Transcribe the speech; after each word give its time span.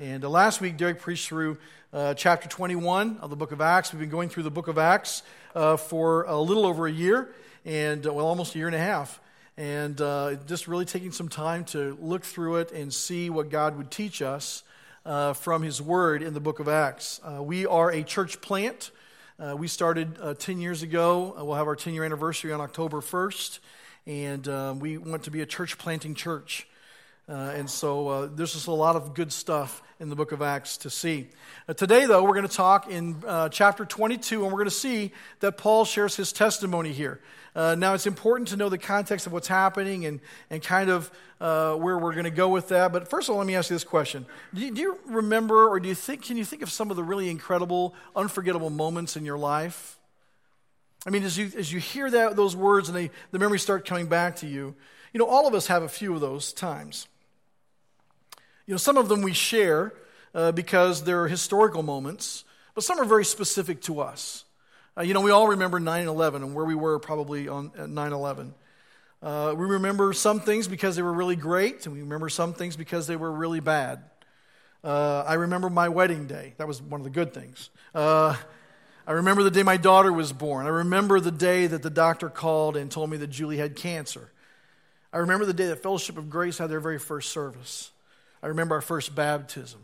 And 0.00 0.24
uh, 0.24 0.28
last 0.28 0.60
week, 0.60 0.76
Derek 0.76 1.00
preached 1.00 1.26
through 1.26 1.58
uh, 1.92 2.14
chapter 2.14 2.48
21 2.48 3.18
of 3.20 3.30
the 3.30 3.36
book 3.36 3.50
of 3.50 3.60
Acts. 3.60 3.92
We've 3.92 3.98
been 3.98 4.08
going 4.08 4.28
through 4.28 4.44
the 4.44 4.50
book 4.50 4.68
of 4.68 4.78
Acts 4.78 5.24
uh, 5.56 5.76
for 5.76 6.22
a 6.22 6.38
little 6.40 6.66
over 6.66 6.86
a 6.86 6.92
year, 6.92 7.34
and 7.64 8.06
uh, 8.06 8.12
well, 8.12 8.28
almost 8.28 8.54
a 8.54 8.58
year 8.58 8.68
and 8.68 8.76
a 8.76 8.80
half. 8.80 9.18
And 9.56 10.00
uh, 10.00 10.36
just 10.46 10.68
really 10.68 10.84
taking 10.84 11.10
some 11.10 11.28
time 11.28 11.64
to 11.66 11.98
look 12.00 12.22
through 12.22 12.58
it 12.58 12.70
and 12.70 12.94
see 12.94 13.28
what 13.28 13.50
God 13.50 13.76
would 13.76 13.90
teach 13.90 14.22
us 14.22 14.62
uh, 15.04 15.32
from 15.32 15.62
His 15.62 15.82
Word 15.82 16.22
in 16.22 16.32
the 16.32 16.38
book 16.38 16.60
of 16.60 16.68
Acts. 16.68 17.20
we 17.40 17.66
are 17.66 17.90
a 17.90 18.04
church 18.04 18.40
plant. 18.40 18.92
we 19.56 19.66
started 19.66 20.38
10 20.38 20.60
years 20.60 20.84
ago. 20.84 21.34
we'll 21.38 21.56
have 21.56 21.66
our 21.66 21.74
10 21.74 21.92
year 21.92 22.04
anniversary 22.04 22.52
on 22.52 22.60
October 22.60 23.00
1st. 23.00 23.58
And 24.06 24.80
we 24.80 24.96
want 24.96 25.24
to 25.24 25.32
be 25.32 25.40
a 25.40 25.46
church 25.46 25.76
planting 25.76 26.14
church. 26.14 26.68
And 27.26 27.68
so 27.68 28.28
there's 28.28 28.52
just 28.52 28.68
a 28.68 28.72
lot 28.72 28.94
of 28.94 29.12
good 29.12 29.32
stuff 29.32 29.82
in 30.00 30.08
the 30.08 30.16
book 30.16 30.30
of 30.30 30.42
Acts 30.42 30.76
to 30.78 30.90
see. 30.90 31.26
Uh, 31.68 31.74
today, 31.74 32.06
though, 32.06 32.22
we're 32.22 32.34
going 32.34 32.46
to 32.46 32.54
talk 32.54 32.88
in 32.88 33.16
uh, 33.26 33.48
chapter 33.48 33.84
22, 33.84 34.44
and 34.44 34.52
we're 34.52 34.58
going 34.58 34.66
to 34.66 34.70
see 34.70 35.10
that 35.40 35.56
Paul 35.56 35.84
shares 35.84 36.14
his 36.14 36.32
testimony 36.32 36.92
here. 36.92 37.20
Uh, 37.56 37.74
now, 37.74 37.94
it's 37.94 38.06
important 38.06 38.48
to 38.48 38.56
know 38.56 38.68
the 38.68 38.78
context 38.78 39.26
of 39.26 39.32
what's 39.32 39.48
happening 39.48 40.06
and, 40.06 40.20
and 40.50 40.62
kind 40.62 40.88
of 40.88 41.10
uh, 41.40 41.74
where 41.74 41.98
we're 41.98 42.12
going 42.12 42.24
to 42.24 42.30
go 42.30 42.48
with 42.48 42.68
that. 42.68 42.92
But 42.92 43.08
first 43.08 43.28
of 43.28 43.32
all, 43.32 43.38
let 43.38 43.46
me 43.46 43.56
ask 43.56 43.70
you 43.70 43.74
this 43.74 43.82
question 43.82 44.24
do 44.54 44.60
you, 44.60 44.72
do 44.72 44.80
you 44.80 44.98
remember, 45.06 45.68
or 45.68 45.80
do 45.80 45.88
you 45.88 45.96
think, 45.96 46.24
can 46.24 46.36
you 46.36 46.44
think 46.44 46.62
of 46.62 46.70
some 46.70 46.90
of 46.90 46.96
the 46.96 47.02
really 47.02 47.28
incredible, 47.28 47.94
unforgettable 48.14 48.70
moments 48.70 49.16
in 49.16 49.24
your 49.24 49.38
life? 49.38 49.98
I 51.06 51.10
mean, 51.10 51.24
as 51.24 51.36
you, 51.36 51.50
as 51.56 51.72
you 51.72 51.80
hear 51.80 52.08
that, 52.08 52.36
those 52.36 52.54
words 52.54 52.88
and 52.88 52.96
they, 52.96 53.10
the 53.32 53.38
memories 53.40 53.62
start 53.62 53.84
coming 53.84 54.06
back 54.06 54.36
to 54.36 54.46
you, 54.46 54.76
you 55.12 55.18
know, 55.18 55.26
all 55.26 55.48
of 55.48 55.54
us 55.54 55.66
have 55.66 55.82
a 55.82 55.88
few 55.88 56.14
of 56.14 56.20
those 56.20 56.52
times. 56.52 57.08
You 58.68 58.74
know, 58.74 58.78
some 58.78 58.98
of 58.98 59.08
them 59.08 59.22
we 59.22 59.32
share 59.32 59.94
uh, 60.34 60.52
because 60.52 61.02
they're 61.02 61.26
historical 61.26 61.82
moments, 61.82 62.44
but 62.74 62.84
some 62.84 63.00
are 63.00 63.06
very 63.06 63.24
specific 63.24 63.80
to 63.84 64.00
us. 64.00 64.44
Uh, 64.94 65.00
you 65.00 65.14
know, 65.14 65.22
we 65.22 65.30
all 65.30 65.48
remember 65.48 65.80
9 65.80 66.06
11 66.06 66.42
and 66.42 66.54
where 66.54 66.66
we 66.66 66.74
were 66.74 66.98
probably 66.98 67.48
on 67.48 67.72
9 67.74 68.12
11. 68.12 68.54
Uh, 69.22 69.54
we 69.56 69.64
remember 69.64 70.12
some 70.12 70.40
things 70.40 70.68
because 70.68 70.96
they 70.96 71.02
were 71.02 71.14
really 71.14 71.34
great, 71.34 71.86
and 71.86 71.94
we 71.94 72.02
remember 72.02 72.28
some 72.28 72.52
things 72.52 72.76
because 72.76 73.06
they 73.06 73.16
were 73.16 73.32
really 73.32 73.60
bad. 73.60 74.02
Uh, 74.84 75.24
I 75.26 75.34
remember 75.34 75.70
my 75.70 75.88
wedding 75.88 76.26
day. 76.26 76.52
That 76.58 76.68
was 76.68 76.82
one 76.82 77.00
of 77.00 77.04
the 77.04 77.10
good 77.10 77.32
things. 77.32 77.70
Uh, 77.94 78.36
I 79.06 79.12
remember 79.12 79.44
the 79.44 79.50
day 79.50 79.62
my 79.62 79.78
daughter 79.78 80.12
was 80.12 80.30
born. 80.30 80.66
I 80.66 80.68
remember 80.68 81.20
the 81.20 81.30
day 81.30 81.68
that 81.68 81.82
the 81.82 81.88
doctor 81.88 82.28
called 82.28 82.76
and 82.76 82.90
told 82.90 83.08
me 83.08 83.16
that 83.16 83.28
Julie 83.28 83.56
had 83.56 83.76
cancer. 83.76 84.30
I 85.10 85.18
remember 85.18 85.46
the 85.46 85.54
day 85.54 85.68
that 85.68 85.82
Fellowship 85.82 86.18
of 86.18 86.28
Grace 86.28 86.58
had 86.58 86.68
their 86.68 86.80
very 86.80 86.98
first 86.98 87.30
service. 87.30 87.92
I 88.42 88.48
remember 88.48 88.74
our 88.74 88.80
first 88.80 89.14
baptism. 89.14 89.80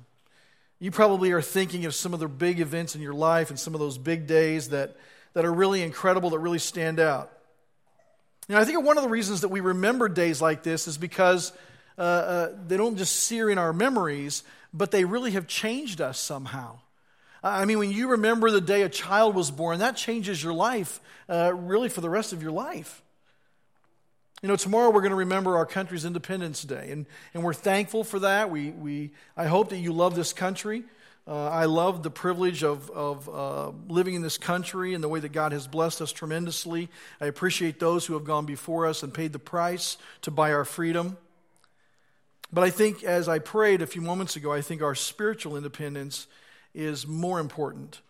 You 0.78 0.90
probably 0.90 1.32
are 1.32 1.42
thinking 1.42 1.86
of 1.86 1.94
some 1.94 2.14
of 2.14 2.20
the 2.20 2.28
big 2.28 2.60
events 2.60 2.94
in 2.94 3.00
your 3.00 3.14
life 3.14 3.50
and 3.50 3.58
some 3.58 3.74
of 3.74 3.80
those 3.80 3.98
big 3.98 4.26
days 4.26 4.70
that, 4.70 4.96
that 5.32 5.44
are 5.44 5.52
really 5.52 5.82
incredible, 5.82 6.30
that 6.30 6.38
really 6.38 6.58
stand 6.58 7.00
out. 7.00 7.30
And 8.48 8.58
I 8.58 8.64
think 8.64 8.84
one 8.84 8.98
of 8.98 9.04
the 9.04 9.08
reasons 9.08 9.40
that 9.40 9.48
we 9.48 9.60
remember 9.60 10.08
days 10.08 10.42
like 10.42 10.62
this 10.62 10.86
is 10.86 10.98
because 10.98 11.52
uh, 11.96 12.00
uh, 12.00 12.48
they 12.66 12.76
don't 12.76 12.96
just 12.96 13.14
sear 13.14 13.48
in 13.48 13.56
our 13.56 13.72
memories, 13.72 14.42
but 14.72 14.90
they 14.90 15.04
really 15.04 15.30
have 15.30 15.46
changed 15.46 16.00
us 16.00 16.18
somehow. 16.18 16.78
I 17.42 17.66
mean, 17.66 17.78
when 17.78 17.92
you 17.92 18.08
remember 18.08 18.50
the 18.50 18.60
day 18.60 18.82
a 18.82 18.88
child 18.88 19.34
was 19.34 19.50
born, 19.50 19.78
that 19.80 19.96
changes 19.96 20.42
your 20.42 20.54
life 20.54 21.00
uh, 21.28 21.52
really 21.54 21.90
for 21.90 22.00
the 22.00 22.10
rest 22.10 22.32
of 22.32 22.42
your 22.42 22.52
life. 22.52 23.02
You 24.44 24.48
know, 24.48 24.56
tomorrow 24.56 24.90
we're 24.90 25.00
going 25.00 25.08
to 25.08 25.16
remember 25.16 25.56
our 25.56 25.64
country's 25.64 26.04
Independence 26.04 26.64
Day, 26.64 26.90
and, 26.90 27.06
and 27.32 27.42
we're 27.42 27.54
thankful 27.54 28.04
for 28.04 28.18
that. 28.18 28.50
We, 28.50 28.72
we, 28.72 29.12
I 29.38 29.46
hope 29.46 29.70
that 29.70 29.78
you 29.78 29.90
love 29.90 30.14
this 30.14 30.34
country. 30.34 30.84
Uh, 31.26 31.48
I 31.48 31.64
love 31.64 32.02
the 32.02 32.10
privilege 32.10 32.62
of, 32.62 32.90
of 32.90 33.26
uh, 33.26 33.72
living 33.88 34.12
in 34.12 34.20
this 34.20 34.36
country 34.36 34.92
and 34.92 35.02
the 35.02 35.08
way 35.08 35.18
that 35.18 35.32
God 35.32 35.52
has 35.52 35.66
blessed 35.66 36.02
us 36.02 36.12
tremendously. 36.12 36.90
I 37.22 37.24
appreciate 37.24 37.80
those 37.80 38.04
who 38.04 38.12
have 38.12 38.24
gone 38.24 38.44
before 38.44 38.84
us 38.84 39.02
and 39.02 39.14
paid 39.14 39.32
the 39.32 39.38
price 39.38 39.96
to 40.20 40.30
buy 40.30 40.52
our 40.52 40.66
freedom. 40.66 41.16
But 42.52 42.64
I 42.64 42.68
think, 42.68 43.02
as 43.02 43.30
I 43.30 43.38
prayed 43.38 43.80
a 43.80 43.86
few 43.86 44.02
moments 44.02 44.36
ago, 44.36 44.52
I 44.52 44.60
think 44.60 44.82
our 44.82 44.94
spiritual 44.94 45.56
independence 45.56 46.26
is 46.74 47.06
more 47.06 47.40
important. 47.40 48.02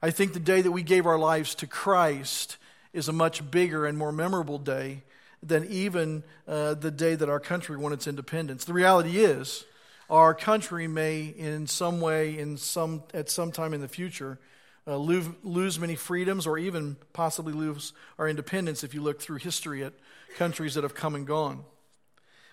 I 0.00 0.12
think 0.12 0.34
the 0.34 0.38
day 0.38 0.62
that 0.62 0.70
we 0.70 0.84
gave 0.84 1.04
our 1.04 1.18
lives 1.18 1.56
to 1.56 1.66
Christ 1.66 2.58
is 2.92 3.08
a 3.08 3.12
much 3.12 3.50
bigger 3.50 3.86
and 3.86 3.98
more 3.98 4.12
memorable 4.12 4.58
day 4.58 5.02
than 5.42 5.66
even 5.66 6.22
uh, 6.46 6.74
the 6.74 6.90
day 6.90 7.14
that 7.14 7.28
our 7.28 7.40
country 7.40 7.76
won 7.76 7.92
its 7.92 8.06
independence. 8.06 8.64
The 8.64 8.72
reality 8.72 9.18
is, 9.18 9.64
our 10.10 10.34
country 10.34 10.88
may, 10.88 11.22
in 11.24 11.66
some 11.66 12.00
way, 12.00 12.38
in 12.38 12.56
some, 12.56 13.04
at 13.14 13.30
some 13.30 13.52
time 13.52 13.72
in 13.72 13.80
the 13.80 13.88
future, 13.88 14.38
uh, 14.86 14.96
lose, 14.96 15.26
lose 15.42 15.78
many 15.78 15.94
freedoms 15.94 16.46
or 16.46 16.58
even 16.58 16.96
possibly 17.12 17.52
lose 17.52 17.92
our 18.18 18.28
independence 18.28 18.82
if 18.82 18.92
you 18.92 19.02
look 19.02 19.20
through 19.20 19.36
history 19.36 19.84
at 19.84 19.92
countries 20.36 20.74
that 20.74 20.82
have 20.82 20.94
come 20.94 21.14
and 21.14 21.26
gone. 21.26 21.64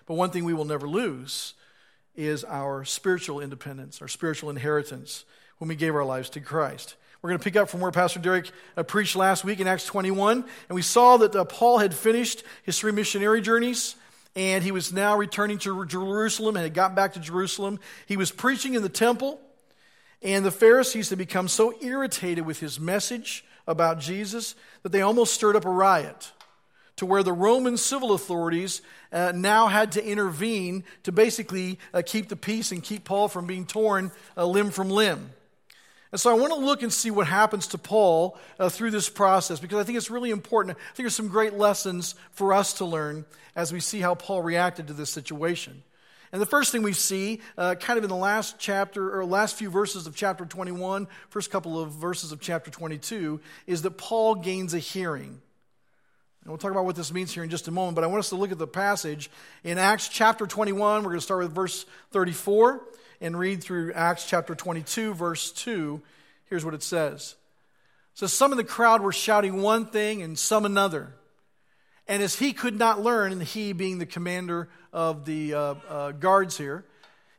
But 0.06 0.14
one 0.14 0.30
thing 0.30 0.44
we 0.44 0.54
will 0.54 0.64
never 0.64 0.88
lose 0.88 1.54
is 2.14 2.44
our 2.44 2.84
spiritual 2.84 3.40
independence, 3.40 4.00
our 4.00 4.08
spiritual 4.08 4.50
inheritance 4.50 5.24
when 5.58 5.68
we 5.68 5.76
gave 5.76 5.94
our 5.94 6.04
lives 6.04 6.30
to 6.30 6.40
Christ. 6.40 6.96
We're 7.20 7.30
going 7.30 7.40
to 7.40 7.44
pick 7.44 7.56
up 7.56 7.68
from 7.68 7.80
where 7.80 7.90
Pastor 7.90 8.20
Derek 8.20 8.50
uh, 8.76 8.84
preached 8.84 9.16
last 9.16 9.44
week 9.44 9.60
in 9.60 9.66
Acts 9.66 9.84
21. 9.84 10.44
And 10.68 10.74
we 10.74 10.82
saw 10.82 11.16
that 11.16 11.34
uh, 11.34 11.44
Paul 11.44 11.78
had 11.78 11.92
finished 11.92 12.44
his 12.62 12.78
three 12.78 12.92
missionary 12.92 13.40
journeys 13.40 13.96
and 14.36 14.62
he 14.62 14.70
was 14.70 14.92
now 14.92 15.16
returning 15.16 15.58
to 15.58 15.84
Jerusalem 15.86 16.54
and 16.54 16.62
had 16.62 16.72
got 16.72 16.94
back 16.94 17.14
to 17.14 17.20
Jerusalem. 17.20 17.80
He 18.06 18.16
was 18.16 18.30
preaching 18.30 18.74
in 18.74 18.82
the 18.82 18.88
temple, 18.88 19.40
and 20.22 20.44
the 20.44 20.52
Pharisees 20.52 21.08
had 21.08 21.18
become 21.18 21.48
so 21.48 21.74
irritated 21.82 22.46
with 22.46 22.60
his 22.60 22.78
message 22.78 23.44
about 23.66 23.98
Jesus 23.98 24.54
that 24.84 24.92
they 24.92 25.02
almost 25.02 25.34
stirred 25.34 25.56
up 25.56 25.64
a 25.64 25.70
riot 25.70 26.30
to 26.96 27.06
where 27.06 27.24
the 27.24 27.32
Roman 27.32 27.76
civil 27.76 28.12
authorities 28.12 28.80
uh, 29.12 29.32
now 29.34 29.66
had 29.66 29.92
to 29.92 30.04
intervene 30.04 30.84
to 31.02 31.10
basically 31.10 31.78
uh, 31.92 32.02
keep 32.06 32.28
the 32.28 32.36
peace 32.36 32.70
and 32.70 32.82
keep 32.82 33.04
Paul 33.04 33.26
from 33.26 33.46
being 33.46 33.66
torn 33.66 34.12
uh, 34.36 34.44
limb 34.44 34.70
from 34.70 34.88
limb. 34.88 35.30
And 36.10 36.20
so 36.20 36.30
I 36.30 36.34
want 36.34 36.52
to 36.54 36.58
look 36.58 36.82
and 36.82 36.92
see 36.92 37.10
what 37.10 37.26
happens 37.26 37.66
to 37.68 37.78
Paul 37.78 38.38
uh, 38.58 38.68
through 38.68 38.92
this 38.92 39.10
process 39.10 39.60
because 39.60 39.78
I 39.78 39.84
think 39.84 39.98
it's 39.98 40.10
really 40.10 40.30
important. 40.30 40.76
I 40.76 40.80
think 40.94 41.04
there's 41.04 41.14
some 41.14 41.28
great 41.28 41.54
lessons 41.54 42.14
for 42.30 42.54
us 42.54 42.74
to 42.74 42.86
learn 42.86 43.26
as 43.54 43.72
we 43.72 43.80
see 43.80 44.00
how 44.00 44.14
Paul 44.14 44.42
reacted 44.42 44.86
to 44.86 44.94
this 44.94 45.10
situation. 45.10 45.82
And 46.32 46.40
the 46.42 46.46
first 46.46 46.72
thing 46.72 46.82
we 46.82 46.92
see, 46.92 47.40
uh, 47.56 47.74
kind 47.74 47.98
of 47.98 48.04
in 48.04 48.10
the 48.10 48.16
last 48.16 48.56
chapter 48.58 49.18
or 49.18 49.24
last 49.24 49.56
few 49.56 49.70
verses 49.70 50.06
of 50.06 50.14
chapter 50.14 50.44
21, 50.44 51.08
first 51.30 51.50
couple 51.50 51.80
of 51.80 51.92
verses 51.92 52.32
of 52.32 52.40
chapter 52.40 52.70
22, 52.70 53.40
is 53.66 53.82
that 53.82 53.92
Paul 53.92 54.34
gains 54.34 54.74
a 54.74 54.78
hearing. 54.78 55.40
And 56.42 56.52
we'll 56.52 56.58
talk 56.58 56.70
about 56.70 56.84
what 56.84 56.96
this 56.96 57.12
means 57.12 57.32
here 57.32 57.44
in 57.44 57.50
just 57.50 57.68
a 57.68 57.70
moment, 57.70 57.94
but 57.94 58.04
I 58.04 58.06
want 58.06 58.20
us 58.20 58.28
to 58.30 58.36
look 58.36 58.52
at 58.52 58.58
the 58.58 58.66
passage 58.66 59.30
in 59.64 59.78
Acts 59.78 60.08
chapter 60.08 60.46
21. 60.46 61.02
We're 61.02 61.10
going 61.10 61.18
to 61.18 61.20
start 61.20 61.40
with 61.40 61.54
verse 61.54 61.84
34 62.12 62.82
and 63.20 63.38
read 63.38 63.62
through 63.62 63.92
Acts 63.92 64.26
chapter 64.26 64.54
22, 64.54 65.14
verse 65.14 65.52
2, 65.52 66.00
here's 66.46 66.64
what 66.64 66.74
it 66.74 66.82
says. 66.82 67.36
So 68.14 68.26
some 68.26 68.52
in 68.52 68.58
the 68.58 68.64
crowd 68.64 69.00
were 69.00 69.12
shouting 69.12 69.62
one 69.62 69.86
thing 69.86 70.22
and 70.22 70.38
some 70.38 70.64
another. 70.64 71.14
And 72.06 72.22
as 72.22 72.36
he 72.36 72.52
could 72.52 72.76
not 72.76 73.00
learn, 73.00 73.32
and 73.32 73.42
he 73.42 73.72
being 73.72 73.98
the 73.98 74.06
commander 74.06 74.68
of 74.92 75.24
the 75.24 75.54
uh, 75.54 75.74
uh, 75.88 76.12
guards 76.12 76.56
here, 76.56 76.84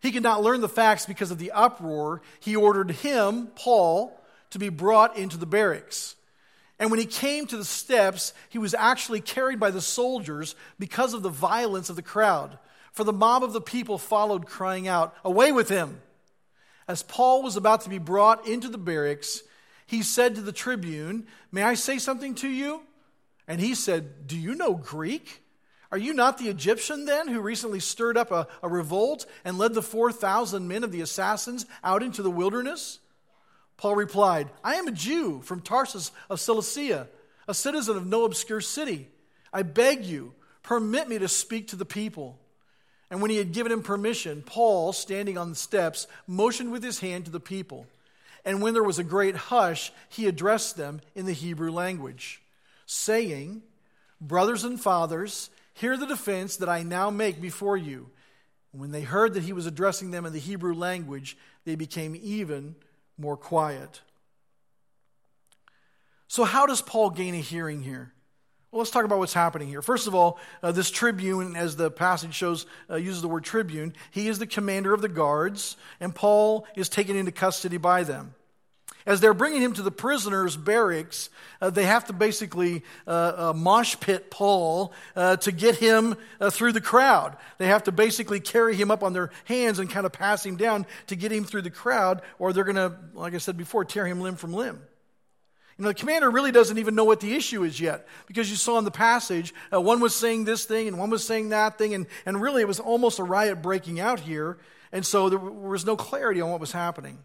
he 0.02 0.12
could 0.12 0.24
not 0.24 0.42
learn 0.42 0.62
the 0.62 0.70
facts 0.70 1.06
because 1.06 1.32
of 1.32 1.38
the 1.40 1.52
uproar, 1.52 2.22
he 2.40 2.56
ordered 2.56 2.92
him, 2.92 3.48
Paul, 3.56 4.18
to 4.52 4.60
be 4.60 4.70
brought 4.70 5.18
into 5.18 5.38
the 5.38 5.46
barracks. 5.46 6.16
And 6.80 6.92
when 6.92 7.00
he 7.00 7.06
came 7.06 7.46
to 7.48 7.58
the 7.58 7.66
steps, 7.66 8.34
he 8.48 8.58
was 8.58 8.74
actually 8.74 9.20
carried 9.20 9.60
by 9.60 9.72
the 9.72 9.82
soldiers 9.82 10.56
because 10.78 11.14
of 11.14 11.24
the 11.24 11.30
violence 11.30 11.90
of 11.90 11.98
the 11.98 12.02
crowd. 12.02 12.58
For 12.92 13.04
the 13.04 13.14
mob 13.14 13.44
of 13.44 13.54
the 13.54 13.62
people 13.62 13.98
followed, 13.98 14.46
crying 14.46 14.88
out, 14.88 15.16
Away 15.24 15.52
with 15.52 15.70
him! 15.70 16.02
As 16.88 17.04
Paul 17.04 17.44
was 17.44 17.56
about 17.56 17.82
to 17.82 17.90
be 17.90 18.00
brought 18.00 18.48
into 18.48 18.68
the 18.68 18.78
barracks, 18.78 19.44
he 19.86 20.02
said 20.02 20.36
to 20.36 20.42
the 20.42 20.52
tribune, 20.52 21.28
May 21.52 21.64
I 21.64 21.76
say 21.76 21.98
something 21.98 22.36
to 22.36 22.48
you? 22.48 22.82
And 23.48 23.60
he 23.60 23.76
said, 23.76 24.28
Do 24.28 24.38
you 24.38 24.56
know 24.56 24.74
Greek? 24.74 25.44
Are 25.92 25.98
you 25.98 26.14
not 26.14 26.38
the 26.38 26.50
Egyptian 26.50 27.06
then 27.06 27.28
who 27.28 27.42
recently 27.42 27.80
stirred 27.80 28.18
up 28.18 28.32
a, 28.32 28.48
a 28.62 28.70
revolt 28.70 29.26
and 29.44 29.58
led 29.58 29.74
the 29.74 29.82
4,000 29.82 30.68
men 30.68 30.84
of 30.84 30.92
the 30.92 31.02
assassins 31.02 31.66
out 31.84 32.04
into 32.04 32.22
the 32.22 32.30
wilderness? 32.30 33.00
Paul 33.78 33.96
replied, 33.96 34.50
I 34.64 34.76
am 34.76 34.88
a 34.88 34.92
Jew 34.92 35.42
from 35.42 35.62
Tarsus 35.62 36.12
of 36.30 36.40
Cilicia, 36.40 37.08
a 37.48 37.54
citizen 37.54 37.98
of 37.98 38.06
no 38.06 38.26
obscure 38.26 38.62
city. 38.62 39.08
I 39.52 39.64
beg 39.64 40.06
you, 40.06 40.34
permit 40.62 41.10
me 41.10 41.18
to 41.18 41.28
speak 41.28 41.70
to 41.70 41.76
the 41.76 41.86
people. 41.86 42.40
And 43.10 43.22
when 43.22 43.32
he 43.32 43.38
had 43.38 43.54
given 43.54 43.72
him 43.72 43.82
permission, 43.82 44.44
Paul, 44.46 44.94
standing 44.94 45.38
on 45.38 45.50
the 45.50 45.56
steps, 45.56 46.08
motioned 46.28 46.72
with 46.72 46.84
his 46.84 47.00
hand 47.00 47.26
to 47.26 47.32
the 47.32 47.40
people. 47.40 47.88
And 48.46 48.62
when 48.62 48.74
there 48.74 48.84
was 48.84 49.00
a 49.00 49.04
great 49.04 49.36
hush, 49.36 49.92
he 50.10 50.28
addressed 50.28 50.78
them 50.78 51.02
in 51.16 51.26
the 51.26 51.34
Hebrew 51.34 51.72
language, 51.72 52.42
saying, 52.86 53.64
Brothers 54.22 54.64
and 54.64 54.80
fathers, 54.80 55.50
hear 55.74 55.98
the 55.98 56.06
defense 56.06 56.58
that 56.58 56.70
I 56.70 56.84
now 56.84 57.10
make 57.10 57.42
before 57.42 57.78
you. 57.78 58.10
When 58.72 58.92
they 58.92 59.02
heard 59.02 59.34
that 59.34 59.44
he 59.44 59.54
was 59.54 59.66
addressing 59.66 60.12
them 60.12 60.26
in 60.26 60.34
the 60.34 60.40
Hebrew 60.40 60.76
language, 60.76 61.38
they 61.66 61.76
became 61.76 62.20
even 62.22 62.76
more 63.18 63.38
quiet. 63.38 64.02
So, 66.28 66.44
how 66.44 66.68
does 66.68 66.82
Paul 66.82 67.10
gain 67.10 67.34
a 67.34 67.40
hearing 67.40 67.82
here? 67.82 68.14
Well, 68.72 68.80
let's 68.80 68.92
talk 68.92 69.04
about 69.04 69.18
what's 69.18 69.34
happening 69.34 69.68
here. 69.68 69.82
First 69.82 70.06
of 70.06 70.14
all, 70.14 70.38
uh, 70.62 70.72
this 70.72 70.92
tribune, 70.92 71.56
as 71.56 71.76
the 71.76 71.90
passage 71.90 72.36
shows, 72.36 72.68
uh, 72.88 72.98
uses 72.98 73.24
the 73.24 73.28
word 73.28 73.44
tribune. 73.44 73.96
He 74.12 74.28
is 74.28 74.38
the 74.38 74.46
commander 74.46 74.94
of 74.94 75.02
the 75.02 75.10
guards, 75.10 75.76
and 76.00 76.14
Paul 76.14 76.68
is 76.76 76.88
taken 76.88 77.16
into 77.16 77.32
custody 77.32 77.78
by 77.78 78.04
them. 78.04 78.36
As 79.08 79.22
they're 79.22 79.34
bringing 79.34 79.64
him 79.64 79.74
to 79.74 79.82
the 79.82 79.90
prisoners' 79.90 80.56
barracks, 80.56 81.32
uh, 81.62 81.72
they 81.72 81.86
have 81.86 82.06
to 82.06 82.14
basically 82.14 82.84
uh, 83.08 83.50
uh, 83.50 83.54
mosh 83.56 83.96
pit 84.00 84.30
Paul 84.30 84.94
uh, 85.16 85.38
to 85.38 85.52
get 85.52 85.78
him 85.78 86.16
through 86.52 86.74
the 86.74 86.82
crowd. 86.82 87.38
They 87.58 87.68
have 87.68 87.86
to 87.86 87.92
basically 87.92 88.40
carry 88.40 88.76
him 88.76 88.92
up 88.92 89.02
on 89.02 89.14
their 89.14 89.32
hands 89.46 89.80
and 89.80 89.90
kind 89.90 90.06
of 90.06 90.12
pass 90.12 90.46
him 90.46 90.58
down 90.58 90.86
to 91.08 91.16
get 91.16 91.32
him 91.32 91.44
through 91.44 91.64
the 91.64 91.72
crowd, 91.72 92.22
or 92.38 92.54
they're 92.54 92.64
going 92.64 92.76
to, 92.76 92.94
like 93.16 93.34
I 93.34 93.40
said 93.40 93.58
before, 93.58 93.84
tear 93.84 94.06
him 94.06 94.22
limb 94.22 94.36
from 94.36 94.54
limb. 94.54 94.80
You 95.80 95.84
know, 95.84 95.90
the 95.92 95.96
commander 95.96 96.30
really 96.30 96.52
doesn't 96.52 96.78
even 96.78 96.94
know 96.94 97.06
what 97.06 97.22
the 97.22 97.34
issue 97.34 97.64
is 97.64 97.80
yet 97.80 98.06
because 98.28 98.50
you 98.52 98.58
saw 98.58 98.78
in 98.80 98.84
the 98.84 98.92
passage, 98.92 99.54
uh, 99.74 99.80
one 99.80 100.02
was 100.02 100.14
saying 100.14 100.44
this 100.44 100.66
thing 100.66 100.90
and 100.90 101.00
one 101.00 101.10
was 101.10 101.26
saying 101.26 101.50
that 101.50 101.78
thing, 101.78 101.94
and, 101.94 102.06
and 102.26 102.42
really 102.42 102.62
it 102.62 102.68
was 102.68 102.82
almost 102.82 103.18
a 103.18 103.24
riot 103.24 103.62
breaking 103.62 103.98
out 103.98 104.20
here, 104.20 104.58
and 104.92 105.06
so 105.06 105.30
there 105.30 105.40
was 105.40 105.86
no 105.86 105.96
clarity 105.96 106.42
on 106.42 106.52
what 106.52 106.60
was 106.60 106.74
happening. 106.74 107.20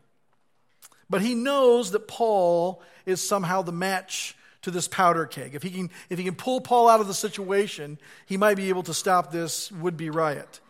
But 1.10 1.20
he 1.20 1.34
knows 1.34 1.90
that 1.90 2.06
Paul 2.06 2.80
is 3.06 3.20
somehow 3.20 3.62
the 3.62 3.72
match 3.72 4.36
to 4.62 4.70
this 4.70 4.86
powder 4.86 5.26
keg. 5.26 5.56
If 5.56 5.64
he 5.64 5.70
can, 5.70 5.90
if 6.08 6.18
he 6.18 6.24
can 6.24 6.36
pull 6.36 6.60
Paul 6.60 6.88
out 6.88 7.00
of 7.00 7.08
the 7.08 7.14
situation, 7.14 7.98
he 8.24 8.36
might 8.36 8.56
be 8.56 8.68
able 8.68 8.84
to 8.84 8.94
stop 8.94 9.32
this 9.32 9.72
would 9.72 9.96
be 9.96 10.10
riot. 10.10 10.60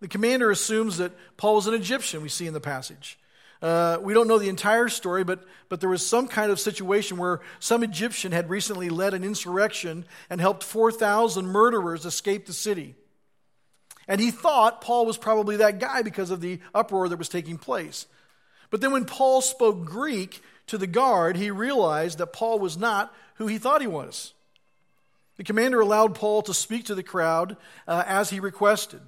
The 0.00 0.08
commander 0.08 0.50
assumes 0.50 0.98
that 0.98 1.12
Paul 1.36 1.58
is 1.58 1.68
an 1.68 1.74
Egyptian, 1.74 2.22
we 2.22 2.28
see 2.28 2.48
in 2.48 2.54
the 2.54 2.60
passage. 2.60 3.20
Uh, 3.62 3.98
we 4.02 4.12
don't 4.12 4.26
know 4.26 4.40
the 4.40 4.48
entire 4.48 4.88
story, 4.88 5.22
but, 5.22 5.44
but 5.68 5.78
there 5.78 5.88
was 5.88 6.04
some 6.04 6.26
kind 6.26 6.50
of 6.50 6.58
situation 6.58 7.16
where 7.16 7.40
some 7.60 7.84
Egyptian 7.84 8.32
had 8.32 8.50
recently 8.50 8.90
led 8.90 9.14
an 9.14 9.22
insurrection 9.22 10.04
and 10.28 10.40
helped 10.40 10.64
4,000 10.64 11.46
murderers 11.46 12.04
escape 12.04 12.46
the 12.46 12.52
city. 12.52 12.96
And 14.08 14.20
he 14.20 14.32
thought 14.32 14.80
Paul 14.80 15.06
was 15.06 15.16
probably 15.16 15.58
that 15.58 15.78
guy 15.78 16.02
because 16.02 16.30
of 16.30 16.40
the 16.40 16.58
uproar 16.74 17.08
that 17.08 17.18
was 17.18 17.28
taking 17.28 17.56
place. 17.56 18.06
But 18.70 18.80
then 18.80 18.90
when 18.90 19.04
Paul 19.04 19.40
spoke 19.40 19.84
Greek 19.84 20.42
to 20.66 20.76
the 20.76 20.88
guard, 20.88 21.36
he 21.36 21.52
realized 21.52 22.18
that 22.18 22.32
Paul 22.32 22.58
was 22.58 22.76
not 22.76 23.14
who 23.34 23.46
he 23.46 23.58
thought 23.58 23.80
he 23.80 23.86
was. 23.86 24.34
The 25.36 25.44
commander 25.44 25.80
allowed 25.80 26.16
Paul 26.16 26.42
to 26.42 26.54
speak 26.54 26.86
to 26.86 26.94
the 26.94 27.02
crowd 27.02 27.56
uh, 27.86 28.02
as 28.06 28.30
he 28.30 28.40
requested. 28.40 29.00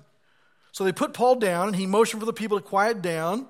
So 0.71 0.85
they 0.85 0.93
put 0.93 1.13
Paul 1.13 1.37
down, 1.37 1.69
and 1.69 1.77
he 1.77 1.87
motioned 1.87 2.21
for 2.21 2.27
the 2.27 2.33
people 2.33 2.59
to 2.59 2.65
quiet 2.65 3.03
down. 3.03 3.49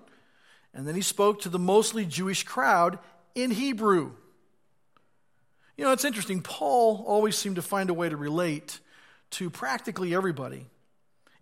And 0.75 0.87
then 0.87 0.97
he 0.97 1.03
spoke 1.03 1.43
to 1.43 1.49
the 1.49 1.59
mostly 1.59 2.05
Jewish 2.05 2.43
crowd 2.43 2.99
in 3.35 3.51
Hebrew. 3.51 4.13
You 5.77 5.85
know, 5.85 5.93
it's 5.93 6.05
interesting. 6.05 6.43
Paul 6.43 7.05
always 7.07 7.37
seemed 7.37 7.57
to 7.57 7.63
find 7.63 7.91
a 7.91 7.95
way 7.95 8.09
to 8.09 8.17
relate 8.17 8.81
to 9.31 9.51
practically 9.51 10.15
everybody 10.15 10.67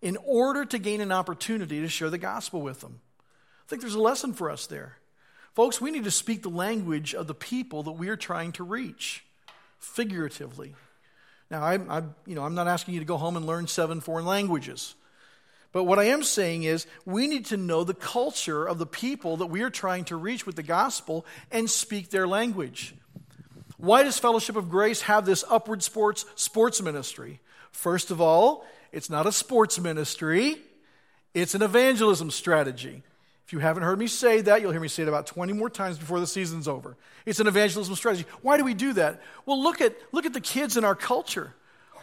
in 0.01 0.17
order 0.25 0.65
to 0.65 0.77
gain 0.79 1.01
an 1.01 1.11
opportunity 1.11 1.81
to 1.81 1.87
share 1.87 2.09
the 2.09 2.17
gospel 2.17 2.61
with 2.61 2.81
them. 2.81 2.99
I 3.19 3.69
think 3.69 3.81
there's 3.81 3.95
a 3.95 4.01
lesson 4.01 4.33
for 4.33 4.49
us 4.49 4.67
there. 4.67 4.97
Folks, 5.53 5.79
we 5.79 5.91
need 5.91 6.03
to 6.03 6.11
speak 6.11 6.41
the 6.41 6.49
language 6.49 7.13
of 7.13 7.27
the 7.27 7.35
people 7.35 7.83
that 7.83 7.91
we 7.91 8.09
are 8.09 8.15
trying 8.15 8.51
to 8.53 8.63
reach, 8.63 9.23
figuratively. 9.77 10.75
Now, 11.51 11.63
I'm, 11.63 11.89
I'm, 11.89 12.15
you 12.25 12.33
know, 12.33 12.43
I'm 12.43 12.55
not 12.55 12.67
asking 12.67 12.95
you 12.95 12.99
to 12.99 13.05
go 13.05 13.17
home 13.17 13.37
and 13.37 13.45
learn 13.45 13.67
seven 13.67 14.01
foreign 14.01 14.25
languages. 14.25 14.95
But 15.73 15.85
what 15.85 15.99
I 15.99 16.05
am 16.05 16.23
saying 16.23 16.63
is, 16.63 16.85
we 17.03 17.27
need 17.27 17.47
to 17.47 17.57
know 17.57 17.83
the 17.83 17.95
culture 17.95 18.63
of 18.63 18.77
the 18.77 18.85
people 18.85 19.37
that 19.37 19.47
we 19.47 19.63
are 19.63 19.71
trying 19.71 20.05
to 20.05 20.15
reach 20.15 20.45
with 20.45 20.55
the 20.55 20.63
gospel 20.63 21.25
and 21.51 21.69
speak 21.69 22.11
their 22.11 22.27
language. 22.27 22.95
Why 23.77 24.03
does 24.03 24.19
Fellowship 24.19 24.55
of 24.55 24.69
Grace 24.69 25.01
have 25.01 25.25
this 25.25 25.43
upward 25.49 25.83
sports 25.83 26.25
sports 26.35 26.81
ministry? 26.81 27.41
First 27.71 28.11
of 28.11 28.21
all, 28.21 28.65
it's 28.91 29.09
not 29.09 29.25
a 29.25 29.31
sports 29.31 29.79
ministry, 29.79 30.57
it's 31.33 31.55
an 31.55 31.63
evangelism 31.63 32.29
strategy. 32.29 33.01
If 33.45 33.51
you 33.51 33.59
haven't 33.59 33.83
heard 33.83 33.99
me 33.99 34.07
say 34.07 34.41
that, 34.41 34.61
you'll 34.61 34.71
hear 34.71 34.79
me 34.79 34.87
say 34.87 35.03
it 35.03 35.09
about 35.09 35.25
20 35.25 35.53
more 35.53 35.69
times 35.69 35.97
before 35.97 36.19
the 36.19 36.27
season's 36.27 36.67
over. 36.67 36.95
It's 37.25 37.39
an 37.39 37.47
evangelism 37.47 37.95
strategy. 37.95 38.25
Why 38.41 38.57
do 38.57 38.63
we 38.63 38.73
do 38.73 38.93
that? 38.93 39.21
Well, 39.45 39.61
look 39.61 39.81
at, 39.81 39.97
look 40.13 40.25
at 40.25 40.33
the 40.33 40.39
kids 40.39 40.77
in 40.77 40.85
our 40.85 40.95
culture 40.95 41.53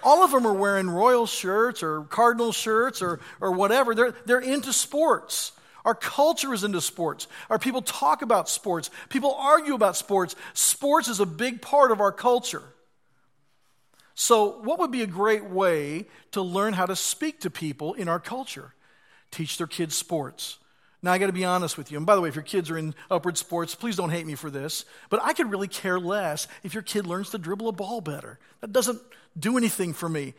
all 0.03 0.25
of 0.25 0.31
them 0.31 0.47
are 0.47 0.55
wearing 0.55 0.89
Royal 0.89 1.27
shirts 1.27 1.83
or 1.83 2.03
Cardinal 2.03 2.53
shirts 2.53 3.03
or, 3.03 3.21
or 3.41 3.53
whatever. 3.53 3.95
They're, 3.95 4.15
they're 4.27 4.41
into 4.41 4.73
sports. 4.73 5.53
Our 5.85 5.95
culture 5.95 6.53
is 6.53 6.65
into 6.65 6.81
sports. 6.81 7.27
Our 7.49 7.59
people 7.59 7.83
talk 7.83 8.23
about 8.23 8.49
sports. 8.49 8.91
People 9.09 9.35
argue 9.35 9.75
about 9.75 9.97
sports. 9.97 10.37
Sports 10.53 11.09
is 11.09 11.21
a 11.21 11.27
big 11.27 11.63
part 11.63 11.91
of 11.91 12.01
our 12.01 12.13
culture. 12.13 12.63
So, 14.15 14.61
what 14.61 14.79
would 14.79 14.91
be 14.91 15.03
a 15.03 15.07
great 15.07 15.45
way 15.45 16.07
to 16.33 16.43
learn 16.43 16.75
how 16.75 16.85
to 16.85 16.95
speak 16.95 17.41
to 17.41 17.51
people 17.51 17.95
in 17.95 18.09
our 18.09 18.21
culture? 18.21 18.75
Teach 19.31 19.57
their 19.57 19.67
kids 19.67 19.97
sports. 19.97 20.59
Now, 21.03 21.13
I 21.13 21.19
got 21.19 21.29
to 21.29 21.33
be 21.33 21.47
honest 21.47 21.79
with 21.79 21.91
you. 21.91 21.97
And 21.97 22.07
by 22.07 22.15
the 22.15 22.21
way, 22.21 22.29
if 22.29 22.35
your 22.35 22.45
kids 22.45 22.71
are 22.71 22.77
in 22.77 22.95
upward 23.11 23.39
sports, 23.39 23.75
please 23.75 23.97
don't 23.97 24.11
hate 24.11 24.27
me 24.27 24.35
for 24.35 24.51
this. 24.51 24.85
But 25.09 25.21
I 25.23 25.33
could 25.33 25.51
really 25.51 25.69
care 25.69 25.99
less 25.99 26.47
if 26.63 26.75
your 26.75 26.83
kid 26.83 27.07
learns 27.07 27.31
to 27.31 27.39
dribble 27.39 27.69
a 27.69 27.73
ball 27.73 28.03
better. 28.03 28.39
That 28.61 28.73
doesn't 28.73 29.01
do 29.39 29.57
anything 29.57 29.93
for 29.93 30.09
me. 30.09 30.35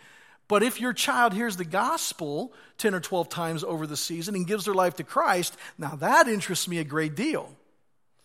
But 0.48 0.64
if 0.64 0.82
your 0.82 0.92
child 0.92 1.34
hears 1.34 1.56
the 1.56 1.64
gospel 1.64 2.52
10 2.78 2.94
or 2.94 3.00
12 3.00 3.30
times 3.30 3.64
over 3.64 3.88
the 3.88 3.96
season 3.96 4.36
and 4.36 4.46
gives 4.46 4.66
their 4.66 4.74
life 4.74 4.98
to 4.98 5.04
Christ, 5.04 5.56
now 5.78 5.96
that 5.96 6.28
interests 6.28 6.68
me 6.68 6.80
a 6.80 6.84
great 6.84 7.16
deal. 7.16 7.50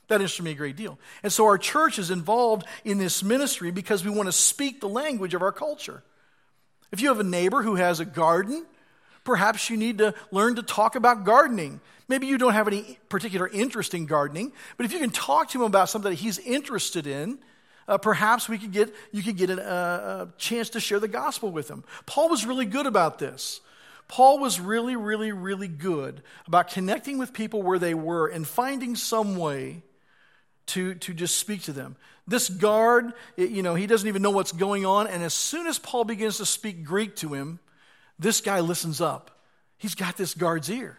That 0.09 0.17
interests 0.17 0.43
me 0.43 0.51
a 0.53 0.55
great 0.55 0.77
deal. 0.77 0.99
And 1.23 1.33
so 1.33 1.47
our 1.47 1.59
church 1.59 1.99
is 1.99 2.11
involved 2.11 2.67
in 2.85 2.99
this 2.99 3.23
ministry 3.23 3.71
because 3.71 4.05
we 4.05 4.11
want 4.11 4.27
to 4.27 4.33
speak 4.33 4.81
the 4.81 4.89
language 4.89 5.35
of 5.35 5.43
our 5.43 5.53
culture. 5.53 6.03
If 6.93 7.01
you 7.01 7.09
have 7.09 7.21
a 7.21 7.25
neighbor 7.25 7.63
who 7.63 7.77
has 7.77 8.01
a 8.01 8.05
garden, 8.05 8.67
perhaps 9.25 9.71
you 9.71 9.77
need 9.77 9.99
to 9.99 10.15
learn 10.31 10.57
to 10.57 10.63
talk 10.63 10.97
about 10.97 11.25
gardening. 11.25 11.81
Maybe 12.09 12.27
you 12.27 12.39
don't 12.39 12.55
have 12.55 12.69
any 12.69 12.99
particular 13.09 13.49
interest 13.49 13.95
in 13.95 14.07
gardening, 14.07 14.53
but 14.77 14.87
if 14.87 14.93
you 14.93 14.99
can 14.99 15.11
talk 15.11 15.51
to 15.51 15.59
him 15.59 15.65
about 15.67 15.89
something 15.89 16.11
that 16.11 16.17
he's 16.17 16.39
interested 16.39 17.07
in, 17.07 17.39
uh, 17.89 17.99
perhaps 17.99 18.49
we 18.49 18.59
could 18.59 18.73
get, 18.73 18.95
you 19.13 19.23
could 19.23 19.37
get 19.37 19.51
a, 19.51 19.61
a 19.61 20.29
chance 20.39 20.71
to 20.71 20.81
share 20.81 21.01
the 21.01 21.09
gospel 21.09 21.51
with 21.51 21.69
them. 21.69 21.85
Paul 22.07 22.29
was 22.29 22.45
really 22.47 22.67
good 22.67 22.87
about 22.87 23.19
this. 23.19 23.61
Paul 24.09 24.39
was 24.39 24.61
really, 24.61 24.97
really, 24.97 25.33
really 25.33 25.69
good 25.69 26.23
about 26.47 26.71
connecting 26.71 27.19
with 27.19 27.33
people 27.33 27.63
where 27.63 27.79
they 27.79 27.95
were 27.95 28.29
and 28.29 28.47
finding 28.47 28.95
some 28.95 29.37
way 29.37 29.83
to, 30.67 30.95
to 30.95 31.15
just 31.15 31.39
speak 31.39 31.63
to 31.63 31.73
them. 31.73 31.97
This 32.27 32.49
guard, 32.49 33.13
you 33.37 33.63
know, 33.63 33.75
he 33.75 33.87
doesn't 33.87 34.07
even 34.07 34.23
know 34.23 34.31
what's 34.31 34.53
going 34.53 34.85
on. 34.85 35.07
And 35.07 35.23
as 35.23 35.35
soon 35.35 35.67
as 35.67 35.79
Paul 35.79 36.05
begins 36.05 36.39
to 36.39 36.47
speak 36.47 36.85
Greek 36.85 37.17
to 37.17 37.35
him, 37.35 37.61
this 38.19 38.41
guy 38.41 38.61
listens 38.61 39.01
up. 39.01 39.31
He's 39.79 39.95
got 39.95 40.17
this 40.17 40.35
guard's 40.35 40.71
ear. 40.71 40.97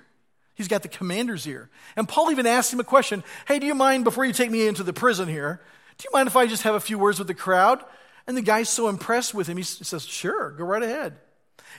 He's 0.56 0.68
got 0.68 0.82
the 0.82 0.88
commander's 0.88 1.46
ear. 1.48 1.70
And 1.96 2.08
Paul 2.08 2.32
even 2.32 2.48
asked 2.48 2.74
him 2.74 2.80
a 2.80 2.86
question 2.86 3.24
Hey, 3.48 3.60
do 3.60 3.66
you 3.66 3.76
mind, 3.76 4.04
before 4.04 4.26
you 4.26 4.34
take 4.34 4.52
me 4.52 4.68
into 4.68 4.84
the 4.84 4.94
prison 4.94 5.28
here, 5.28 5.62
do 5.98 6.06
you 6.06 6.10
mind 6.14 6.28
if 6.28 6.36
I 6.36 6.46
just 6.46 6.64
have 6.64 6.76
a 6.76 6.80
few 6.80 7.00
words 7.00 7.20
with 7.20 7.28
the 7.28 7.34
crowd? 7.34 7.84
And 8.28 8.36
the 8.36 8.42
guy's 8.42 8.70
so 8.70 8.90
impressed 8.90 9.34
with 9.34 9.48
him, 9.48 9.58
he 9.58 9.64
says, 9.64 10.06
Sure, 10.06 10.52
go 10.52 10.66
right 10.66 10.84
ahead. 10.84 11.18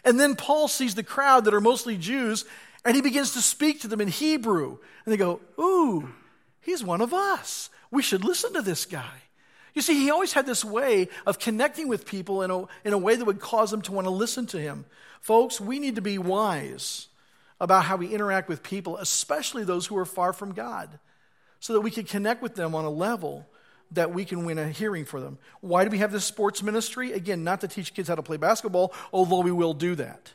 And 0.04 0.18
then 0.18 0.34
Paul 0.34 0.68
sees 0.68 0.94
the 0.94 1.02
crowd 1.02 1.44
that 1.44 1.54
are 1.54 1.60
mostly 1.60 1.96
Jews, 1.96 2.44
and 2.84 2.96
he 2.96 3.02
begins 3.02 3.32
to 3.32 3.42
speak 3.42 3.80
to 3.82 3.88
them 3.88 4.00
in 4.00 4.08
Hebrew. 4.08 4.78
And 5.04 5.12
they 5.12 5.16
go, 5.16 5.40
Ooh, 5.58 6.12
he's 6.60 6.82
one 6.82 7.00
of 7.00 7.12
us. 7.12 7.70
We 7.90 8.02
should 8.02 8.24
listen 8.24 8.54
to 8.54 8.62
this 8.62 8.86
guy. 8.86 9.22
You 9.74 9.82
see, 9.82 9.94
he 9.94 10.10
always 10.10 10.32
had 10.32 10.46
this 10.46 10.64
way 10.64 11.08
of 11.26 11.38
connecting 11.38 11.86
with 11.86 12.06
people 12.06 12.42
in 12.42 12.50
a, 12.50 12.64
in 12.84 12.92
a 12.92 12.98
way 12.98 13.14
that 13.14 13.24
would 13.24 13.40
cause 13.40 13.70
them 13.70 13.82
to 13.82 13.92
want 13.92 14.06
to 14.06 14.10
listen 14.10 14.46
to 14.46 14.60
him. 14.60 14.86
Folks, 15.20 15.60
we 15.60 15.78
need 15.78 15.96
to 15.96 16.02
be 16.02 16.18
wise 16.18 17.08
about 17.60 17.84
how 17.84 17.96
we 17.96 18.08
interact 18.08 18.48
with 18.48 18.62
people, 18.62 18.96
especially 18.96 19.64
those 19.64 19.86
who 19.86 19.96
are 19.96 20.04
far 20.04 20.32
from 20.32 20.52
God, 20.52 20.98
so 21.60 21.74
that 21.74 21.80
we 21.80 21.90
can 21.90 22.04
connect 22.04 22.42
with 22.42 22.54
them 22.54 22.74
on 22.74 22.84
a 22.84 22.90
level 22.90 23.46
that 23.92 24.12
we 24.12 24.24
can 24.24 24.44
win 24.44 24.58
a 24.58 24.68
hearing 24.68 25.04
for 25.04 25.20
them. 25.20 25.38
Why 25.60 25.84
do 25.84 25.90
we 25.90 25.98
have 25.98 26.12
this 26.12 26.24
sports 26.24 26.62
ministry? 26.62 27.12
Again, 27.12 27.44
not 27.44 27.62
to 27.62 27.68
teach 27.68 27.94
kids 27.94 28.08
how 28.08 28.14
to 28.14 28.22
play 28.22 28.36
basketball, 28.36 28.92
although 29.12 29.40
we 29.40 29.52
will 29.52 29.74
do 29.74 29.94
that. 29.94 30.32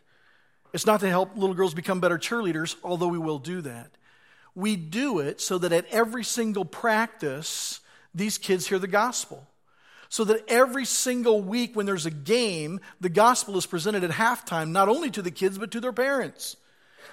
It's 0.73 0.85
not 0.85 1.01
to 1.01 1.09
help 1.09 1.35
little 1.37 1.55
girls 1.55 1.73
become 1.73 1.99
better 1.99 2.17
cheerleaders, 2.17 2.75
although 2.83 3.07
we 3.07 3.19
will 3.19 3.39
do 3.39 3.61
that. 3.61 3.91
We 4.55 4.75
do 4.75 5.19
it 5.19 5.39
so 5.39 5.57
that 5.59 5.71
at 5.71 5.85
every 5.91 6.23
single 6.23 6.65
practice, 6.65 7.79
these 8.13 8.37
kids 8.37 8.67
hear 8.67 8.79
the 8.79 8.87
gospel. 8.87 9.47
So 10.09 10.23
that 10.25 10.43
every 10.47 10.85
single 10.85 11.41
week 11.41 11.75
when 11.75 11.85
there's 11.85 12.05
a 12.05 12.11
game, 12.11 12.79
the 13.01 13.09
gospel 13.09 13.57
is 13.57 13.65
presented 13.65 14.03
at 14.03 14.11
halftime, 14.11 14.69
not 14.69 14.89
only 14.89 15.09
to 15.11 15.23
the 15.23 15.31
kids, 15.31 15.57
but 15.57 15.71
to 15.71 15.79
their 15.79 15.93
parents. 15.93 16.55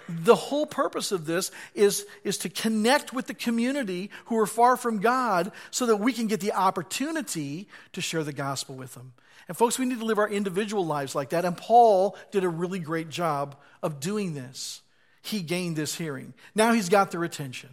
The 0.09 0.35
whole 0.35 0.67
purpose 0.67 1.13
of 1.13 1.27
this 1.27 1.51
is, 1.75 2.07
is 2.25 2.39
to 2.39 2.49
connect 2.49 3.13
with 3.13 3.27
the 3.27 3.35
community 3.35 4.11
who 4.27 4.39
are 4.39 4.47
far 4.47 4.77
from 4.77 5.01
God 5.01 5.53
so 5.71 5.87
that 5.87 5.97
we 5.97 6.13
can 6.13 6.27
get 6.27 6.41
the 6.41 6.53
opportunity 6.53 7.69
to 7.93 8.01
share 8.01 8.25
the 8.25 8.33
gospel 8.33 8.75
with 8.75 8.95
them. 8.95 9.13
And, 9.49 9.57
folks, 9.57 9.79
we 9.79 9.87
need 9.87 9.99
to 9.99 10.05
live 10.05 10.19
our 10.19 10.29
individual 10.29 10.87
lives 10.87 11.15
like 11.15 11.31
that. 11.31 11.45
And 11.45 11.57
Paul 11.57 12.17
did 12.31 12.45
a 12.45 12.49
really 12.49 12.79
great 12.79 13.09
job 13.09 13.57
of 13.83 14.01
doing 14.01 14.35
this. 14.35 14.83
He 15.23 15.43
gained 15.43 15.77
this 15.77 15.95
hearing. 15.95 16.35
Now 16.55 16.73
he's 16.73 16.89
got 16.89 17.11
their 17.11 17.25
attention. 17.25 17.71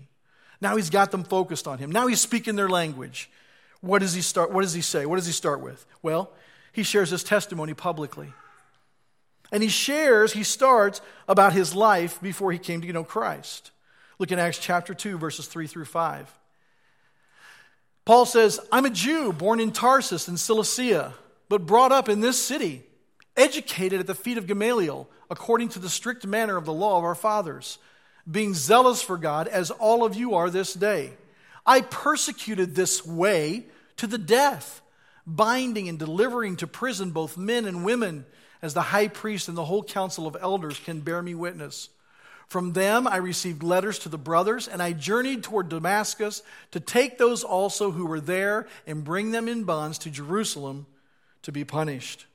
Now 0.60 0.76
he's 0.76 0.90
got 0.90 1.12
them 1.12 1.24
focused 1.24 1.68
on 1.68 1.78
him. 1.78 1.92
Now 1.92 2.08
he's 2.08 2.20
speaking 2.20 2.56
their 2.56 2.70
language. 2.70 3.30
What 3.82 4.00
does 4.00 4.14
he 4.14 4.22
start? 4.22 4.52
What 4.52 4.64
does 4.64 4.74
he 4.74 4.82
say? 4.82 5.06
What 5.06 5.18
does 5.18 5.28
he 5.28 5.32
start 5.32 5.62
with? 5.62 5.86
Well, 6.02 6.32
he 6.72 6.84
shares 6.84 7.10
his 7.10 7.24
testimony 7.24 7.74
publicly. 7.74 8.34
And 9.51 9.63
he 9.63 9.70
shares, 9.70 10.34
he 10.34 10.44
starts 10.44 11.01
about 11.27 11.54
his 11.54 11.75
life 11.75 12.22
before 12.22 12.51
he 12.51 12.60
came 12.60 12.82
to 12.82 12.94
know 12.94 13.04
Christ. 13.04 13.72
Look 14.20 14.32
in 14.32 14.39
Acts 14.39 14.58
chapter 14.58 14.94
2, 14.94 15.18
verses 15.18 15.48
3 15.48 15.68
through 15.68 15.86
5. 15.86 16.34
Paul 18.06 18.25
says, 18.25 18.60
I'm 18.72 18.86
a 18.86 18.89
Jew 18.89 19.34
born 19.34 19.60
in 19.60 19.72
Tarsus 19.72 20.27
in 20.27 20.38
Cilicia, 20.38 21.13
but 21.50 21.66
brought 21.66 21.92
up 21.92 22.10
in 22.10 22.22
this 22.22 22.42
city, 22.42 22.84
educated 23.36 24.00
at 24.00 24.08
the 24.08 24.16
feet 24.16 24.38
of 24.38 24.48
Gamaliel, 24.48 25.10
according 25.30 25.70
to 25.70 25.80
the 25.80 25.89
strict 25.89 26.25
manner 26.25 26.58
of 26.58 26.66
the 26.66 26.74
law 26.74 26.98
of 26.98 27.04
our 27.04 27.16
fathers, 27.16 27.80
being 28.30 28.54
zealous 28.54 29.01
for 29.01 29.18
God, 29.18 29.48
as 29.48 29.72
all 29.72 30.06
of 30.06 30.16
you 30.16 30.36
are 30.36 30.50
this 30.50 30.74
day. 30.74 31.12
I 31.66 31.82
persecuted 31.82 32.75
this 32.75 33.06
way 33.06 33.66
to 33.98 34.08
the 34.08 34.18
death, 34.18 34.82
binding 35.25 35.89
and 35.89 36.00
delivering 36.00 36.56
to 36.58 36.68
prison 36.68 37.12
both 37.12 37.38
men 37.38 37.66
and 37.66 37.84
women, 37.84 38.25
as 38.62 38.74
the 38.74 38.82
high 38.82 39.08
priest 39.08 39.48
and 39.48 39.58
the 39.58 39.66
whole 39.66 39.84
council 39.84 40.28
of 40.28 40.38
elders 40.40 40.80
can 40.80 41.02
bear 41.02 41.22
me 41.22 41.36
witness. 41.36 41.90
From 42.48 42.74
them 42.74 43.08
I 43.08 43.18
received 43.18 43.62
letters 43.62 44.00
to 44.00 44.10
the 44.10 44.18
brothers, 44.18 44.68
and 44.68 44.82
I 44.82 44.94
journeyed 44.94 45.44
toward 45.44 45.70
Damascus 45.70 46.44
to 46.72 46.80
take 46.80 47.18
those 47.18 47.44
also 47.44 47.92
who 47.92 48.06
were 48.06 48.22
there 48.22 48.68
and 48.86 49.04
bring 49.04 49.32
them 49.32 49.48
in 49.48 49.66
bonds 49.66 49.98
to 50.00 50.10
Jerusalem 50.10 50.86
to 51.42 51.52
be 51.52 51.66
punished. 51.66 52.26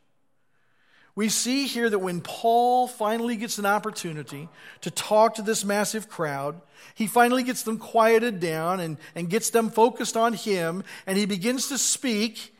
We 1.14 1.29
see 1.29 1.67
here 1.67 1.91
that 1.91 1.99
when 1.99 2.23
Paul 2.23 2.88
finally 2.88 3.37
gets 3.37 3.59
an 3.59 3.67
opportunity 3.67 4.49
to 4.81 4.91
talk 4.91 5.35
to 5.35 5.43
this 5.43 5.64
massive 5.64 6.09
crowd, 6.09 6.61
he 6.95 7.07
finally 7.07 7.43
gets 7.43 7.62
them 7.62 7.79
quieted 7.79 8.41
down 8.41 8.81
and, 8.81 8.97
and 9.14 9.29
gets 9.29 9.50
them 9.50 9.71
focused 9.71 10.17
on 10.17 10.33
him, 10.33 10.85
and 11.07 11.19
he 11.19 11.26
begins 11.26 11.69
to 11.69 11.76
speak. 11.76 12.55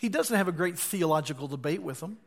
He 0.00 0.08
doesn't 0.08 0.36
have 0.36 0.48
a 0.48 0.52
great 0.52 0.78
theological 0.78 1.48
debate 1.48 1.82
with 1.82 2.00
them. 2.00 2.18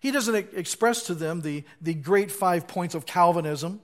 He 0.00 0.10
doesn't 0.10 0.34
express 0.54 1.04
to 1.04 1.14
them 1.14 1.42
the, 1.42 1.64
the 1.80 1.94
great 1.94 2.30
five 2.30 2.66
points 2.66 2.94
of 2.94 3.06
Calvinism. 3.06 3.80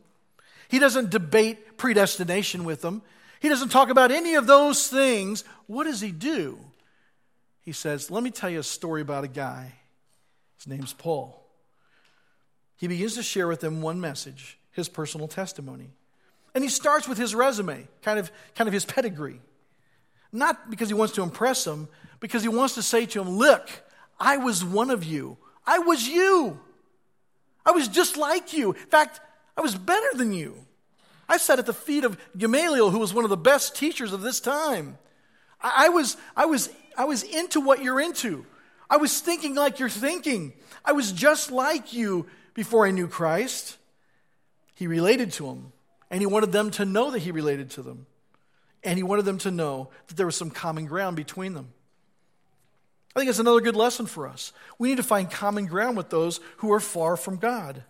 He 0.69 0.79
doesn't 0.79 1.11
debate 1.11 1.79
predestination 1.79 2.65
with 2.65 2.83
them. 2.83 3.03
He 3.41 3.49
doesn't 3.49 3.69
talk 3.69 3.89
about 3.89 4.11
any 4.11 4.35
of 4.35 4.47
those 4.47 4.89
things. 4.89 5.45
What 5.67 5.85
does 5.85 6.01
he 6.01 6.11
do? 6.11 6.59
He 7.63 7.73
says, 7.73 8.11
Let 8.11 8.23
me 8.23 8.31
tell 8.31 8.51
you 8.51 8.59
a 8.59 8.65
story 8.65 9.01
about 9.01 9.25
a 9.25 9.29
guy 9.29 9.75
his 10.59 10.67
name's 10.67 10.93
Paul. 10.93 11.41
He 12.77 12.89
begins 12.89 13.15
to 13.15 13.23
share 13.23 13.49
with 13.49 13.61
them 13.61 13.81
one 13.81 14.01
message, 14.01 14.59
his 14.73 14.89
personal 14.89 15.29
testimony. 15.29 15.91
And 16.55 16.65
he 16.65 16.71
starts 16.71 17.09
with 17.09 17.19
his 17.19 17.35
resume, 17.35 17.87
kind 18.03 18.19
of, 18.19 18.31
kind 18.57 18.67
of 18.67 18.75
his 18.75 18.85
pedigree. 18.85 19.41
Not 20.33 20.71
because 20.71 20.89
he 20.89 20.95
wants 20.95 21.15
to 21.15 21.23
impress 21.23 21.65
them, 21.65 21.89
because 22.21 22.43
he 22.43 22.49
wants 22.49 22.75
to 22.75 22.83
say 22.83 23.07
to 23.07 23.19
them, 23.19 23.37
Look, 23.37 23.69
I 24.19 24.37
was 24.37 24.65
one 24.65 24.91
of 24.91 25.05
you. 25.05 25.39
I 25.67 25.79
was 25.79 26.07
you. 26.07 26.61
I 27.65 27.71
was 27.73 27.89
just 27.89 28.17
like 28.17 28.53
you. 28.53 28.73
In 28.73 28.87
fact, 28.87 29.21
I 29.57 29.61
was 29.61 29.75
better 29.75 30.09
than 30.15 30.33
you. 30.33 30.67
I 31.29 31.37
sat 31.37 31.59
at 31.59 31.67
the 31.67 31.75
feet 31.75 32.05
of 32.05 32.19
Gamaliel, 32.37 32.91
who 32.91 32.99
was 32.99 33.13
one 33.13 33.25
of 33.25 33.31
the 33.31 33.37
best 33.37 33.77
teachers 33.77 34.13
of 34.13 34.23
this 34.23 34.41
time. 34.41 34.97
I, 35.61 35.87
I 35.87 35.89
was, 35.91 36.17
I, 36.37 36.47
was, 36.47 36.71
I 36.97 37.05
was 37.05 37.23
into 37.23 37.61
what 37.61 37.83
you're 37.83 38.01
into. 38.01 38.47
I 38.89 38.97
was 38.97 39.21
thinking 39.21 39.55
like 39.55 39.79
you're 39.79 39.91
thinking. 39.91 40.55
I 40.85 40.93
was 40.93 41.13
just 41.13 41.51
like 41.51 41.93
you 41.93 42.27
before 42.55 42.87
I 42.87 42.91
knew 42.91 43.09
Christ. 43.09 43.77
He 44.75 44.87
related 44.87 45.33
to 45.33 45.47
them, 45.47 45.73
and 46.11 46.21
he 46.21 46.27
wanted 46.27 46.53
them 46.53 46.71
to 46.73 46.85
know 46.85 47.11
that 47.11 47.19
he 47.19 47.31
related 47.31 47.71
to 47.73 47.83
them. 47.83 48.07
And 48.85 48.97
he 48.97 49.03
wanted 49.03 49.25
them 49.25 49.39
to 49.39 49.51
know 49.51 49.89
that 50.07 50.17
there 50.17 50.27
was 50.27 50.37
some 50.37 50.51
common 50.51 50.87
ground 50.87 51.17
between 51.17 51.55
them. 51.55 51.73
I 53.15 53.21
think 53.21 53.31
it's 53.31 53.41
another 53.41 53.61
good 53.61 53.77
lesson 53.77 54.07
for 54.07 54.29
us. 54.29 54.53
We 54.79 54.91
need 54.91 54.99
to 54.99 55.03
find 55.03 55.31
common 55.31 55.67
ground 55.67 55.97
with 55.97 56.11
those 56.11 56.39
who 56.59 56.73
are 56.73 56.81
far 56.81 57.17
from 57.17 57.37
God. 57.37 57.83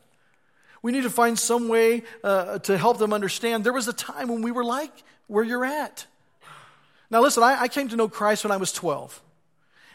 We 0.81 0.93
need 0.93 1.03
to 1.03 1.11
find 1.11 1.39
some 1.39 1.69
way 1.69 2.05
uh, 2.25 2.61
to 2.61 2.79
help 2.79 2.99
them 2.99 3.13
understand 3.13 3.65
there 3.65 3.73
was 3.73 3.89
a 3.89 3.93
time 3.93 4.29
when 4.29 4.43
we 4.43 4.53
were 4.53 4.65
like 4.65 4.93
where 5.27 5.45
you're 5.45 5.65
at. 5.65 6.07
Now, 7.11 7.21
listen, 7.21 7.43
I, 7.43 7.63
I 7.63 7.69
came 7.69 7.89
to 7.89 7.97
know 7.97 8.09
Christ 8.09 8.45
when 8.45 8.53
I 8.53 8.57
was 8.59 8.73
12. 8.73 9.21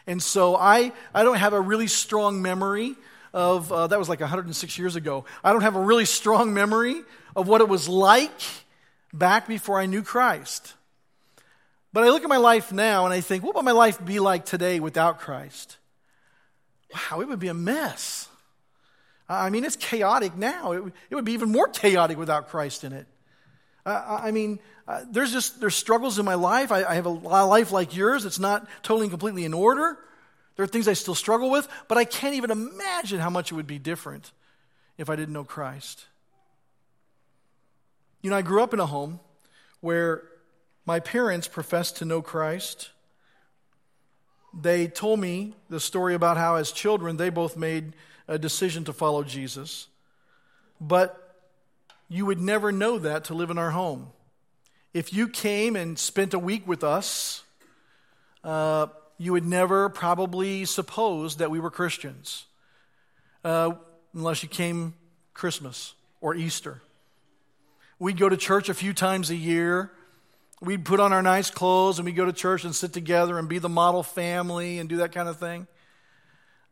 And 0.06 0.22
so 0.22 0.56
I, 0.56 0.92
I 1.14 1.22
don't 1.22 1.38
have 1.38 1.52
a 1.52 1.60
really 1.60 1.86
strong 1.86 2.42
memory 2.42 2.94
of, 3.32 3.72
uh, 3.72 3.86
that 3.86 3.98
was 3.98 4.08
like 4.08 4.20
106 4.20 4.78
years 4.78 4.96
ago. 4.96 5.24
I 5.42 5.52
don't 5.52 5.62
have 5.62 5.76
a 5.76 5.80
really 5.80 6.04
strong 6.04 6.54
memory 6.54 7.02
of 7.34 7.48
what 7.48 7.60
it 7.60 7.68
was 7.68 7.88
like 7.88 8.40
back 9.12 9.48
before 9.48 9.80
I 9.80 9.86
knew 9.86 10.02
Christ. 10.02 10.74
But 11.94 12.02
I 12.02 12.10
look 12.10 12.24
at 12.24 12.28
my 12.28 12.38
life 12.38 12.72
now 12.72 13.04
and 13.04 13.14
I 13.14 13.20
think, 13.20 13.44
what 13.44 13.54
would 13.54 13.64
my 13.64 13.70
life 13.70 14.04
be 14.04 14.18
like 14.18 14.44
today 14.44 14.80
without 14.80 15.20
Christ? 15.20 15.78
Wow, 16.92 17.20
it 17.20 17.28
would 17.28 17.38
be 17.38 17.46
a 17.46 17.54
mess. 17.54 18.28
I 19.28 19.48
mean, 19.48 19.64
it's 19.64 19.76
chaotic 19.76 20.36
now. 20.36 20.72
It, 20.72 20.92
would 21.12 21.24
be 21.24 21.34
even 21.34 21.52
more 21.52 21.68
chaotic 21.68 22.18
without 22.18 22.48
Christ 22.48 22.82
in 22.82 22.92
it. 22.92 23.06
I 23.86 24.32
mean, 24.32 24.58
uh, 24.88 25.02
there's 25.08 25.30
just 25.30 25.60
there's 25.60 25.76
struggles 25.76 26.18
in 26.18 26.24
my 26.24 26.34
life. 26.34 26.72
I, 26.72 26.82
I 26.82 26.94
have 26.96 27.06
a 27.06 27.10
life 27.10 27.70
like 27.70 27.94
yours. 27.94 28.24
It's 28.24 28.40
not 28.40 28.66
totally 28.82 29.04
and 29.04 29.12
completely 29.12 29.44
in 29.44 29.54
order. 29.54 29.96
There 30.56 30.64
are 30.64 30.66
things 30.66 30.88
I 30.88 30.94
still 30.94 31.14
struggle 31.14 31.48
with, 31.48 31.68
but 31.86 31.96
I 31.96 32.04
can't 32.04 32.34
even 32.34 32.50
imagine 32.50 33.20
how 33.20 33.30
much 33.30 33.52
it 33.52 33.54
would 33.54 33.68
be 33.68 33.78
different 33.78 34.32
if 34.98 35.08
I 35.08 35.14
didn't 35.14 35.32
know 35.32 35.44
Christ. 35.44 36.06
You 38.20 38.30
know, 38.30 38.36
I 38.36 38.42
grew 38.42 38.64
up 38.64 38.74
in 38.74 38.80
a 38.80 38.86
home 38.86 39.20
where 39.80 40.24
my 40.86 41.00
parents 41.00 41.48
professed 41.48 41.96
to 41.98 42.04
know 42.04 42.22
Christ. 42.22 42.90
They 44.52 44.86
told 44.86 45.18
me 45.18 45.54
the 45.68 45.80
story 45.80 46.14
about 46.14 46.36
how, 46.36 46.56
as 46.56 46.70
children, 46.70 47.16
they 47.16 47.30
both 47.30 47.56
made 47.56 47.94
a 48.28 48.38
decision 48.38 48.84
to 48.84 48.92
follow 48.92 49.24
Jesus. 49.24 49.88
But 50.80 51.20
you 52.08 52.26
would 52.26 52.40
never 52.40 52.70
know 52.70 52.98
that 52.98 53.24
to 53.24 53.34
live 53.34 53.50
in 53.50 53.58
our 53.58 53.70
home. 53.70 54.08
If 54.92 55.12
you 55.12 55.28
came 55.28 55.74
and 55.74 55.98
spent 55.98 56.34
a 56.34 56.38
week 56.38 56.68
with 56.68 56.84
us, 56.84 57.42
uh, 58.44 58.86
you 59.18 59.32
would 59.32 59.44
never 59.44 59.88
probably 59.88 60.64
suppose 60.64 61.36
that 61.36 61.50
we 61.50 61.58
were 61.58 61.70
Christians, 61.70 62.44
uh, 63.42 63.72
unless 64.12 64.42
you 64.42 64.48
came 64.48 64.94
Christmas 65.32 65.94
or 66.20 66.34
Easter. 66.34 66.80
We'd 67.98 68.18
go 68.18 68.28
to 68.28 68.36
church 68.36 68.68
a 68.68 68.74
few 68.74 68.92
times 68.92 69.30
a 69.30 69.36
year. 69.36 69.90
We'd 70.60 70.84
put 70.84 71.00
on 71.00 71.12
our 71.12 71.22
nice 71.22 71.50
clothes 71.50 71.98
and 71.98 72.06
we'd 72.06 72.16
go 72.16 72.24
to 72.24 72.32
church 72.32 72.64
and 72.64 72.74
sit 72.74 72.92
together 72.92 73.38
and 73.38 73.48
be 73.48 73.58
the 73.58 73.68
model 73.68 74.02
family 74.02 74.78
and 74.78 74.88
do 74.88 74.98
that 74.98 75.12
kind 75.12 75.28
of 75.28 75.38
thing. 75.38 75.66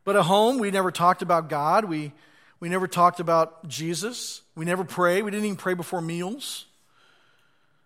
But 0.03 0.15
at 0.15 0.23
home, 0.23 0.57
we 0.57 0.71
never 0.71 0.91
talked 0.91 1.21
about 1.21 1.49
God. 1.49 1.85
We, 1.85 2.11
we 2.59 2.69
never 2.69 2.87
talked 2.87 3.19
about 3.19 3.67
Jesus. 3.67 4.41
We 4.55 4.65
never 4.65 4.83
prayed. 4.83 5.23
We 5.23 5.31
didn't 5.31 5.45
even 5.45 5.57
pray 5.57 5.73
before 5.73 6.01
meals. 6.01 6.65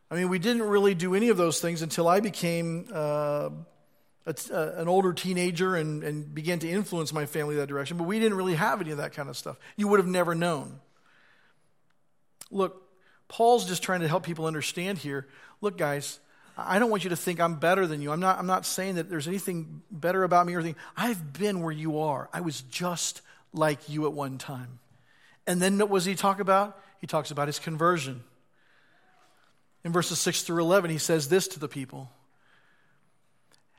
I 0.10 0.16
mean, 0.16 0.30
we 0.30 0.40
didn't 0.40 0.64
really 0.64 0.96
do 0.96 1.16
any 1.16 1.30
of 1.30 1.38
those 1.38 1.60
things 1.60 1.82
until 1.82 2.08
I 2.08 2.22
became 2.22 2.88
uh, 2.94 3.50
a, 4.26 4.36
uh, 4.52 4.74
an 4.78 4.88
older 4.88 5.14
teenager 5.14 5.76
and, 5.76 6.04
and 6.04 6.34
began 6.34 6.60
to 6.60 6.70
influence 6.70 7.12
my 7.12 7.26
family 7.26 7.56
that 7.58 7.68
direction. 7.68 7.98
But 7.98 8.06
we 8.06 8.20
didn't 8.20 8.38
really 8.38 8.56
have 8.56 8.82
any 8.82 8.92
of 8.92 8.98
that 8.98 9.14
kind 9.14 9.30
of 9.30 9.38
stuff. 9.38 9.58
You 9.76 9.88
would 9.90 10.00
have 10.00 10.08
never 10.08 10.34
known. 10.34 10.80
Look, 12.50 12.87
Paul's 13.28 13.66
just 13.66 13.84
trying 13.84 14.02
to 14.02 14.08
help 14.08 14.24
people 14.24 14.46
understand 14.46 14.98
here. 14.98 15.28
Look, 15.62 15.78
guys, 15.78 16.20
I 16.58 16.80
don't 16.80 16.90
want 16.90 17.04
you 17.04 17.12
to 17.12 17.16
think 17.16 17.40
I'm 17.40 17.56
better 17.56 17.86
than 17.86 18.02
you. 18.02 18.12
I'm 18.12 18.20
not, 18.20 18.40
I'm 18.40 18.48
not 18.48 18.66
saying 18.66 18.96
that 18.96 19.10
there's 19.10 19.28
anything 19.28 19.82
better 19.92 20.24
about 20.24 20.46
me 20.46 20.56
or 20.56 20.60
anything. 20.60 20.82
I've 20.96 21.34
been 21.34 21.62
where 21.62 21.74
you 21.74 22.00
are. 22.00 22.30
I 22.34 22.42
was 22.42 22.62
just 22.62 23.22
like 23.54 23.90
you 23.90 24.06
at 24.08 24.14
one 24.14 24.38
time. 24.38 24.80
And 25.46 25.62
then 25.62 25.78
what 25.78 25.94
does 25.94 26.06
he 26.06 26.16
talk 26.16 26.40
about? 26.40 26.82
He 27.00 27.08
talks 27.08 27.30
about 27.30 27.48
his 27.48 27.60
conversion. 27.60 28.24
In 29.84 29.92
verses 29.92 30.20
6 30.20 30.42
through 30.42 30.62
11, 30.64 30.90
he 30.90 30.98
says 30.98 31.30
this 31.30 31.48
to 31.50 31.60
the 31.60 31.68
people 31.68 32.10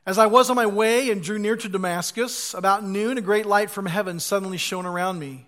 As 0.07 0.17
I 0.17 0.27
was 0.27 0.49
on 0.49 0.57
my 0.57 0.67
way 0.67 1.11
and 1.11 1.23
drew 1.23 1.39
near 1.39 1.57
to 1.57 1.69
Damascus, 1.69 2.55
about 2.55 2.85
noon, 2.85 3.19
a 3.19 3.23
great 3.23 3.45
light 3.45 3.71
from 3.71 3.87
heaven 3.87 4.21
suddenly 4.21 4.57
shone 4.57 4.87
around 4.87 5.19
me. 5.19 5.48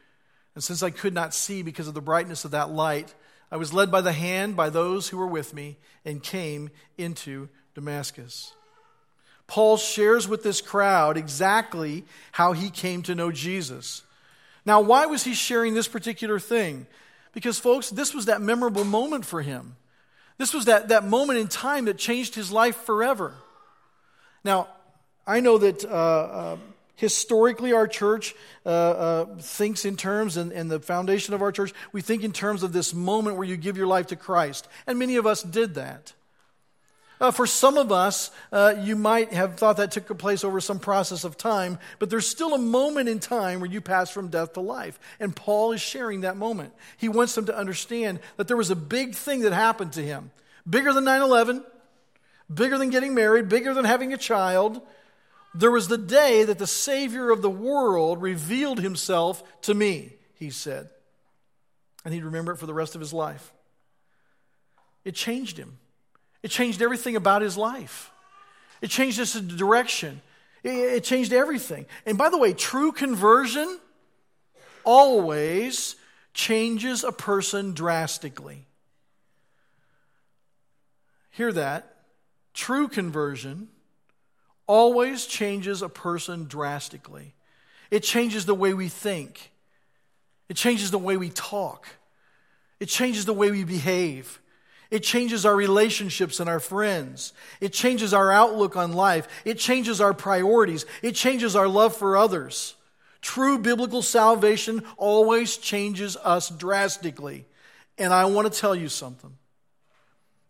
And 0.55 0.63
since 0.63 0.83
I 0.83 0.89
could 0.89 1.13
not 1.13 1.33
see 1.33 1.61
because 1.61 1.87
of 1.87 1.93
the 1.93 2.01
brightness 2.01 2.45
of 2.45 2.51
that 2.51 2.71
light, 2.71 3.13
I 3.51 3.57
was 3.57 3.73
led 3.73 3.91
by 3.91 4.01
the 4.01 4.13
hand 4.13 4.55
by 4.55 4.69
those 4.69 5.09
who 5.09 5.17
were 5.17 5.27
with 5.27 5.53
me 5.53 5.77
and 6.05 6.23
came 6.23 6.69
into 6.97 7.49
Damascus. 7.73 8.53
Paul 9.47 9.75
shares 9.75 10.27
with 10.27 10.43
this 10.43 10.61
crowd 10.61 11.17
exactly 11.17 12.05
how 12.31 12.53
he 12.53 12.69
came 12.69 13.01
to 13.03 13.15
know 13.15 13.31
Jesus. 13.31 14.03
Now, 14.65 14.79
why 14.79 15.07
was 15.07 15.23
he 15.23 15.33
sharing 15.33 15.73
this 15.73 15.89
particular 15.89 16.39
thing? 16.39 16.87
Because, 17.33 17.59
folks, 17.59 17.89
this 17.89 18.13
was 18.13 18.25
that 18.25 18.41
memorable 18.41 18.85
moment 18.85 19.25
for 19.25 19.41
him. 19.41 19.75
This 20.37 20.53
was 20.53 20.65
that, 20.65 20.87
that 20.89 21.05
moment 21.05 21.39
in 21.39 21.47
time 21.47 21.85
that 21.85 21.97
changed 21.97 22.35
his 22.35 22.51
life 22.51 22.75
forever. 22.77 23.33
Now, 24.43 24.67
I 25.27 25.39
know 25.39 25.57
that 25.57 25.85
uh, 25.85 25.87
uh, 25.87 26.57
historically 27.01 27.73
our 27.73 27.87
church 27.87 28.35
uh, 28.63 28.69
uh, 28.69 29.25
thinks 29.39 29.85
in 29.85 29.97
terms, 29.97 30.37
and, 30.37 30.51
and 30.51 30.69
the 30.69 30.79
foundation 30.79 31.33
of 31.33 31.41
our 31.41 31.51
church, 31.51 31.73
we 31.91 31.99
think 31.99 32.23
in 32.23 32.31
terms 32.31 32.61
of 32.61 32.73
this 32.73 32.93
moment 32.93 33.37
where 33.37 33.47
you 33.47 33.57
give 33.57 33.75
your 33.75 33.87
life 33.87 34.07
to 34.07 34.15
Christ. 34.15 34.67
And 34.85 34.99
many 34.99 35.15
of 35.15 35.25
us 35.25 35.41
did 35.41 35.73
that. 35.73 36.13
Uh, 37.19 37.31
for 37.31 37.47
some 37.47 37.79
of 37.79 37.91
us, 37.91 38.29
uh, 38.51 38.75
you 38.81 38.95
might 38.95 39.33
have 39.33 39.57
thought 39.57 39.77
that 39.77 39.91
took 39.91 40.15
place 40.19 40.43
over 40.43 40.61
some 40.61 40.77
process 40.77 41.23
of 41.23 41.37
time, 41.37 41.79
but 41.97 42.11
there's 42.11 42.27
still 42.27 42.53
a 42.53 42.59
moment 42.59 43.09
in 43.09 43.19
time 43.19 43.61
where 43.61 43.69
you 43.69 43.81
pass 43.81 44.11
from 44.11 44.27
death 44.27 44.53
to 44.53 44.59
life. 44.59 44.99
And 45.19 45.35
Paul 45.35 45.71
is 45.71 45.81
sharing 45.81 46.21
that 46.21 46.37
moment. 46.37 46.71
He 46.97 47.09
wants 47.09 47.33
them 47.33 47.47
to 47.47 47.57
understand 47.57 48.19
that 48.37 48.47
there 48.47 48.57
was 48.57 48.69
a 48.69 48.75
big 48.75 49.15
thing 49.15 49.41
that 49.41 49.53
happened 49.53 49.93
to 49.93 50.03
him 50.03 50.29
bigger 50.69 50.93
than 50.93 51.05
9 51.05 51.21
11, 51.21 51.63
bigger 52.53 52.77
than 52.77 52.91
getting 52.91 53.15
married, 53.15 53.49
bigger 53.49 53.73
than 53.73 53.85
having 53.85 54.13
a 54.13 54.17
child. 54.17 54.81
There 55.53 55.71
was 55.71 55.87
the 55.87 55.97
day 55.97 56.43
that 56.45 56.59
the 56.59 56.67
Savior 56.67 57.29
of 57.29 57.41
the 57.41 57.49
world 57.49 58.21
revealed 58.21 58.79
himself 58.79 59.43
to 59.63 59.73
me, 59.73 60.13
he 60.35 60.49
said. 60.49 60.89
And 62.05 62.13
he'd 62.13 62.23
remember 62.23 62.53
it 62.53 62.57
for 62.57 62.65
the 62.65 62.73
rest 62.73 62.95
of 62.95 63.01
his 63.01 63.13
life. 63.13 63.51
It 65.03 65.13
changed 65.13 65.57
him. 65.57 65.77
It 66.41 66.49
changed 66.49 66.81
everything 66.81 67.15
about 67.15 67.41
his 67.41 67.57
life. 67.57 68.11
It 68.81 68.89
changed 68.89 69.17
his 69.17 69.33
direction. 69.33 70.21
It 70.63 71.03
changed 71.03 71.33
everything. 71.33 71.85
And 72.05 72.17
by 72.17 72.29
the 72.29 72.37
way, 72.37 72.53
true 72.53 72.91
conversion 72.91 73.79
always 74.83 75.95
changes 76.33 77.03
a 77.03 77.11
person 77.11 77.73
drastically. 77.73 78.65
Hear 81.31 81.51
that. 81.53 81.95
True 82.53 82.87
conversion 82.87 83.69
always 84.71 85.25
changes 85.25 85.81
a 85.81 85.89
person 85.89 86.45
drastically. 86.45 87.33
It 87.89 88.03
changes 88.03 88.45
the 88.45 88.55
way 88.55 88.73
we 88.73 88.87
think, 88.87 89.51
it 90.47 90.55
changes 90.55 90.91
the 90.91 90.97
way 90.97 91.17
we 91.17 91.29
talk, 91.29 91.87
it 92.79 92.85
changes 92.85 93.25
the 93.25 93.33
way 93.33 93.51
we 93.51 93.65
behave. 93.65 94.39
It 94.89 95.03
changes 95.03 95.45
our 95.45 95.55
relationships 95.55 96.41
and 96.41 96.49
our 96.49 96.59
friends. 96.59 97.31
It 97.61 97.71
changes 97.71 98.13
our 98.13 98.29
outlook 98.29 98.75
on 98.75 98.91
life. 98.91 99.25
It 99.45 99.57
changes 99.57 100.01
our 100.01 100.13
priorities. 100.13 100.85
It 101.01 101.15
changes 101.15 101.55
our 101.55 101.69
love 101.69 101.95
for 101.95 102.17
others. 102.17 102.75
True 103.21 103.57
biblical 103.57 104.01
salvation 104.01 104.83
always 104.97 105.55
changes 105.55 106.17
us 106.17 106.49
drastically. 106.49 107.45
And 107.97 108.11
I 108.13 108.25
want 108.25 108.51
to 108.51 108.59
tell 108.59 108.75
you 108.75 108.89
something. 108.89 109.31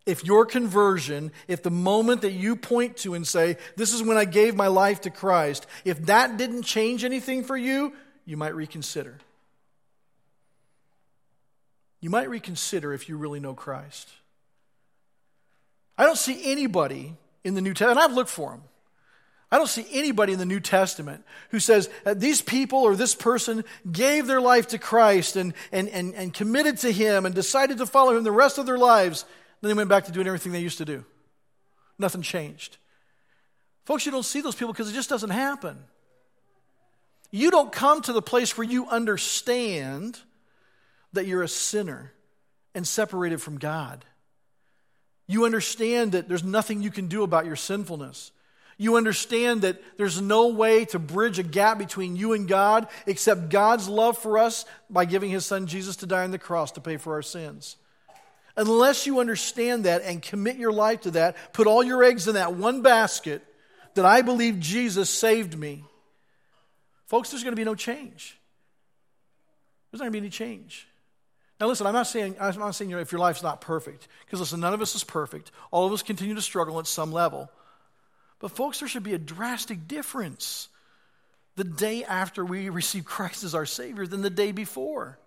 If 0.04 0.24
your 0.24 0.46
conversion, 0.46 1.30
if 1.46 1.62
the 1.62 1.70
moment 1.70 2.22
that 2.22 2.32
you 2.32 2.56
point 2.56 2.96
to 2.98 3.14
and 3.14 3.26
say, 3.26 3.56
This 3.76 3.92
is 3.92 4.02
when 4.02 4.16
I 4.16 4.24
gave 4.24 4.56
my 4.56 4.66
life 4.66 5.02
to 5.02 5.10
Christ, 5.10 5.66
if 5.84 6.06
that 6.06 6.36
didn't 6.36 6.64
change 6.64 7.04
anything 7.04 7.44
for 7.44 7.56
you, 7.56 7.92
you 8.24 8.36
might 8.36 8.54
reconsider. 8.54 9.18
You 12.00 12.10
might 12.10 12.28
reconsider 12.28 12.92
if 12.92 13.08
you 13.08 13.16
really 13.16 13.38
know 13.38 13.54
Christ. 13.54 14.08
I 15.96 16.04
don't 16.04 16.18
see 16.18 16.50
anybody 16.50 17.14
in 17.44 17.54
the 17.54 17.60
New 17.60 17.74
Testament, 17.74 17.98
and 17.98 18.10
I've 18.10 18.16
looked 18.16 18.30
for 18.30 18.50
them. 18.50 18.62
I 19.52 19.58
don't 19.58 19.68
see 19.68 19.86
anybody 19.92 20.32
in 20.32 20.38
the 20.38 20.46
New 20.46 20.60
Testament 20.60 21.24
who 21.50 21.60
says 21.60 21.90
that 22.04 22.18
these 22.18 22.40
people 22.40 22.78
or 22.80 22.96
this 22.96 23.14
person 23.14 23.64
gave 23.90 24.26
their 24.26 24.40
life 24.40 24.68
to 24.68 24.78
Christ 24.78 25.36
and, 25.36 25.52
and, 25.70 25.90
and, 25.90 26.14
and 26.14 26.32
committed 26.32 26.78
to 26.78 26.90
Him 26.90 27.26
and 27.26 27.34
decided 27.34 27.76
to 27.78 27.86
follow 27.86 28.16
Him 28.16 28.24
the 28.24 28.32
rest 28.32 28.56
of 28.56 28.64
their 28.64 28.78
lives. 28.78 29.26
Then 29.62 29.68
they 29.68 29.74
went 29.74 29.88
back 29.88 30.04
to 30.04 30.12
doing 30.12 30.26
everything 30.26 30.52
they 30.52 30.60
used 30.60 30.78
to 30.78 30.84
do. 30.84 31.04
Nothing 31.98 32.20
changed. 32.20 32.76
Folks, 33.84 34.04
you 34.04 34.12
don't 34.12 34.24
see 34.24 34.40
those 34.40 34.54
people 34.54 34.72
because 34.72 34.90
it 34.90 34.94
just 34.94 35.08
doesn't 35.08 35.30
happen. 35.30 35.78
You 37.30 37.50
don't 37.50 37.72
come 37.72 38.02
to 38.02 38.12
the 38.12 38.20
place 38.20 38.58
where 38.58 38.66
you 38.66 38.86
understand 38.88 40.18
that 41.14 41.26
you're 41.26 41.42
a 41.42 41.48
sinner 41.48 42.12
and 42.74 42.86
separated 42.86 43.40
from 43.40 43.58
God. 43.58 44.04
You 45.26 45.44
understand 45.44 46.12
that 46.12 46.28
there's 46.28 46.44
nothing 46.44 46.82
you 46.82 46.90
can 46.90 47.06
do 47.06 47.22
about 47.22 47.46
your 47.46 47.56
sinfulness. 47.56 48.32
You 48.76 48.96
understand 48.96 49.62
that 49.62 49.80
there's 49.96 50.20
no 50.20 50.48
way 50.48 50.84
to 50.86 50.98
bridge 50.98 51.38
a 51.38 51.44
gap 51.44 51.78
between 51.78 52.16
you 52.16 52.32
and 52.32 52.48
God 52.48 52.88
except 53.06 53.48
God's 53.48 53.88
love 53.88 54.18
for 54.18 54.38
us 54.38 54.64
by 54.90 55.04
giving 55.04 55.30
his 55.30 55.46
son 55.46 55.66
Jesus 55.66 55.96
to 55.96 56.06
die 56.06 56.24
on 56.24 56.32
the 56.32 56.38
cross 56.38 56.72
to 56.72 56.80
pay 56.80 56.96
for 56.96 57.14
our 57.14 57.22
sins. 57.22 57.76
Unless 58.56 59.06
you 59.06 59.20
understand 59.20 59.84
that 59.84 60.02
and 60.02 60.20
commit 60.20 60.56
your 60.56 60.72
life 60.72 61.02
to 61.02 61.12
that, 61.12 61.36
put 61.52 61.66
all 61.66 61.82
your 61.82 62.04
eggs 62.04 62.28
in 62.28 62.34
that 62.34 62.54
one 62.54 62.82
basket 62.82 63.42
that 63.94 64.04
I 64.04 64.22
believe 64.22 64.60
Jesus 64.60 65.08
saved 65.08 65.58
me, 65.58 65.84
folks, 67.06 67.30
there's 67.30 67.42
going 67.42 67.52
to 67.52 67.60
be 67.60 67.64
no 67.64 67.74
change. 67.74 68.38
There's 69.90 70.00
not 70.00 70.04
going 70.04 70.12
to 70.12 70.20
be 70.20 70.26
any 70.26 70.30
change. 70.30 70.86
Now, 71.60 71.68
listen, 71.68 71.86
I'm 71.86 71.92
not 71.92 72.06
saying, 72.06 72.36
I'm 72.40 72.58
not 72.58 72.74
saying 72.74 72.90
if 72.90 73.12
your 73.12 73.20
life's 73.20 73.42
not 73.42 73.60
perfect, 73.60 74.08
because 74.24 74.40
listen, 74.40 74.60
none 74.60 74.74
of 74.74 74.82
us 74.82 74.94
is 74.94 75.04
perfect. 75.04 75.52
All 75.70 75.86
of 75.86 75.92
us 75.92 76.02
continue 76.02 76.34
to 76.34 76.42
struggle 76.42 76.78
at 76.78 76.86
some 76.86 77.12
level. 77.12 77.50
But, 78.38 78.50
folks, 78.50 78.80
there 78.80 78.88
should 78.88 79.04
be 79.04 79.14
a 79.14 79.18
drastic 79.18 79.86
difference 79.86 80.68
the 81.54 81.64
day 81.64 82.04
after 82.04 82.44
we 82.44 82.68
receive 82.70 83.04
Christ 83.04 83.44
as 83.44 83.54
our 83.54 83.66
Savior 83.66 84.06
than 84.06 84.22
the 84.22 84.30
day 84.30 84.52
before. 84.52 85.18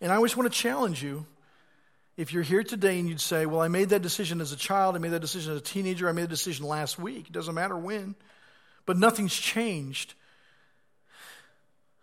And 0.00 0.12
I 0.12 0.16
always 0.16 0.36
want 0.36 0.52
to 0.52 0.56
challenge 0.56 1.02
you. 1.02 1.26
If 2.16 2.32
you're 2.32 2.42
here 2.42 2.64
today 2.64 2.98
and 2.98 3.08
you'd 3.08 3.20
say, 3.20 3.46
Well, 3.46 3.60
I 3.60 3.68
made 3.68 3.90
that 3.90 4.02
decision 4.02 4.40
as 4.40 4.52
a 4.52 4.56
child, 4.56 4.96
I 4.96 4.98
made 4.98 5.12
that 5.12 5.20
decision 5.20 5.52
as 5.52 5.58
a 5.58 5.64
teenager, 5.64 6.08
I 6.08 6.12
made 6.12 6.22
that 6.22 6.30
decision 6.30 6.66
last 6.66 6.98
week, 6.98 7.26
it 7.28 7.32
doesn't 7.32 7.54
matter 7.54 7.76
when, 7.76 8.16
but 8.86 8.96
nothing's 8.96 9.34
changed. 9.34 10.14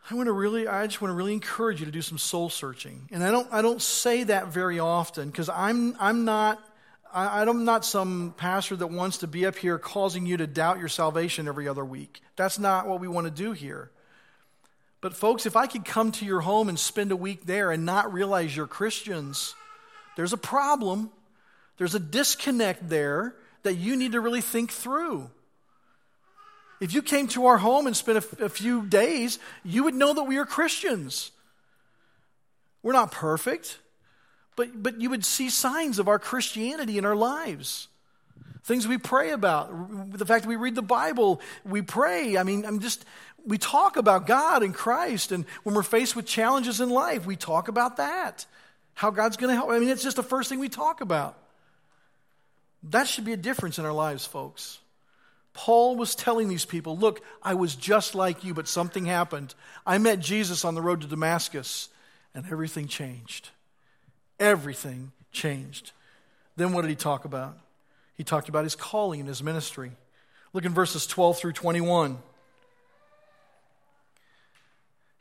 I 0.10 0.14
want 0.14 0.28
to 0.28 0.34
really, 0.34 0.68
I 0.68 0.86
just 0.86 1.02
want 1.02 1.10
to 1.10 1.16
really 1.16 1.34
encourage 1.34 1.80
you 1.80 1.86
to 1.88 1.92
do 1.92 2.02
some 2.02 2.20
soul 2.20 2.50
searching. 2.50 3.10
And 3.12 3.24
I 3.24 3.32
don't, 3.32 3.48
I 3.52 3.64
don't 3.64 3.82
say 3.82 4.24
that 4.24 4.50
very 4.50 4.80
often 4.80 5.32
because 5.32 5.50
I'm, 5.50 5.96
I'm 6.00 6.26
not, 6.26 6.64
I, 7.12 7.42
I'm 7.42 7.66
not 7.66 7.84
some 7.86 8.34
pastor 8.38 8.76
that 8.76 8.88
wants 8.88 9.20
to 9.20 9.28
be 9.28 9.48
up 9.48 9.56
here 9.56 9.80
causing 9.80 10.28
you 10.28 10.38
to 10.38 10.46
doubt 10.46 10.78
your 10.78 10.90
salvation 10.90 11.48
every 11.48 11.68
other 11.68 11.84
week. 11.84 12.22
That's 12.36 12.60
not 12.60 12.88
what 12.88 13.00
we 13.00 13.08
want 13.08 13.26
to 13.26 13.32
do 13.32 13.54
here. 13.54 13.90
But 15.06 15.16
folks, 15.16 15.46
if 15.46 15.56
I 15.56 15.68
could 15.68 15.86
come 15.86 16.12
to 16.14 16.26
your 16.26 16.42
home 16.42 16.68
and 16.68 16.80
spend 16.80 17.12
a 17.12 17.16
week 17.16 17.46
there 17.46 17.70
and 17.70 17.86
not 17.86 18.12
realize 18.12 18.56
you're 18.56 18.66
Christians, 18.66 19.54
there's 20.16 20.34
a 20.34 20.38
problem. 20.38 21.12
There's 21.78 21.94
a 21.94 22.00
disconnect 22.00 22.90
there 22.90 23.36
that 23.62 23.76
you 23.76 23.98
need 23.98 24.14
to 24.14 24.20
really 24.20 24.42
think 24.42 24.72
through. 24.72 25.30
If 26.82 26.92
you 26.92 27.04
came 27.04 27.28
to 27.28 27.46
our 27.46 27.60
home 27.60 27.86
and 27.86 27.96
spent 27.96 28.18
a, 28.18 28.46
a 28.46 28.50
few 28.50 28.82
days, 28.88 29.38
you 29.64 29.84
would 29.84 29.94
know 29.94 30.12
that 30.12 30.24
we 30.24 30.38
are 30.38 30.46
Christians. 30.46 31.30
We're 32.82 32.94
not 32.94 33.12
perfect, 33.12 33.78
but, 34.56 34.82
but 34.82 35.00
you 35.00 35.12
would 35.12 35.24
see 35.24 35.52
signs 35.52 36.00
of 36.00 36.08
our 36.08 36.18
Christianity 36.18 36.98
in 36.98 37.06
our 37.06 37.16
lives. 37.16 37.90
Things 38.64 38.88
we 38.88 38.98
pray 38.98 39.30
about, 39.30 39.70
the 40.18 40.26
fact 40.26 40.46
that 40.46 40.50
we 40.50 40.56
read 40.56 40.74
the 40.74 40.82
Bible, 40.82 41.40
we 41.64 41.84
pray. 41.84 42.36
I 42.38 42.42
mean, 42.42 42.66
I'm 42.66 42.80
just, 42.80 43.06
we 43.46 43.58
talk 43.58 43.98
about 43.98 44.28
God 44.28 44.64
and 44.64 44.74
Christ, 44.74 45.32
and 45.32 45.46
when 45.64 45.76
we're 45.76 45.84
faced 45.84 46.16
with 46.16 46.26
challenges 46.26 46.82
in 46.82 46.90
life, 46.90 47.26
we 47.26 47.36
talk 47.36 47.68
about 47.68 47.98
that. 47.98 48.46
How 48.94 49.12
God's 49.12 49.38
going 49.38 49.50
to 49.50 49.56
help. 49.56 49.70
I 49.70 49.80
mean, 49.80 49.90
it's 49.90 50.04
just 50.04 50.16
the 50.16 50.24
first 50.24 50.50
thing 50.50 50.60
we 50.60 50.70
talk 50.70 51.02
about. 51.02 51.38
That 52.84 53.08
should 53.08 53.26
be 53.26 53.34
a 53.34 53.38
difference 53.38 53.78
in 53.78 53.86
our 53.86 53.94
lives, 53.94 54.26
folks. 54.26 54.80
Paul 55.54 55.96
was 55.96 56.16
telling 56.16 56.48
these 56.48 56.66
people, 56.66 56.98
Look, 56.98 57.22
I 57.42 57.54
was 57.54 57.76
just 57.76 58.16
like 58.16 58.44
you, 58.44 58.54
but 58.54 58.68
something 58.68 59.06
happened. 59.06 59.54
I 59.86 59.98
met 59.98 60.20
Jesus 60.20 60.66
on 60.66 60.76
the 60.76 60.82
road 60.82 61.02
to 61.02 61.08
Damascus, 61.08 61.90
and 62.34 62.46
everything 62.52 62.88
changed. 62.88 63.50
Everything 64.40 65.12
changed. 65.32 65.92
Then 66.58 66.74
what 66.74 66.82
did 66.82 66.90
he 66.90 66.96
talk 66.96 67.26
about? 67.26 67.58
He 68.16 68.24
talked 68.24 68.50
about 68.50 68.64
his 68.64 68.76
calling 68.76 69.20
and 69.20 69.30
his 69.30 69.44
ministry. 69.44 69.92
Look 70.54 70.66
in 70.66 70.74
verses 70.74 71.06
12 71.08 71.38
through 71.38 71.54
21. 71.54 72.18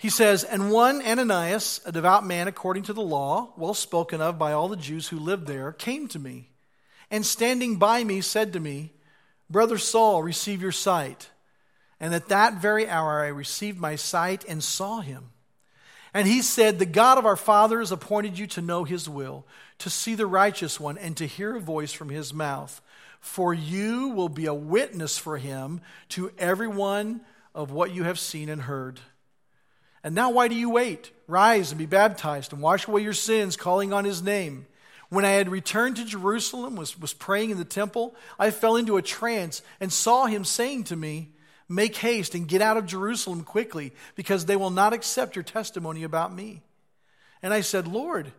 He 0.04 0.10
says, 0.10 0.44
And 0.44 0.70
one 0.70 1.00
Ananias, 1.00 1.80
a 1.86 1.90
devout 1.90 2.26
man 2.26 2.46
according 2.46 2.82
to 2.82 2.92
the 2.92 3.00
law, 3.00 3.54
well 3.56 3.72
spoken 3.72 4.20
of 4.20 4.38
by 4.38 4.52
all 4.52 4.68
the 4.68 4.76
Jews 4.76 5.08
who 5.08 5.18
lived 5.18 5.46
there, 5.46 5.72
came 5.72 6.08
to 6.08 6.18
me, 6.18 6.50
and 7.10 7.24
standing 7.24 7.76
by 7.76 8.04
me 8.04 8.20
said 8.20 8.52
to 8.52 8.60
me, 8.60 8.92
Brother 9.48 9.78
Saul, 9.78 10.22
receive 10.22 10.60
your 10.60 10.72
sight. 10.72 11.30
And 12.00 12.14
at 12.14 12.28
that 12.28 12.60
very 12.60 12.86
hour 12.86 13.24
I 13.24 13.28
received 13.28 13.80
my 13.80 13.96
sight 13.96 14.44
and 14.46 14.62
saw 14.62 15.00
him. 15.00 15.30
And 16.12 16.28
he 16.28 16.42
said, 16.42 16.78
The 16.78 16.84
God 16.84 17.16
of 17.16 17.24
our 17.24 17.34
fathers 17.34 17.90
appointed 17.90 18.38
you 18.38 18.46
to 18.48 18.60
know 18.60 18.84
his 18.84 19.08
will, 19.08 19.46
to 19.78 19.88
see 19.88 20.14
the 20.14 20.26
righteous 20.26 20.78
one, 20.78 20.98
and 20.98 21.16
to 21.16 21.26
hear 21.26 21.56
a 21.56 21.60
voice 21.60 21.94
from 21.94 22.10
his 22.10 22.34
mouth. 22.34 22.82
For 23.20 23.54
you 23.54 24.08
will 24.08 24.28
be 24.28 24.44
a 24.44 24.52
witness 24.52 25.16
for 25.16 25.38
him 25.38 25.80
to 26.10 26.30
everyone 26.36 27.22
of 27.54 27.70
what 27.70 27.94
you 27.94 28.04
have 28.04 28.18
seen 28.18 28.50
and 28.50 28.60
heard. 28.60 29.00
And 30.04 30.14
now, 30.14 30.30
why 30.30 30.48
do 30.48 30.54
you 30.54 30.68
wait? 30.68 31.10
Rise 31.26 31.72
and 31.72 31.78
be 31.78 31.86
baptized 31.86 32.52
and 32.52 32.60
wash 32.60 32.86
away 32.86 33.02
your 33.02 33.14
sins, 33.14 33.56
calling 33.56 33.94
on 33.94 34.04
his 34.04 34.22
name. 34.22 34.66
When 35.08 35.24
I 35.24 35.30
had 35.30 35.48
returned 35.48 35.96
to 35.96 36.04
Jerusalem, 36.04 36.76
was, 36.76 37.00
was 37.00 37.14
praying 37.14 37.50
in 37.50 37.58
the 37.58 37.64
temple, 37.64 38.14
I 38.38 38.50
fell 38.50 38.76
into 38.76 38.98
a 38.98 39.02
trance 39.02 39.62
and 39.80 39.90
saw 39.90 40.26
him 40.26 40.44
saying 40.44 40.84
to 40.84 40.96
me, 40.96 41.30
Make 41.66 41.96
haste 41.96 42.34
and 42.34 42.46
get 42.46 42.60
out 42.60 42.76
of 42.76 42.84
Jerusalem 42.84 43.42
quickly, 43.42 43.92
because 44.16 44.44
they 44.44 44.56
will 44.56 44.70
not 44.70 44.92
accept 44.92 45.34
your 45.34 45.42
testimony 45.42 46.02
about 46.02 46.34
me. 46.34 46.62
And 47.42 47.54
I 47.54 47.62
said, 47.62 47.88
Lord, 47.88 48.32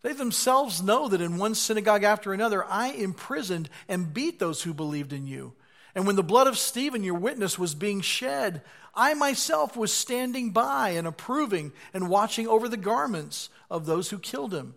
they 0.00 0.14
themselves 0.14 0.82
know 0.82 1.08
that 1.08 1.20
in 1.20 1.36
one 1.36 1.54
synagogue 1.54 2.04
after 2.04 2.32
another 2.32 2.64
I 2.64 2.92
imprisoned 2.92 3.68
and 3.86 4.14
beat 4.14 4.38
those 4.38 4.62
who 4.62 4.72
believed 4.72 5.12
in 5.12 5.26
you. 5.26 5.52
And 5.94 6.06
when 6.06 6.16
the 6.16 6.22
blood 6.22 6.46
of 6.46 6.58
Stephen, 6.58 7.02
your 7.02 7.14
witness, 7.14 7.58
was 7.58 7.74
being 7.74 8.00
shed, 8.00 8.62
I 8.94 9.14
myself 9.14 9.76
was 9.76 9.92
standing 9.92 10.50
by 10.50 10.90
and 10.90 11.06
approving 11.06 11.72
and 11.92 12.08
watching 12.08 12.46
over 12.46 12.68
the 12.68 12.76
garments 12.76 13.48
of 13.70 13.86
those 13.86 14.10
who 14.10 14.18
killed 14.18 14.54
him. 14.54 14.74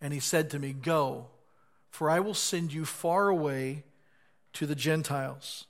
And 0.00 0.12
he 0.12 0.20
said 0.20 0.50
to 0.50 0.58
me, 0.58 0.72
Go, 0.72 1.26
for 1.90 2.08
I 2.08 2.20
will 2.20 2.34
send 2.34 2.72
you 2.72 2.84
far 2.84 3.28
away 3.28 3.84
to 4.54 4.66
the 4.66 4.74
Gentiles. 4.74 5.66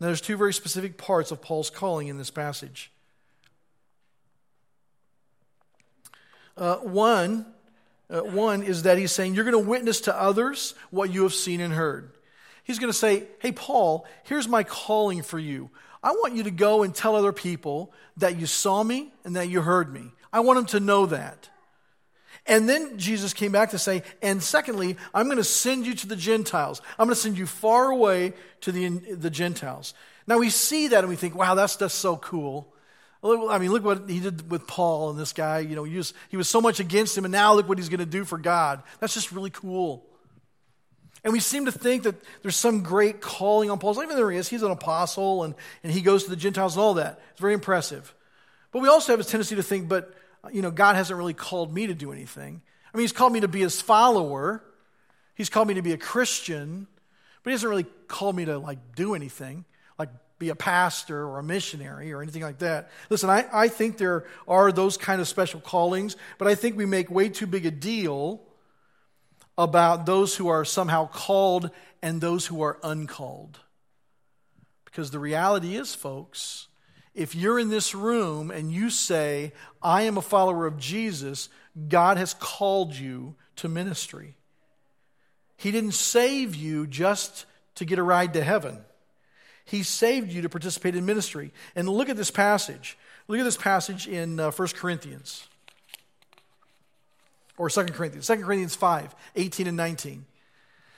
Now, 0.00 0.06
there's 0.06 0.20
two 0.20 0.36
very 0.36 0.54
specific 0.54 0.96
parts 0.96 1.30
of 1.30 1.42
Paul's 1.42 1.70
calling 1.70 2.08
in 2.08 2.18
this 2.18 2.30
passage. 2.30 2.92
Uh, 6.56 6.76
one, 6.76 7.46
uh, 8.10 8.20
one 8.20 8.62
is 8.62 8.82
that 8.84 8.98
he's 8.98 9.12
saying, 9.12 9.34
You're 9.34 9.44
going 9.44 9.52
to 9.64 9.70
witness 9.70 10.02
to 10.02 10.20
others 10.20 10.74
what 10.90 11.12
you 11.12 11.22
have 11.24 11.34
seen 11.34 11.60
and 11.60 11.72
heard. 11.72 12.10
He's 12.68 12.78
going 12.78 12.92
to 12.92 12.98
say, 12.98 13.24
Hey, 13.40 13.50
Paul, 13.50 14.06
here's 14.24 14.46
my 14.46 14.62
calling 14.62 15.22
for 15.22 15.38
you. 15.38 15.70
I 16.02 16.12
want 16.12 16.36
you 16.36 16.44
to 16.44 16.50
go 16.50 16.84
and 16.84 16.94
tell 16.94 17.16
other 17.16 17.32
people 17.32 17.92
that 18.18 18.38
you 18.38 18.46
saw 18.46 18.84
me 18.84 19.10
and 19.24 19.34
that 19.36 19.48
you 19.48 19.62
heard 19.62 19.92
me. 19.92 20.12
I 20.32 20.40
want 20.40 20.58
them 20.58 20.66
to 20.66 20.80
know 20.80 21.06
that. 21.06 21.48
And 22.46 22.68
then 22.68 22.98
Jesus 22.98 23.32
came 23.32 23.52
back 23.52 23.70
to 23.70 23.78
say, 23.78 24.02
and 24.22 24.42
secondly, 24.42 24.96
I'm 25.12 25.26
going 25.26 25.38
to 25.38 25.44
send 25.44 25.86
you 25.86 25.94
to 25.94 26.06
the 26.06 26.14
Gentiles. 26.14 26.82
I'm 26.98 27.06
going 27.06 27.14
to 27.14 27.20
send 27.20 27.38
you 27.38 27.46
far 27.46 27.90
away 27.90 28.34
to 28.60 28.70
the, 28.70 28.88
the 29.14 29.30
Gentiles. 29.30 29.94
Now 30.26 30.38
we 30.38 30.50
see 30.50 30.88
that 30.88 31.00
and 31.00 31.08
we 31.08 31.16
think, 31.16 31.34
wow, 31.34 31.54
that's 31.54 31.76
just 31.76 31.98
so 31.98 32.16
cool. 32.16 32.72
I 33.22 33.58
mean, 33.58 33.72
look 33.72 33.82
what 33.82 34.08
he 34.08 34.20
did 34.20 34.50
with 34.50 34.66
Paul 34.66 35.10
and 35.10 35.18
this 35.18 35.32
guy. 35.32 35.60
You 35.60 35.74
know, 35.74 35.84
he 35.84 35.96
was, 35.96 36.14
he 36.28 36.36
was 36.36 36.48
so 36.48 36.60
much 36.60 36.78
against 36.78 37.18
him, 37.18 37.24
and 37.24 37.32
now 37.32 37.54
look 37.54 37.68
what 37.68 37.78
he's 37.78 37.88
going 37.88 37.98
to 37.98 38.06
do 38.06 38.24
for 38.24 38.38
God. 38.38 38.82
That's 39.00 39.12
just 39.12 39.32
really 39.32 39.50
cool. 39.50 40.06
And 41.28 41.34
we 41.34 41.40
seem 41.40 41.66
to 41.66 41.72
think 41.72 42.04
that 42.04 42.14
there's 42.40 42.56
some 42.56 42.82
great 42.82 43.20
calling 43.20 43.70
on 43.70 43.78
Paul's 43.78 43.98
life, 43.98 44.08
and 44.08 44.16
there 44.16 44.32
is. 44.32 44.48
He's 44.48 44.62
an 44.62 44.70
apostle, 44.70 45.44
and, 45.44 45.54
and 45.82 45.92
he 45.92 46.00
goes 46.00 46.24
to 46.24 46.30
the 46.30 46.36
Gentiles 46.36 46.74
and 46.74 46.82
all 46.82 46.94
that. 46.94 47.20
It's 47.32 47.40
very 47.40 47.52
impressive. 47.52 48.14
But 48.72 48.80
we 48.80 48.88
also 48.88 49.12
have 49.12 49.20
a 49.20 49.24
tendency 49.24 49.54
to 49.56 49.62
think, 49.62 49.90
but, 49.90 50.14
you 50.50 50.62
know, 50.62 50.70
God 50.70 50.96
hasn't 50.96 51.18
really 51.18 51.34
called 51.34 51.70
me 51.70 51.86
to 51.88 51.92
do 51.92 52.12
anything. 52.12 52.62
I 52.94 52.96
mean, 52.96 53.02
he's 53.02 53.12
called 53.12 53.34
me 53.34 53.40
to 53.40 53.48
be 53.48 53.60
his 53.60 53.78
follower. 53.78 54.64
He's 55.34 55.50
called 55.50 55.68
me 55.68 55.74
to 55.74 55.82
be 55.82 55.92
a 55.92 55.98
Christian, 55.98 56.86
but 57.42 57.50
he 57.50 57.52
hasn't 57.52 57.68
really 57.68 57.86
called 58.06 58.34
me 58.34 58.46
to, 58.46 58.56
like, 58.56 58.78
do 58.96 59.14
anything, 59.14 59.66
like 59.98 60.08
be 60.38 60.48
a 60.48 60.56
pastor 60.56 61.26
or 61.26 61.40
a 61.40 61.42
missionary 61.42 62.10
or 62.10 62.22
anything 62.22 62.40
like 62.40 62.60
that. 62.60 62.90
Listen, 63.10 63.28
I, 63.28 63.44
I 63.52 63.68
think 63.68 63.98
there 63.98 64.24
are 64.48 64.72
those 64.72 64.96
kind 64.96 65.20
of 65.20 65.28
special 65.28 65.60
callings, 65.60 66.16
but 66.38 66.48
I 66.48 66.54
think 66.54 66.78
we 66.78 66.86
make 66.86 67.10
way 67.10 67.28
too 67.28 67.46
big 67.46 67.66
a 67.66 67.70
deal 67.70 68.40
about 69.58 70.06
those 70.06 70.36
who 70.36 70.48
are 70.48 70.64
somehow 70.64 71.08
called 71.08 71.70
and 72.00 72.20
those 72.20 72.46
who 72.46 72.62
are 72.62 72.78
uncalled. 72.84 73.58
Because 74.84 75.10
the 75.10 75.18
reality 75.18 75.76
is, 75.76 75.94
folks, 75.94 76.68
if 77.12 77.34
you're 77.34 77.58
in 77.58 77.68
this 77.68 77.94
room 77.94 78.52
and 78.52 78.72
you 78.72 78.88
say, 78.88 79.52
I 79.82 80.02
am 80.02 80.16
a 80.16 80.22
follower 80.22 80.66
of 80.66 80.78
Jesus, 80.78 81.48
God 81.88 82.16
has 82.16 82.34
called 82.34 82.94
you 82.94 83.34
to 83.56 83.68
ministry. 83.68 84.36
He 85.56 85.72
didn't 85.72 85.94
save 85.94 86.54
you 86.54 86.86
just 86.86 87.44
to 87.74 87.84
get 87.84 87.98
a 87.98 88.02
ride 88.04 88.34
to 88.34 88.44
heaven. 88.44 88.78
He 89.64 89.82
saved 89.82 90.32
you 90.32 90.42
to 90.42 90.48
participate 90.48 90.94
in 90.94 91.04
ministry. 91.04 91.52
And 91.74 91.88
look 91.88 92.08
at 92.08 92.16
this 92.16 92.30
passage. 92.30 92.96
Look 93.26 93.40
at 93.40 93.44
this 93.44 93.56
passage 93.56 94.06
in 94.06 94.38
uh, 94.38 94.52
1 94.52 94.68
Corinthians 94.68 95.48
or 97.58 97.68
2 97.68 97.84
Corinthians, 97.86 98.26
2 98.26 98.36
Corinthians 98.36 98.74
5, 98.74 99.14
18 99.36 99.66
and 99.66 99.76
19. 99.76 100.24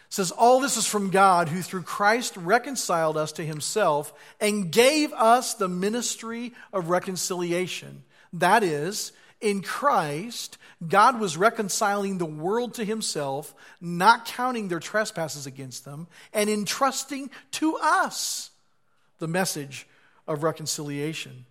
says, 0.09 0.31
All 0.31 0.61
this 0.61 0.77
is 0.77 0.87
from 0.87 1.11
God 1.11 1.49
who 1.49 1.62
through 1.62 1.83
Christ 1.83 2.37
reconciled 2.37 3.16
us 3.16 3.33
to 3.33 3.44
himself 3.44 4.12
and 4.40 4.70
gave 4.70 5.12
us 5.14 5.55
the 5.55 5.68
ministry 5.68 6.53
of 6.73 6.90
reconciliation. 6.90 8.05
That 8.35 8.62
is, 8.62 9.12
in 9.40 9.62
Christ, 9.62 10.59
God 10.87 11.18
was 11.18 11.37
reconciling 11.37 12.18
the 12.18 12.27
world 12.27 12.75
to 12.75 12.85
himself, 12.85 13.55
not 13.81 14.27
counting 14.27 14.68
their 14.68 14.81
trespasses 14.81 15.46
against 15.46 15.85
them, 15.85 16.07
and 16.33 16.51
entrusting 16.51 17.31
to 17.53 17.77
us 17.77 18.51
the 19.18 19.29
message 19.29 19.87
of 20.29 20.42
reconciliation. 20.42 21.46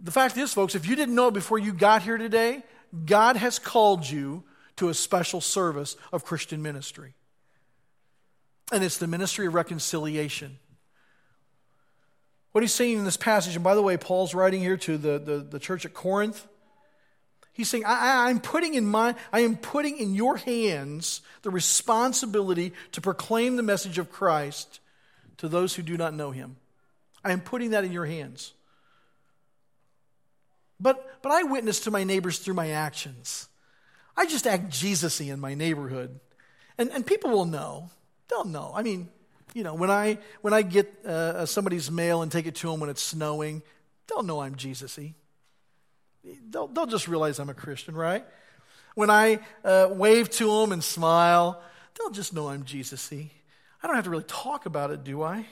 The 0.00 0.10
fact 0.10 0.36
is, 0.36 0.54
folks, 0.54 0.74
if 0.74 0.86
you 0.86 0.96
didn't 0.96 1.14
know 1.14 1.30
before 1.30 1.58
you 1.58 1.72
got 1.72 2.02
here 2.02 2.18
today, 2.18 2.62
God 3.04 3.36
has 3.36 3.58
called 3.58 4.08
you 4.08 4.44
to 4.76 4.88
a 4.88 4.94
special 4.94 5.40
service 5.40 5.96
of 6.12 6.24
Christian 6.24 6.62
ministry. 6.62 7.14
And 8.72 8.84
it's 8.84 8.98
the 8.98 9.06
ministry 9.06 9.46
of 9.46 9.54
reconciliation. 9.54 10.58
What 12.52 12.62
he's 12.62 12.74
saying 12.74 12.98
in 12.98 13.04
this 13.04 13.16
passage, 13.16 13.54
and 13.54 13.64
by 13.64 13.74
the 13.74 13.82
way, 13.82 13.96
Paul's 13.96 14.34
writing 14.34 14.60
here 14.60 14.76
to 14.78 14.96
the, 14.96 15.18
the, 15.18 15.38
the 15.38 15.58
church 15.58 15.84
at 15.84 15.94
Corinth. 15.94 16.46
He's 17.52 17.68
saying, 17.68 17.84
I, 17.84 18.30
am 18.30 18.40
putting 18.40 18.74
in 18.74 18.86
my, 18.86 19.16
I 19.32 19.40
am 19.40 19.56
putting 19.56 19.98
in 19.98 20.14
your 20.14 20.36
hands 20.36 21.22
the 21.42 21.50
responsibility 21.50 22.72
to 22.92 23.00
proclaim 23.00 23.56
the 23.56 23.62
message 23.62 23.98
of 23.98 24.10
Christ 24.10 24.80
to 25.38 25.48
those 25.48 25.74
who 25.74 25.82
do 25.82 25.96
not 25.96 26.14
know 26.14 26.30
him. 26.30 26.56
I 27.24 27.32
am 27.32 27.40
putting 27.40 27.70
that 27.70 27.84
in 27.84 27.92
your 27.92 28.06
hands. 28.06 28.54
But, 30.80 31.22
but 31.22 31.32
I 31.32 31.42
witness 31.42 31.80
to 31.80 31.90
my 31.90 32.04
neighbors 32.04 32.38
through 32.38 32.54
my 32.54 32.70
actions. 32.70 33.48
I 34.16 34.26
just 34.26 34.46
act 34.46 34.68
Jesus 34.70 35.20
y 35.20 35.26
in 35.26 35.40
my 35.40 35.54
neighborhood. 35.54 36.18
And, 36.76 36.90
and 36.90 37.06
people 37.06 37.30
will 37.30 37.44
know. 37.44 37.90
They'll 38.28 38.44
know. 38.44 38.72
I 38.74 38.82
mean, 38.82 39.08
you 39.54 39.62
know, 39.64 39.74
when 39.74 39.90
I, 39.90 40.18
when 40.40 40.52
I 40.52 40.62
get 40.62 41.04
uh, 41.04 41.46
somebody's 41.46 41.90
mail 41.90 42.22
and 42.22 42.30
take 42.30 42.46
it 42.46 42.54
to 42.56 42.70
them 42.70 42.80
when 42.80 42.90
it's 42.90 43.02
snowing, 43.02 43.62
they'll 44.06 44.22
know 44.22 44.40
I'm 44.40 44.56
Jesus 44.56 44.96
y. 44.96 45.14
They'll, 46.50 46.68
they'll 46.68 46.86
just 46.86 47.08
realize 47.08 47.38
I'm 47.38 47.48
a 47.48 47.54
Christian, 47.54 47.94
right? 47.94 48.24
When 48.94 49.10
I 49.10 49.40
uh, 49.64 49.88
wave 49.90 50.30
to 50.30 50.60
them 50.60 50.72
and 50.72 50.82
smile, 50.82 51.62
they'll 51.96 52.10
just 52.10 52.34
know 52.34 52.48
I'm 52.48 52.64
Jesus 52.64 53.10
y. 53.10 53.30
I 53.82 53.86
don't 53.86 53.96
have 53.96 54.04
to 54.04 54.10
really 54.10 54.24
talk 54.24 54.66
about 54.66 54.90
it, 54.90 55.04
do 55.04 55.22
I? 55.22 55.46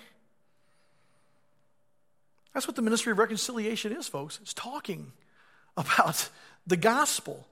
That's 2.56 2.66
what 2.66 2.74
the 2.74 2.80
ministry 2.80 3.12
of 3.12 3.18
reconciliation 3.18 3.92
is, 3.92 4.08
folks. 4.08 4.38
It's 4.40 4.54
talking 4.54 5.12
about 5.76 6.30
the 6.66 6.78
gospel, 6.78 7.46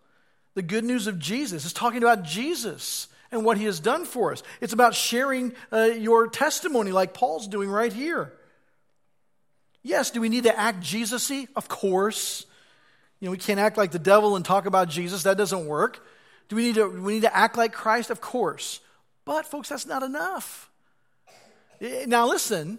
the 0.54 0.62
good 0.62 0.82
news 0.82 1.06
of 1.06 1.18
Jesus. 1.18 1.66
It's 1.66 1.74
talking 1.74 1.98
about 1.98 2.22
Jesus 2.22 3.08
and 3.30 3.44
what 3.44 3.58
he 3.58 3.64
has 3.64 3.80
done 3.80 4.06
for 4.06 4.32
us. 4.32 4.42
It's 4.62 4.72
about 4.72 4.94
sharing 4.94 5.52
uh, 5.70 5.90
your 5.98 6.28
testimony, 6.28 6.90
like 6.90 7.12
Paul's 7.12 7.46
doing 7.46 7.68
right 7.68 7.92
here. 7.92 8.32
Yes, 9.82 10.10
do 10.10 10.22
we 10.22 10.30
need 10.30 10.44
to 10.44 10.58
act 10.58 10.80
Jesus 10.80 11.28
y? 11.28 11.48
Of 11.54 11.68
course. 11.68 12.46
You 13.20 13.26
know, 13.26 13.32
we 13.32 13.36
can't 13.36 13.60
act 13.60 13.76
like 13.76 13.90
the 13.90 13.98
devil 13.98 14.36
and 14.36 14.42
talk 14.42 14.64
about 14.64 14.88
Jesus. 14.88 15.24
That 15.24 15.36
doesn't 15.36 15.66
work. 15.66 16.02
Do 16.48 16.56
we 16.56 16.62
need 16.62 16.76
to, 16.76 16.88
we 16.88 17.12
need 17.12 17.24
to 17.24 17.36
act 17.36 17.58
like 17.58 17.74
Christ? 17.74 18.08
Of 18.08 18.22
course. 18.22 18.80
But, 19.26 19.44
folks, 19.44 19.68
that's 19.68 19.84
not 19.84 20.02
enough. 20.02 20.70
Eh, 21.82 22.06
now, 22.08 22.26
listen, 22.26 22.78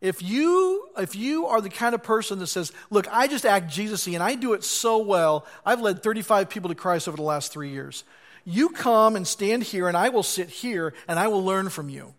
if 0.00 0.22
you, 0.22 0.88
if 0.98 1.16
you 1.16 1.46
are 1.46 1.60
the 1.60 1.70
kind 1.70 1.94
of 1.94 2.02
person 2.02 2.38
that 2.40 2.48
says, 2.48 2.72
Look, 2.90 3.06
I 3.10 3.28
just 3.28 3.46
act 3.46 3.70
Jesus 3.70 4.06
and 4.06 4.22
I 4.22 4.34
do 4.34 4.52
it 4.52 4.62
so 4.62 4.98
well, 4.98 5.46
I've 5.64 5.80
led 5.80 6.02
35 6.02 6.50
people 6.50 6.68
to 6.68 6.74
Christ 6.74 7.08
over 7.08 7.16
the 7.16 7.22
last 7.22 7.52
three 7.52 7.70
years. 7.70 8.04
You 8.44 8.68
come 8.68 9.16
and 9.16 9.26
stand 9.26 9.64
here, 9.64 9.88
and 9.88 9.96
I 9.96 10.10
will 10.10 10.22
sit 10.22 10.48
here 10.48 10.94
and 11.08 11.18
I 11.18 11.28
will 11.28 11.44
learn 11.44 11.68
from 11.68 11.88
you. 11.88 12.14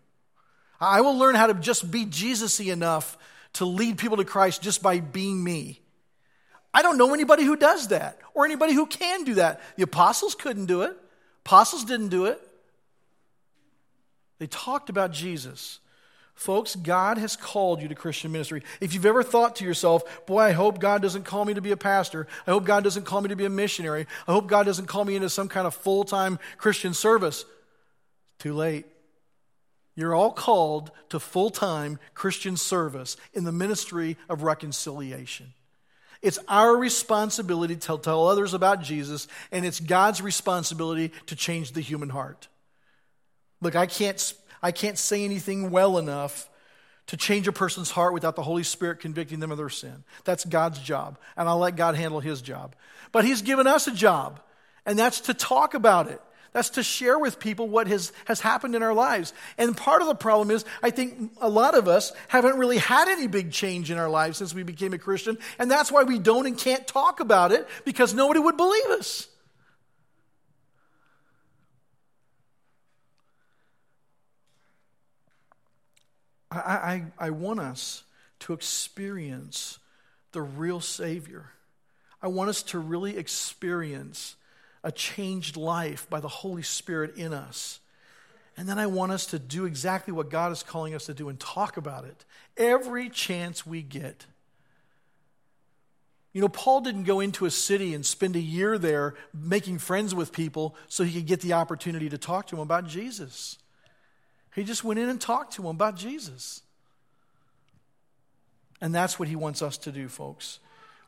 I 0.80 1.00
will 1.00 1.16
learn 1.16 1.34
how 1.34 1.46
to 1.46 1.54
just 1.54 1.90
be 1.90 2.04
Jesus 2.04 2.60
enough 2.60 3.16
to 3.54 3.64
lead 3.64 3.98
people 3.98 4.18
to 4.18 4.24
Christ 4.24 4.60
just 4.60 4.82
by 4.82 5.00
being 5.00 5.42
me. 5.42 5.80
I 6.74 6.82
don't 6.82 6.98
know 6.98 7.14
anybody 7.14 7.44
who 7.44 7.56
does 7.56 7.88
that 7.88 8.18
or 8.34 8.44
anybody 8.44 8.74
who 8.74 8.86
can 8.86 9.24
do 9.24 9.34
that. 9.34 9.60
The 9.76 9.84
apostles 9.84 10.34
couldn't 10.34 10.66
do 10.66 10.82
it, 10.82 10.96
apostles 11.46 11.84
didn't 11.84 12.08
do 12.08 12.26
it. 12.26 12.40
They 14.38 14.46
talked 14.46 14.90
about 14.90 15.12
Jesus. 15.12 15.80
Folks, 16.38 16.76
God 16.76 17.18
has 17.18 17.34
called 17.34 17.82
you 17.82 17.88
to 17.88 17.96
Christian 17.96 18.30
ministry. 18.30 18.62
If 18.80 18.94
you've 18.94 19.04
ever 19.06 19.24
thought 19.24 19.56
to 19.56 19.64
yourself, 19.64 20.24
boy, 20.24 20.38
I 20.38 20.52
hope 20.52 20.78
God 20.78 21.02
doesn't 21.02 21.24
call 21.24 21.44
me 21.44 21.54
to 21.54 21.60
be 21.60 21.72
a 21.72 21.76
pastor. 21.76 22.28
I 22.46 22.52
hope 22.52 22.64
God 22.64 22.84
doesn't 22.84 23.06
call 23.06 23.20
me 23.20 23.30
to 23.30 23.34
be 23.34 23.44
a 23.44 23.50
missionary. 23.50 24.06
I 24.28 24.32
hope 24.32 24.46
God 24.46 24.64
doesn't 24.64 24.86
call 24.86 25.04
me 25.04 25.16
into 25.16 25.30
some 25.30 25.48
kind 25.48 25.66
of 25.66 25.74
full 25.74 26.04
time 26.04 26.38
Christian 26.56 26.94
service. 26.94 27.44
Too 28.38 28.54
late. 28.54 28.86
You're 29.96 30.14
all 30.14 30.30
called 30.30 30.92
to 31.08 31.18
full 31.18 31.50
time 31.50 31.98
Christian 32.14 32.56
service 32.56 33.16
in 33.34 33.42
the 33.42 33.50
ministry 33.50 34.16
of 34.28 34.44
reconciliation. 34.44 35.54
It's 36.22 36.38
our 36.46 36.76
responsibility 36.76 37.74
to 37.74 37.98
tell 37.98 38.28
others 38.28 38.54
about 38.54 38.80
Jesus, 38.80 39.26
and 39.50 39.66
it's 39.66 39.80
God's 39.80 40.22
responsibility 40.22 41.10
to 41.26 41.34
change 41.34 41.72
the 41.72 41.80
human 41.80 42.10
heart. 42.10 42.46
Look, 43.60 43.74
I 43.74 43.86
can't 43.86 44.34
I 44.62 44.72
can't 44.72 44.98
say 44.98 45.24
anything 45.24 45.70
well 45.70 45.98
enough 45.98 46.48
to 47.08 47.16
change 47.16 47.48
a 47.48 47.52
person's 47.52 47.90
heart 47.90 48.12
without 48.12 48.36
the 48.36 48.42
Holy 48.42 48.62
Spirit 48.62 49.00
convicting 49.00 49.40
them 49.40 49.50
of 49.50 49.58
their 49.58 49.70
sin. 49.70 50.04
That's 50.24 50.44
God's 50.44 50.78
job, 50.78 51.18
and 51.36 51.48
I'll 51.48 51.58
let 51.58 51.76
God 51.76 51.94
handle 51.94 52.20
his 52.20 52.42
job. 52.42 52.76
But 53.12 53.24
he's 53.24 53.42
given 53.42 53.66
us 53.66 53.86
a 53.86 53.92
job, 53.92 54.40
and 54.84 54.98
that's 54.98 55.22
to 55.22 55.34
talk 55.34 55.74
about 55.74 56.08
it. 56.08 56.20
That's 56.52 56.70
to 56.70 56.82
share 56.82 57.18
with 57.18 57.38
people 57.38 57.68
what 57.68 57.86
has, 57.88 58.12
has 58.24 58.40
happened 58.40 58.74
in 58.74 58.82
our 58.82 58.94
lives. 58.94 59.32
And 59.58 59.76
part 59.76 60.00
of 60.02 60.08
the 60.08 60.14
problem 60.14 60.50
is, 60.50 60.64
I 60.82 60.90
think 60.90 61.32
a 61.40 61.48
lot 61.48 61.76
of 61.76 61.88
us 61.88 62.12
haven't 62.26 62.56
really 62.56 62.78
had 62.78 63.08
any 63.08 63.26
big 63.26 63.52
change 63.52 63.90
in 63.90 63.98
our 63.98 64.08
lives 64.08 64.38
since 64.38 64.54
we 64.54 64.62
became 64.62 64.92
a 64.94 64.98
Christian. 64.98 65.38
And 65.58 65.70
that's 65.70 65.92
why 65.92 66.04
we 66.04 66.18
don't 66.18 66.46
and 66.46 66.56
can't 66.56 66.86
talk 66.86 67.20
about 67.20 67.52
it 67.52 67.68
because 67.84 68.14
nobody 68.14 68.40
would 68.40 68.56
believe 68.56 68.86
us. 68.86 69.28
I, 76.50 76.56
I, 76.56 77.04
I 77.18 77.30
want 77.30 77.60
us 77.60 78.04
to 78.40 78.52
experience 78.52 79.78
the 80.32 80.42
real 80.42 80.80
Savior. 80.80 81.50
I 82.22 82.28
want 82.28 82.50
us 82.50 82.62
to 82.64 82.78
really 82.78 83.16
experience 83.16 84.36
a 84.82 84.92
changed 84.92 85.56
life 85.56 86.08
by 86.08 86.20
the 86.20 86.28
Holy 86.28 86.62
Spirit 86.62 87.16
in 87.16 87.32
us. 87.32 87.80
And 88.56 88.68
then 88.68 88.78
I 88.78 88.86
want 88.86 89.12
us 89.12 89.26
to 89.26 89.38
do 89.38 89.66
exactly 89.66 90.12
what 90.12 90.30
God 90.30 90.50
is 90.50 90.62
calling 90.62 90.94
us 90.94 91.06
to 91.06 91.14
do 91.14 91.28
and 91.28 91.38
talk 91.38 91.76
about 91.76 92.04
it 92.04 92.24
every 92.56 93.08
chance 93.08 93.64
we 93.64 93.82
get. 93.82 94.26
You 96.32 96.40
know, 96.40 96.48
Paul 96.48 96.80
didn't 96.80 97.04
go 97.04 97.20
into 97.20 97.46
a 97.46 97.50
city 97.50 97.94
and 97.94 98.04
spend 98.04 98.36
a 98.36 98.40
year 98.40 98.78
there 98.78 99.14
making 99.32 99.78
friends 99.78 100.14
with 100.14 100.32
people 100.32 100.76
so 100.88 101.04
he 101.04 101.14
could 101.14 101.26
get 101.26 101.40
the 101.40 101.54
opportunity 101.54 102.08
to 102.08 102.18
talk 102.18 102.48
to 102.48 102.56
them 102.56 102.62
about 102.62 102.86
Jesus. 102.86 103.58
He 104.58 104.64
just 104.64 104.82
went 104.82 104.98
in 104.98 105.08
and 105.08 105.20
talked 105.20 105.52
to 105.54 105.62
him 105.62 105.68
about 105.68 105.94
Jesus. 105.96 106.62
And 108.80 108.92
that's 108.92 109.16
what 109.16 109.28
he 109.28 109.36
wants 109.36 109.62
us 109.62 109.78
to 109.78 109.92
do, 109.92 110.08
folks. 110.08 110.58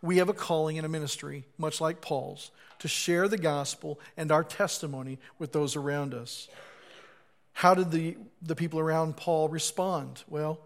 We 0.01 0.19
have 0.19 0.29
a 0.29 0.33
calling 0.33 0.79
and 0.79 0.87
a 0.87 0.89
ministry, 0.89 1.45
much 1.59 1.81
like 1.81 2.01
Paul's, 2.01 2.53
to 2.79 2.87
share 2.87 3.27
the 3.27 3.37
gospel 3.37 3.99
and 4.17 4.31
our 4.31 4.45
testimony 4.45 5.19
with 5.41 5.53
those 5.53 5.75
around 5.75 6.15
us. 6.15 6.49
How 7.53 7.75
did 7.75 7.91
the, 7.91 8.17
the 8.41 8.55
people 8.55 8.79
around 8.79 9.17
Paul 9.17 9.49
respond? 9.49 10.23
Well, 10.29 10.61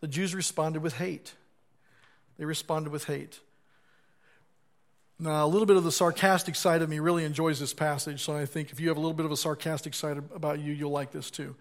the 0.00 0.06
Jews 0.06 0.34
responded 0.34 0.82
with 0.82 0.98
hate. 0.98 1.32
They 2.38 2.44
responded 2.44 2.90
with 2.90 3.04
hate. 3.04 3.40
Now, 5.18 5.46
a 5.46 5.48
little 5.48 5.66
bit 5.66 5.78
of 5.78 5.84
the 5.84 5.90
sarcastic 5.90 6.56
side 6.56 6.82
of 6.82 6.90
me 6.90 6.98
really 6.98 7.24
enjoys 7.24 7.58
this 7.58 7.72
passage, 7.72 8.22
so 8.22 8.36
I 8.36 8.44
think 8.44 8.70
if 8.70 8.80
you 8.80 8.88
have 8.88 8.98
a 8.98 9.00
little 9.00 9.16
bit 9.16 9.24
of 9.24 9.32
a 9.32 9.36
sarcastic 9.36 9.94
side 9.94 10.18
about 10.18 10.60
you, 10.60 10.74
you'll 10.74 10.90
like 10.90 11.10
this 11.10 11.30
too. 11.30 11.56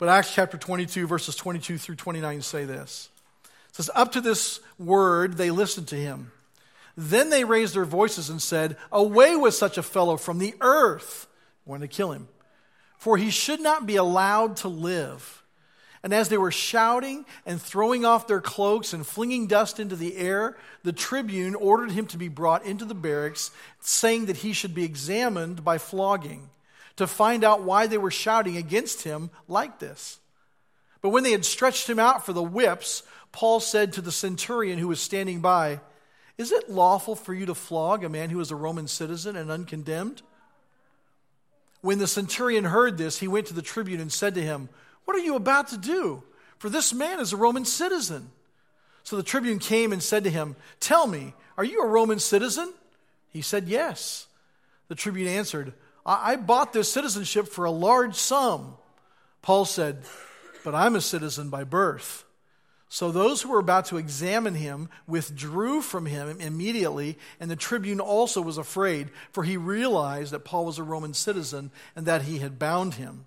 But 0.00 0.08
Acts 0.08 0.32
chapter 0.32 0.56
22, 0.56 1.06
verses 1.06 1.36
22 1.36 1.76
through 1.76 1.96
29 1.96 2.40
say 2.40 2.64
this. 2.64 3.10
It 3.68 3.76
says, 3.76 3.90
Up 3.94 4.12
to 4.12 4.22
this 4.22 4.60
word 4.78 5.34
they 5.36 5.50
listened 5.50 5.88
to 5.88 5.94
him. 5.94 6.32
Then 6.96 7.28
they 7.28 7.44
raised 7.44 7.74
their 7.74 7.84
voices 7.84 8.30
and 8.30 8.40
said, 8.40 8.78
Away 8.90 9.36
with 9.36 9.52
such 9.52 9.76
a 9.76 9.82
fellow 9.82 10.16
from 10.16 10.38
the 10.38 10.54
earth. 10.62 11.26
Wanted 11.66 11.90
to 11.90 11.96
kill 11.96 12.12
him. 12.12 12.28
For 12.96 13.18
he 13.18 13.28
should 13.28 13.60
not 13.60 13.86
be 13.86 13.96
allowed 13.96 14.56
to 14.56 14.68
live. 14.68 15.42
And 16.02 16.14
as 16.14 16.30
they 16.30 16.38
were 16.38 16.50
shouting 16.50 17.26
and 17.44 17.60
throwing 17.60 18.06
off 18.06 18.26
their 18.26 18.40
cloaks 18.40 18.94
and 18.94 19.06
flinging 19.06 19.48
dust 19.48 19.78
into 19.78 19.96
the 19.96 20.16
air, 20.16 20.56
the 20.82 20.94
tribune 20.94 21.54
ordered 21.54 21.90
him 21.90 22.06
to 22.06 22.16
be 22.16 22.28
brought 22.28 22.64
into 22.64 22.86
the 22.86 22.94
barracks, 22.94 23.50
saying 23.80 24.26
that 24.26 24.38
he 24.38 24.54
should 24.54 24.74
be 24.74 24.84
examined 24.84 25.62
by 25.62 25.76
flogging 25.76 26.48
to 27.00 27.06
find 27.06 27.44
out 27.44 27.62
why 27.62 27.86
they 27.86 27.96
were 27.96 28.10
shouting 28.10 28.58
against 28.58 29.04
him 29.04 29.30
like 29.48 29.78
this. 29.78 30.20
But 31.00 31.08
when 31.08 31.24
they 31.24 31.32
had 31.32 31.46
stretched 31.46 31.88
him 31.88 31.98
out 31.98 32.26
for 32.26 32.34
the 32.34 32.42
whips, 32.42 33.02
Paul 33.32 33.58
said 33.58 33.94
to 33.94 34.02
the 34.02 34.12
centurion 34.12 34.78
who 34.78 34.88
was 34.88 35.00
standing 35.00 35.40
by, 35.40 35.80
Is 36.36 36.52
it 36.52 36.68
lawful 36.68 37.16
for 37.16 37.32
you 37.32 37.46
to 37.46 37.54
flog 37.54 38.04
a 38.04 38.10
man 38.10 38.28
who 38.28 38.38
is 38.38 38.50
a 38.50 38.56
Roman 38.56 38.86
citizen 38.86 39.34
and 39.34 39.50
uncondemned? 39.50 40.20
When 41.80 41.98
the 41.98 42.06
centurion 42.06 42.64
heard 42.64 42.98
this, 42.98 43.18
he 43.18 43.28
went 43.28 43.46
to 43.46 43.54
the 43.54 43.62
tribune 43.62 44.00
and 44.00 44.12
said 44.12 44.34
to 44.34 44.42
him, 44.42 44.68
What 45.06 45.16
are 45.16 45.20
you 45.20 45.36
about 45.36 45.68
to 45.68 45.78
do? 45.78 46.22
For 46.58 46.68
this 46.68 46.92
man 46.92 47.18
is 47.18 47.32
a 47.32 47.38
Roman 47.38 47.64
citizen. 47.64 48.30
So 49.04 49.16
the 49.16 49.22
tribune 49.22 49.58
came 49.58 49.90
and 49.90 50.02
said 50.02 50.24
to 50.24 50.30
him, 50.30 50.54
Tell 50.80 51.06
me, 51.06 51.32
are 51.56 51.64
you 51.64 51.82
a 51.82 51.88
Roman 51.88 52.18
citizen? 52.18 52.74
He 53.30 53.40
said, 53.40 53.68
Yes. 53.68 54.26
The 54.88 54.94
tribune 54.94 55.28
answered, 55.28 55.72
I, 56.10 56.36
bought 56.36 56.72
this 56.72 56.90
citizenship 56.90 57.48
for 57.48 57.64
a 57.64 57.70
large 57.70 58.16
sum. 58.16 58.74
Paul 59.42 59.64
said, 59.64 60.02
But 60.64 60.74
I'm 60.74 60.96
a 60.96 61.00
citizen 61.00 61.50
by 61.50 61.64
birth. 61.64 62.24
So 62.88 63.12
those 63.12 63.42
who 63.42 63.50
were 63.50 63.60
about 63.60 63.84
to 63.86 63.98
examine 63.98 64.56
him 64.56 64.88
withdrew 65.06 65.80
from 65.80 66.06
him 66.06 66.40
immediately, 66.40 67.18
and 67.38 67.48
the 67.48 67.54
tribune 67.54 68.00
also 68.00 68.42
was 68.42 68.58
afraid, 68.58 69.10
for 69.30 69.44
he 69.44 69.56
realized 69.56 70.32
that 70.32 70.44
Paul 70.44 70.66
was 70.66 70.78
a 70.78 70.82
Roman 70.82 71.14
citizen 71.14 71.70
and 71.94 72.04
that 72.06 72.22
he 72.22 72.38
had 72.38 72.58
bound 72.58 72.94
him. 72.94 73.26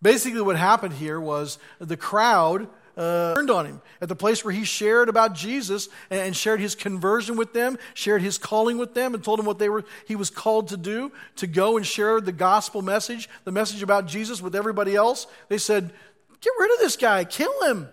Basically, 0.00 0.40
what 0.40 0.56
happened 0.56 0.94
here 0.94 1.18
was 1.18 1.58
the 1.80 1.96
crowd 1.96 2.68
uh, 2.96 3.34
turned 3.34 3.50
on 3.50 3.66
him 3.66 3.80
at 4.00 4.08
the 4.08 4.16
place 4.16 4.44
where 4.44 4.54
he 4.54 4.64
shared 4.64 5.08
about 5.08 5.34
Jesus 5.34 5.88
and 6.10 6.36
shared 6.36 6.60
his 6.60 6.74
conversion 6.74 7.36
with 7.36 7.52
them, 7.52 7.78
shared 7.94 8.22
his 8.22 8.38
calling 8.38 8.78
with 8.78 8.94
them, 8.94 9.14
and 9.14 9.24
told 9.24 9.38
them 9.38 9.46
what 9.46 9.58
they 9.58 9.68
were 9.68 9.84
he 10.06 10.16
was 10.16 10.30
called 10.30 10.68
to 10.68 10.76
do 10.76 11.10
to 11.36 11.46
go 11.46 11.76
and 11.76 11.86
share 11.86 12.20
the 12.20 12.32
gospel 12.32 12.82
message, 12.82 13.28
the 13.44 13.52
message 13.52 13.82
about 13.82 14.06
Jesus 14.06 14.40
with 14.40 14.54
everybody 14.54 14.94
else. 14.94 15.26
They 15.48 15.58
said, 15.58 15.92
"Get 16.40 16.52
rid 16.58 16.72
of 16.72 16.78
this 16.78 16.96
guy, 16.96 17.24
kill 17.24 17.52
him, 17.64 17.88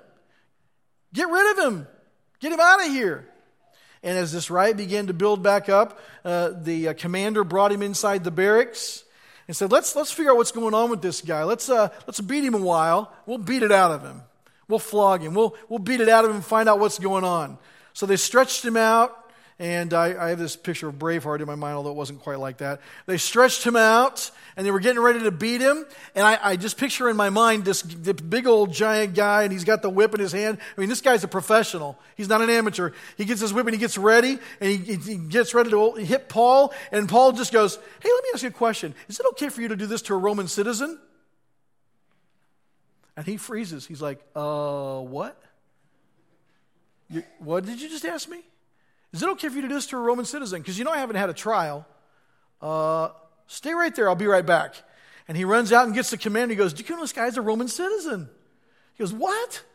get 1.14 1.30
rid 1.30 1.58
of 1.58 1.66
him, 1.66 1.88
get 2.40 2.52
him 2.52 2.60
out 2.60 2.86
of 2.86 2.88
here." 2.88 3.28
And 4.04 4.18
as 4.18 4.32
this 4.32 4.50
riot 4.50 4.78
began 4.78 5.08
to 5.08 5.14
build 5.14 5.44
back 5.44 5.70
up, 5.70 6.00
uh, 6.26 6.52
the 6.60 6.90
uh, 6.90 6.94
commander 6.94 7.44
brought 7.44 7.72
him 7.72 7.84
inside 7.84 8.24
the 8.24 8.32
barracks 8.32 9.04
and 9.48 9.56
said, 9.56 9.72
"Let's 9.72 9.96
let's 9.96 10.12
figure 10.12 10.32
out 10.32 10.38
what's 10.38 10.52
going 10.52 10.74
on 10.74 10.90
with 10.90 11.02
this 11.02 11.22
guy. 11.22 11.44
Let's 11.44 11.70
uh, 11.70 11.90
let's 12.08 12.22
beat 12.22 12.44
him 12.44 12.54
a 12.54 12.60
while. 12.60 13.12
We'll 13.26 13.38
beat 13.38 13.64
it 13.64 13.72
out 13.72 13.92
of 13.92 14.04
him." 14.04 14.22
We'll 14.72 14.80
flog 14.80 15.22
him. 15.22 15.34
We'll, 15.34 15.54
we'll 15.68 15.80
beat 15.80 16.00
it 16.00 16.08
out 16.08 16.24
of 16.24 16.32
him 16.32 16.38
and 16.38 16.46
find 16.46 16.70
out 16.70 16.80
what's 16.80 16.98
going 16.98 17.26
on. 17.26 17.58
So 17.92 18.06
they 18.06 18.16
stretched 18.16 18.64
him 18.64 18.78
out, 18.78 19.30
and 19.60 19.94
I, 19.94 20.28
I, 20.28 20.30
have 20.30 20.40
this 20.40 20.56
picture 20.56 20.88
of 20.88 20.96
Braveheart 20.96 21.42
in 21.42 21.46
my 21.46 21.56
mind, 21.56 21.76
although 21.76 21.92
it 21.92 21.98
wasn't 21.98 22.22
quite 22.22 22.40
like 22.40 22.60
that. 22.60 22.80
They 23.06 23.18
stretched 23.18 23.66
him 23.66 23.76
out, 23.76 24.32
and 24.56 24.66
they 24.66 24.72
were 24.72 24.80
getting 24.80 25.02
ready 25.02 25.20
to 25.20 25.30
beat 25.30 25.60
him. 25.60 25.86
And 26.16 26.26
I, 26.26 26.40
I 26.42 26.56
just 26.56 26.78
picture 26.78 27.10
in 27.10 27.18
my 27.18 27.30
mind 27.30 27.66
this, 27.66 27.82
this, 27.82 28.14
big 28.14 28.48
old 28.48 28.72
giant 28.72 29.14
guy, 29.14 29.44
and 29.44 29.52
he's 29.52 29.66
got 29.66 29.82
the 29.82 29.90
whip 29.90 30.14
in 30.14 30.22
his 30.22 30.32
hand. 30.32 30.58
I 30.78 30.80
mean, 30.80 30.88
this 30.88 31.02
guy's 31.02 31.26
a 31.26 31.28
professional. 31.28 32.00
He's 32.16 32.30
not 32.30 32.40
an 32.40 32.50
amateur. 32.50 32.92
He 33.18 33.26
gets 33.26 33.42
his 33.42 33.54
whip 33.54 33.68
and 33.68 33.76
he 33.76 33.80
gets 33.80 33.98
ready, 33.98 34.40
and 34.62 34.72
he, 34.72 34.96
he 34.96 35.18
gets 35.18 35.54
ready 35.54 35.70
to 35.72 35.96
hit 35.96 36.30
Paul. 36.30 36.74
And 36.94 37.10
Paul 37.10 37.34
just 37.34 37.52
goes, 37.52 37.76
Hey, 37.76 38.10
let 38.10 38.24
me 38.24 38.30
ask 38.34 38.44
you 38.44 38.50
a 38.50 38.54
question. 38.54 38.96
Is 39.10 39.20
it 39.20 39.26
okay 39.32 39.50
for 39.50 39.62
you 39.62 39.68
to 39.68 39.76
do 39.76 39.86
this 39.86 40.02
to 40.04 40.14
a 40.14 40.18
Roman 40.18 40.48
citizen? 40.48 40.98
And 43.22 43.28
he 43.28 43.38
freezes. 43.38 43.86
He's 43.86 44.02
like, 44.02 44.20
uh, 44.36 44.98
what? 44.98 45.40
You, 47.08 47.22
what 47.38 47.64
did 47.64 47.80
you 47.80 47.88
just 47.88 48.04
ask 48.04 48.28
me? 48.28 48.40
Is 49.14 49.22
it 49.22 49.30
okay 49.30 49.48
for 49.48 49.58
you 49.58 49.62
to 49.62 49.68
do 49.68 49.76
this 49.76 49.86
to 49.88 49.98
a 49.98 50.00
Roman 50.00 50.26
citizen? 50.26 50.60
Because 50.60 50.80
you 50.80 50.86
know 50.86 50.90
I 50.90 50.98
haven't 50.98 51.18
had 51.18 51.30
a 51.30 51.34
trial. 51.34 51.86
Uh, 52.64 53.10
stay 53.46 53.76
right 53.76 53.94
there. 53.96 54.10
I'll 54.10 54.16
be 54.16 54.26
right 54.26 54.44
back. 54.44 54.74
And 55.28 55.38
he 55.38 55.46
runs 55.46 55.72
out 55.72 55.86
and 55.86 55.94
gets 55.94 56.10
the 56.10 56.18
commander. 56.18 56.54
He 56.54 56.58
goes, 56.58 56.74
Do 56.74 56.84
you 56.84 56.96
know 56.96 57.02
this 57.04 57.14
guy's 57.14 57.38
a 57.38 57.44
Roman 57.44 57.68
citizen? 57.68 58.28
He 58.96 59.04
goes, 59.04 59.14
What? 59.14 59.66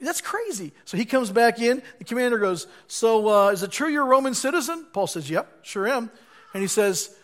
That's 0.00 0.22
crazy. 0.22 0.72
So 0.86 0.96
he 0.96 1.04
comes 1.04 1.30
back 1.30 1.60
in. 1.60 1.82
The 1.98 2.04
commander 2.04 2.38
goes, 2.38 2.66
So 2.86 3.28
uh, 3.28 3.50
is 3.50 3.62
it 3.62 3.70
true 3.70 3.88
you're 3.90 4.04
a 4.04 4.08
Roman 4.08 4.32
citizen? 4.32 4.86
Paul 4.94 5.08
says, 5.08 5.28
Yep, 5.28 5.66
sure 5.66 5.86
am. 5.88 6.10
And 6.54 6.62
he 6.62 6.68
says, 6.68 7.14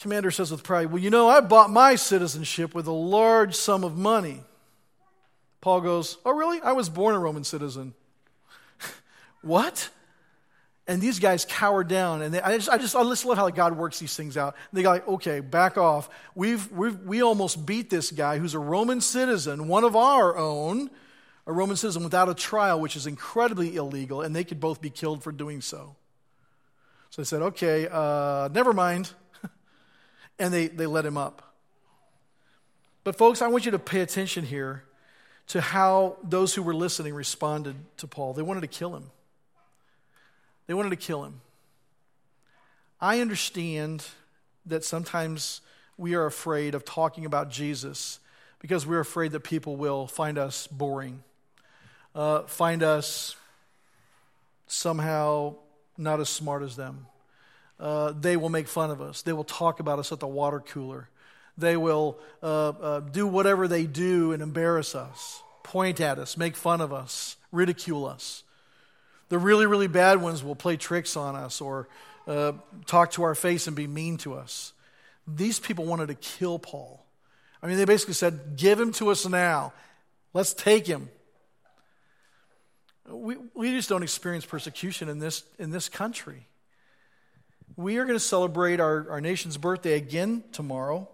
Commander 0.00 0.30
says 0.30 0.50
with 0.50 0.62
pride, 0.62 0.92
Well, 0.92 1.02
you 1.02 1.10
know, 1.10 1.28
I 1.28 1.40
bought 1.40 1.70
my 1.70 1.96
citizenship 1.96 2.74
with 2.74 2.86
a 2.86 2.92
large 2.92 3.54
sum 3.54 3.84
of 3.84 3.96
money. 3.96 4.42
Paul 5.60 5.80
goes, 5.80 6.18
Oh, 6.24 6.32
really? 6.32 6.60
I 6.60 6.72
was 6.72 6.88
born 6.88 7.14
a 7.14 7.18
Roman 7.18 7.44
citizen. 7.44 7.94
what? 9.42 9.90
And 10.86 11.02
these 11.02 11.18
guys 11.18 11.44
cower 11.44 11.84
down, 11.84 12.22
and 12.22 12.32
they, 12.32 12.40
I, 12.40 12.56
just, 12.56 12.70
I 12.70 12.78
just 12.78 12.96
I 12.96 13.02
just 13.04 13.26
love 13.26 13.36
how 13.36 13.50
God 13.50 13.76
works 13.76 13.98
these 13.98 14.16
things 14.16 14.38
out. 14.38 14.54
And 14.70 14.78
they 14.78 14.82
go 14.82 14.88
like, 14.88 15.06
okay, 15.06 15.40
back 15.40 15.76
off. 15.76 16.08
We've, 16.34 16.70
we've 16.72 16.98
we 17.00 17.22
almost 17.22 17.66
beat 17.66 17.90
this 17.90 18.10
guy 18.10 18.38
who's 18.38 18.54
a 18.54 18.58
Roman 18.58 19.02
citizen, 19.02 19.68
one 19.68 19.84
of 19.84 19.94
our 19.94 20.34
own, 20.38 20.88
a 21.46 21.52
Roman 21.52 21.76
citizen 21.76 22.04
without 22.04 22.30
a 22.30 22.34
trial, 22.34 22.80
which 22.80 22.96
is 22.96 23.06
incredibly 23.06 23.76
illegal, 23.76 24.22
and 24.22 24.34
they 24.34 24.44
could 24.44 24.60
both 24.60 24.80
be 24.80 24.88
killed 24.88 25.22
for 25.22 25.30
doing 25.30 25.60
so. 25.60 25.96
So 27.10 27.20
they 27.20 27.26
said, 27.26 27.42
okay, 27.42 27.86
uh, 27.90 28.48
never 28.48 28.72
mind, 28.72 29.10
and 30.38 30.52
they 30.52 30.68
they 30.68 30.86
let 30.86 31.04
him 31.04 31.16
up. 31.16 31.54
But 33.04 33.16
folks, 33.16 33.40
I 33.40 33.48
want 33.48 33.64
you 33.64 33.70
to 33.70 33.78
pay 33.78 34.00
attention 34.00 34.44
here 34.44 34.82
to 35.48 35.60
how 35.60 36.16
those 36.22 36.54
who 36.54 36.62
were 36.62 36.74
listening 36.74 37.14
responded 37.14 37.74
to 37.96 38.06
Paul. 38.06 38.34
They 38.34 38.42
wanted 38.42 38.60
to 38.60 38.66
kill 38.66 38.94
him. 38.94 39.10
They 40.66 40.74
wanted 40.74 40.90
to 40.90 40.96
kill 40.96 41.24
him. 41.24 41.40
I 43.00 43.20
understand 43.20 44.04
that 44.66 44.84
sometimes 44.84 45.62
we 45.96 46.14
are 46.14 46.26
afraid 46.26 46.74
of 46.74 46.84
talking 46.84 47.24
about 47.24 47.50
Jesus 47.50 48.20
because 48.60 48.86
we're 48.86 49.00
afraid 49.00 49.32
that 49.32 49.40
people 49.40 49.76
will 49.76 50.06
find 50.06 50.36
us 50.36 50.66
boring, 50.66 51.22
uh, 52.14 52.42
find 52.42 52.82
us 52.82 53.36
somehow 54.66 55.54
not 55.96 56.20
as 56.20 56.28
smart 56.28 56.62
as 56.62 56.76
them. 56.76 57.06
Uh, 57.80 58.12
they 58.18 58.36
will 58.36 58.48
make 58.48 58.68
fun 58.68 58.90
of 58.90 59.00
us. 59.00 59.22
They 59.22 59.32
will 59.32 59.44
talk 59.44 59.80
about 59.80 59.98
us 59.98 60.10
at 60.10 60.20
the 60.20 60.26
water 60.26 60.60
cooler. 60.60 61.08
They 61.56 61.76
will 61.76 62.18
uh, 62.42 62.68
uh 62.68 63.00
do 63.00 63.26
whatever 63.26 63.68
they 63.68 63.84
do 63.86 64.32
and 64.32 64.42
embarrass 64.42 64.94
us, 64.94 65.42
point 65.62 66.00
at 66.00 66.18
us, 66.18 66.36
make 66.36 66.56
fun 66.56 66.80
of 66.80 66.92
us, 66.92 67.36
ridicule 67.52 68.06
us. 68.06 68.42
The 69.28 69.38
really, 69.38 69.66
really 69.66 69.88
bad 69.88 70.22
ones 70.22 70.42
will 70.42 70.56
play 70.56 70.76
tricks 70.76 71.16
on 71.16 71.36
us 71.36 71.60
or 71.60 71.88
uh, 72.26 72.52
talk 72.86 73.12
to 73.12 73.22
our 73.22 73.34
face 73.34 73.66
and 73.66 73.76
be 73.76 73.86
mean 73.86 74.16
to 74.18 74.34
us. 74.34 74.72
These 75.26 75.58
people 75.58 75.84
wanted 75.84 76.08
to 76.08 76.14
kill 76.14 76.58
Paul. 76.58 77.04
I 77.62 77.66
mean, 77.66 77.76
they 77.76 77.84
basically 77.84 78.14
said, 78.14 78.56
Give 78.56 78.78
him 78.78 78.92
to 78.92 79.10
us 79.10 79.26
now. 79.26 79.72
Let's 80.32 80.54
take 80.54 80.86
him. 80.86 81.10
We, 83.08 83.36
we 83.54 83.70
just 83.70 83.88
don't 83.88 84.02
experience 84.02 84.44
persecution 84.44 85.08
in 85.08 85.18
this, 85.18 85.42
in 85.58 85.70
this 85.70 85.88
country. 85.88 86.47
We 87.76 87.98
are 87.98 88.04
going 88.04 88.16
to 88.16 88.20
celebrate 88.20 88.80
our, 88.80 89.10
our 89.10 89.20
nation's 89.20 89.56
birthday 89.56 89.94
again 89.94 90.44
tomorrow. 90.52 91.08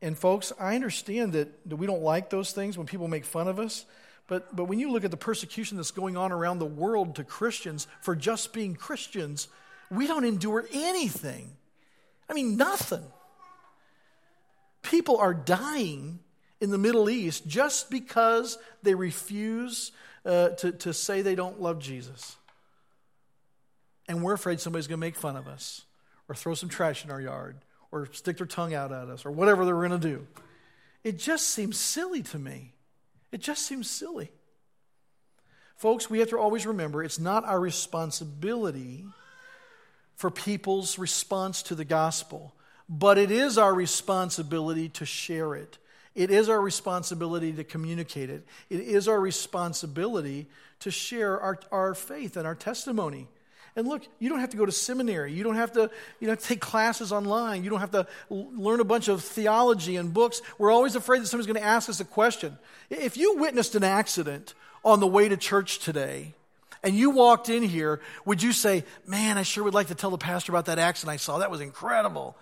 And, 0.00 0.16
folks, 0.16 0.52
I 0.58 0.74
understand 0.74 1.32
that, 1.32 1.68
that 1.68 1.76
we 1.76 1.86
don't 1.86 2.02
like 2.02 2.30
those 2.30 2.52
things 2.52 2.78
when 2.78 2.86
people 2.86 3.08
make 3.08 3.24
fun 3.24 3.48
of 3.48 3.58
us. 3.58 3.84
But, 4.28 4.54
but 4.54 4.64
when 4.64 4.78
you 4.78 4.92
look 4.92 5.04
at 5.04 5.10
the 5.10 5.16
persecution 5.16 5.76
that's 5.76 5.90
going 5.90 6.16
on 6.16 6.32
around 6.32 6.58
the 6.58 6.66
world 6.66 7.16
to 7.16 7.24
Christians 7.24 7.86
for 8.00 8.14
just 8.14 8.52
being 8.52 8.74
Christians, 8.74 9.48
we 9.90 10.06
don't 10.06 10.24
endure 10.24 10.66
anything. 10.72 11.56
I 12.28 12.34
mean, 12.34 12.56
nothing. 12.56 13.04
People 14.82 15.16
are 15.16 15.34
dying 15.34 16.20
in 16.60 16.70
the 16.70 16.78
Middle 16.78 17.08
East 17.08 17.46
just 17.46 17.90
because 17.90 18.58
they 18.82 18.94
refuse 18.94 19.92
uh, 20.24 20.50
to, 20.50 20.72
to 20.72 20.92
say 20.92 21.22
they 21.22 21.34
don't 21.34 21.60
love 21.60 21.78
Jesus. 21.78 22.36
And 24.08 24.22
we're 24.22 24.32
afraid 24.32 24.58
somebody's 24.58 24.86
going 24.86 24.98
to 24.98 25.06
make 25.06 25.16
fun 25.16 25.36
of 25.36 25.46
us 25.46 25.84
or 26.28 26.34
throw 26.34 26.54
some 26.54 26.68
trash 26.68 27.04
in 27.04 27.10
our 27.10 27.20
yard 27.20 27.58
or 27.92 28.08
stick 28.12 28.38
their 28.38 28.46
tongue 28.46 28.74
out 28.74 28.90
at 28.90 29.08
us 29.08 29.24
or 29.24 29.30
whatever 29.30 29.64
they're 29.64 29.74
going 29.74 29.90
to 29.90 29.98
do. 29.98 30.26
It 31.04 31.18
just 31.18 31.48
seems 31.48 31.78
silly 31.78 32.22
to 32.22 32.38
me. 32.38 32.72
It 33.30 33.40
just 33.40 33.66
seems 33.66 33.88
silly. 33.90 34.30
Folks, 35.76 36.10
we 36.10 36.18
have 36.18 36.30
to 36.30 36.38
always 36.38 36.66
remember 36.66 37.04
it's 37.04 37.20
not 37.20 37.44
our 37.44 37.60
responsibility 37.60 39.04
for 40.16 40.30
people's 40.30 40.98
response 40.98 41.62
to 41.62 41.76
the 41.76 41.84
gospel, 41.84 42.54
but 42.88 43.16
it 43.18 43.30
is 43.30 43.56
our 43.56 43.72
responsibility 43.72 44.88
to 44.88 45.06
share 45.06 45.54
it. 45.54 45.78
It 46.16 46.32
is 46.32 46.48
our 46.48 46.60
responsibility 46.60 47.52
to 47.52 47.62
communicate 47.62 48.28
it. 48.28 48.44
It 48.68 48.80
is 48.80 49.06
our 49.06 49.20
responsibility 49.20 50.48
to 50.80 50.90
share 50.90 51.40
our, 51.40 51.60
our 51.70 51.94
faith 51.94 52.36
and 52.36 52.44
our 52.44 52.56
testimony. 52.56 53.28
And 53.76 53.86
look, 53.86 54.02
you 54.18 54.28
don't 54.28 54.40
have 54.40 54.50
to 54.50 54.56
go 54.56 54.66
to 54.66 54.72
seminary. 54.72 55.32
You 55.32 55.44
don't 55.44 55.56
have 55.56 55.72
to, 55.72 55.90
you 56.20 56.26
know, 56.26 56.34
take 56.34 56.60
classes 56.60 57.12
online. 57.12 57.62
You 57.62 57.70
don't 57.70 57.80
have 57.80 57.92
to 57.92 58.06
learn 58.30 58.80
a 58.80 58.84
bunch 58.84 59.08
of 59.08 59.22
theology 59.22 59.96
and 59.96 60.12
books. 60.12 60.42
We're 60.58 60.72
always 60.72 60.96
afraid 60.96 61.22
that 61.22 61.26
somebody's 61.26 61.46
going 61.46 61.62
to 61.62 61.68
ask 61.68 61.88
us 61.88 62.00
a 62.00 62.04
question. 62.04 62.58
If 62.90 63.16
you 63.16 63.36
witnessed 63.36 63.74
an 63.74 63.84
accident 63.84 64.54
on 64.84 65.00
the 65.00 65.06
way 65.06 65.28
to 65.28 65.36
church 65.36 65.78
today, 65.78 66.34
and 66.82 66.94
you 66.94 67.10
walked 67.10 67.48
in 67.48 67.62
here, 67.62 68.00
would 68.24 68.42
you 68.42 68.52
say, 68.52 68.84
Man, 69.06 69.38
I 69.38 69.42
sure 69.42 69.64
would 69.64 69.74
like 69.74 69.88
to 69.88 69.94
tell 69.94 70.10
the 70.10 70.18
pastor 70.18 70.52
about 70.52 70.66
that 70.66 70.78
accident 70.78 71.14
I 71.14 71.16
saw? 71.16 71.38
That 71.38 71.50
was 71.50 71.60
incredible. 71.60 72.36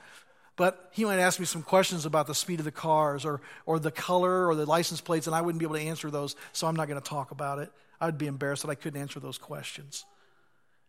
But 0.57 0.89
he 0.93 1.05
might 1.05 1.19
ask 1.19 1.39
me 1.39 1.45
some 1.45 1.63
questions 1.63 2.07
about 2.07 2.27
the 2.27 2.35
speed 2.35 2.61
of 2.61 2.65
the 2.65 2.73
cars 2.73 3.27
or, 3.27 3.43
or 3.67 3.79
the 3.79 3.91
color 3.91 4.47
or 4.47 4.55
the 4.55 4.65
license 4.65 5.03
plates, 5.03 5.27
and 5.27 5.37
I 5.37 5.43
wouldn't 5.43 5.59
be 5.59 5.67
able 5.67 5.77
to 5.77 5.83
answer 5.83 6.11
those, 6.11 6.35
so 6.53 6.67
I'm 6.67 6.77
not 6.77 6.89
going 6.89 7.01
to 7.01 7.07
talk 7.07 7.31
about 7.31 7.59
it. 7.59 7.71
I'd 8.01 8.17
be 8.17 8.27
embarrassed 8.27 8.63
that 8.63 8.71
I 8.71 8.75
couldn't 8.75 9.01
answer 9.01 9.21
those 9.21 9.37
questions. 9.37 10.07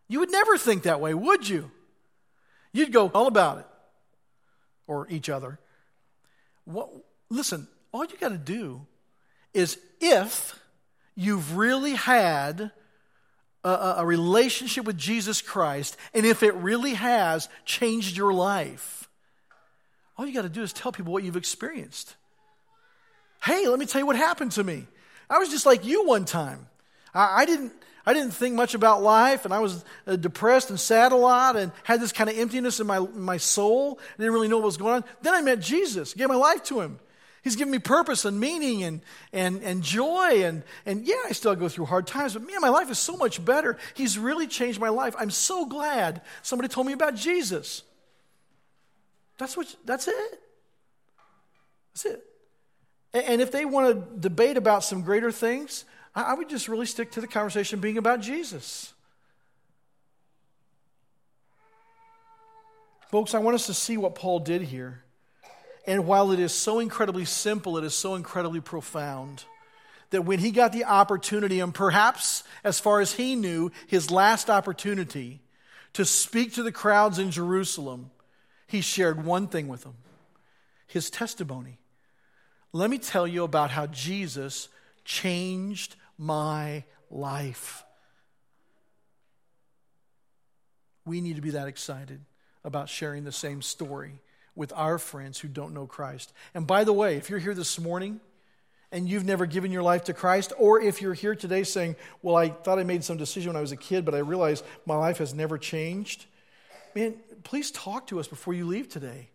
You 0.07 0.19
would 0.19 0.31
never 0.31 0.57
think 0.57 0.83
that 0.83 1.01
way, 1.01 1.13
would 1.13 1.47
you? 1.47 1.71
You'd 2.71 2.91
go 2.91 3.09
all 3.09 3.27
about 3.27 3.59
it 3.59 3.65
or 4.87 5.07
each 5.09 5.29
other. 5.29 5.59
What, 6.65 6.89
listen, 7.29 7.67
all 7.91 8.05
you 8.05 8.17
got 8.19 8.29
to 8.29 8.37
do 8.37 8.85
is 9.53 9.77
if 9.99 10.59
you've 11.15 11.57
really 11.57 11.93
had 11.95 12.71
a, 13.63 13.95
a, 13.97 14.05
relationship 14.05 14.85
with 14.85 14.97
Jesus 14.97 15.41
Christ, 15.41 15.97
and 16.13 16.25
if 16.25 16.43
it 16.43 16.53
really 16.55 16.93
has 16.93 17.49
changed 17.65 18.15
your 18.15 18.33
life, 18.33 19.09
all 20.17 20.25
you 20.25 20.33
got 20.33 20.43
to 20.43 20.49
do 20.49 20.61
is 20.61 20.71
tell 20.71 20.91
people 20.91 21.11
what 21.11 21.23
you've 21.23 21.35
experienced. 21.35 22.15
Hey, 23.43 23.67
let 23.67 23.79
me 23.79 23.85
tell 23.85 23.99
you 23.99 24.05
what 24.05 24.15
happened 24.15 24.51
to 24.53 24.63
me. 24.63 24.87
I 25.29 25.39
was 25.39 25.49
just 25.49 25.65
like 25.65 25.85
you 25.85 26.05
one 26.05 26.25
time. 26.25 26.67
I, 27.13 27.41
I 27.41 27.45
didn't 27.45 27.73
I 28.07 28.13
didn't 28.13 28.31
think 28.31 28.55
much 28.55 28.73
about 28.73 29.03
life, 29.03 29.43
and 29.43 29.53
I 29.53 29.59
was 29.59 29.83
uh, 30.07 30.15
depressed 30.15 30.69
and 30.69 30.79
sad 30.79 31.11
a 31.11 31.17
lot, 31.17 31.57
and 31.57 31.73
had 31.83 31.99
this 31.99 32.13
kind 32.13 32.29
of 32.29 32.39
emptiness 32.39 32.79
in 32.79 32.87
my, 32.87 32.99
in 32.99 33.19
my 33.19 33.35
soul. 33.35 33.99
I 34.01 34.21
didn't 34.21 34.31
really 34.31 34.47
know 34.47 34.59
what 34.59 34.65
was 34.65 34.77
going 34.77 34.93
on. 34.93 35.03
Then 35.21 35.33
I 35.33 35.41
met 35.41 35.59
Jesus, 35.59 36.13
gave 36.13 36.29
my 36.29 36.35
life 36.35 36.63
to 36.63 36.79
him. 36.79 36.99
He's 37.43 37.57
given 37.57 37.71
me 37.71 37.79
purpose 37.79 38.23
and 38.23 38.39
meaning 38.39 38.83
and, 38.83 39.01
and, 39.33 39.61
and 39.61 39.83
joy. 39.83 40.45
And, 40.45 40.63
and 40.85 41.05
yeah, 41.05 41.15
I 41.25 41.33
still 41.33 41.53
go 41.55 41.67
through 41.67 41.83
hard 41.83 42.07
times, 42.07 42.33
but 42.33 42.47
man, 42.47 42.61
my 42.61 42.69
life 42.69 42.89
is 42.89 42.97
so 42.97 43.17
much 43.17 43.43
better. 43.43 43.77
He's 43.93 44.17
really 44.17 44.47
changed 44.47 44.79
my 44.79 44.89
life. 44.89 45.13
I'm 45.19 45.29
so 45.29 45.65
glad 45.65 46.21
somebody 46.43 46.69
told 46.69 46.87
me 46.87 46.93
about 46.93 47.15
Jesus. 47.15 47.83
That's, 49.37 49.57
what, 49.57 49.75
that's 49.83 50.07
it. 50.07 50.41
That's 51.93 52.05
it. 52.05 52.23
And 53.13 53.41
if 53.41 53.51
they 53.51 53.65
want 53.65 53.95
to 53.95 54.19
debate 54.19 54.55
about 54.55 54.85
some 54.85 55.01
greater 55.01 55.31
things, 55.31 55.83
I 56.17 56.33
would 56.33 56.49
just 56.49 56.67
really 56.67 56.87
stick 56.87 57.11
to 57.11 57.21
the 57.21 57.27
conversation 57.27 57.79
being 57.79 57.99
about 57.99 58.21
Jesus. 58.21 58.91
Folks, 63.09 63.35
I 63.35 63.39
want 63.39 63.53
us 63.53 63.67
to 63.67 63.73
see 63.73 63.97
what 63.97 64.15
Paul 64.15 64.39
did 64.39 64.63
here. 64.63 65.03
And 65.85 66.07
while 66.07 66.31
it 66.31 66.39
is 66.39 66.51
so 66.51 66.79
incredibly 66.79 67.23
simple, 67.23 67.77
it 67.77 67.83
is 67.83 67.93
so 67.93 68.15
incredibly 68.15 68.61
profound 68.61 69.45
that 70.09 70.23
when 70.23 70.39
he 70.39 70.51
got 70.51 70.73
the 70.73 70.85
opportunity, 70.85 71.59
and 71.59 71.73
perhaps 71.73 72.43
as 72.63 72.79
far 72.79 72.99
as 72.99 73.13
he 73.13 73.35
knew, 73.35 73.71
his 73.85 74.09
last 74.09 74.49
opportunity 74.49 75.39
to 75.93 76.03
speak 76.03 76.53
to 76.53 76.63
the 76.63 76.71
crowds 76.71 77.19
in 77.19 77.29
Jerusalem, 77.29 78.09
he 78.65 78.81
shared 78.81 79.23
one 79.23 79.47
thing 79.47 79.67
with 79.67 79.83
them 79.83 79.95
his 80.87 81.09
testimony. 81.09 81.77
Let 82.73 82.89
me 82.89 82.97
tell 82.97 83.27
you 83.27 83.43
about 83.43 83.69
how 83.69 83.87
Jesus 83.87 84.69
changed 85.03 85.95
my 86.17 86.83
life. 87.09 87.83
We 91.05 91.21
need 91.21 91.35
to 91.35 91.41
be 91.41 91.51
that 91.51 91.67
excited 91.67 92.21
about 92.63 92.89
sharing 92.89 93.23
the 93.23 93.31
same 93.31 93.61
story 93.61 94.21
with 94.55 94.73
our 94.75 94.97
friends 94.97 95.39
who 95.39 95.47
don't 95.47 95.73
know 95.73 95.85
Christ. 95.85 96.33
And 96.53 96.67
by 96.67 96.83
the 96.83 96.93
way, 96.93 97.15
if 97.15 97.29
you're 97.29 97.39
here 97.39 97.53
this 97.53 97.79
morning 97.79 98.19
and 98.91 99.07
you've 99.07 99.25
never 99.25 99.45
given 99.45 99.71
your 99.71 99.83
life 99.83 100.05
to 100.05 100.13
Christ, 100.13 100.51
or 100.57 100.81
if 100.81 101.01
you're 101.01 101.13
here 101.13 101.35
today 101.35 101.63
saying, 101.63 101.95
Well, 102.21 102.35
I 102.35 102.49
thought 102.49 102.79
I 102.79 102.83
made 102.83 103.03
some 103.03 103.17
decision 103.17 103.49
when 103.49 103.57
I 103.57 103.61
was 103.61 103.71
a 103.71 103.77
kid, 103.77 104.03
but 104.03 104.15
I 104.15 104.19
realized 104.19 104.65
my 104.85 104.95
life 104.95 105.19
has 105.19 105.33
never 105.33 105.57
changed, 105.57 106.25
man, 106.95 107.15
please 107.43 107.71
talk 107.71 108.07
to 108.07 108.19
us 108.19 108.27
before 108.27 108.53
you 108.53 108.65
leave 108.65 108.89
today. 108.89 109.29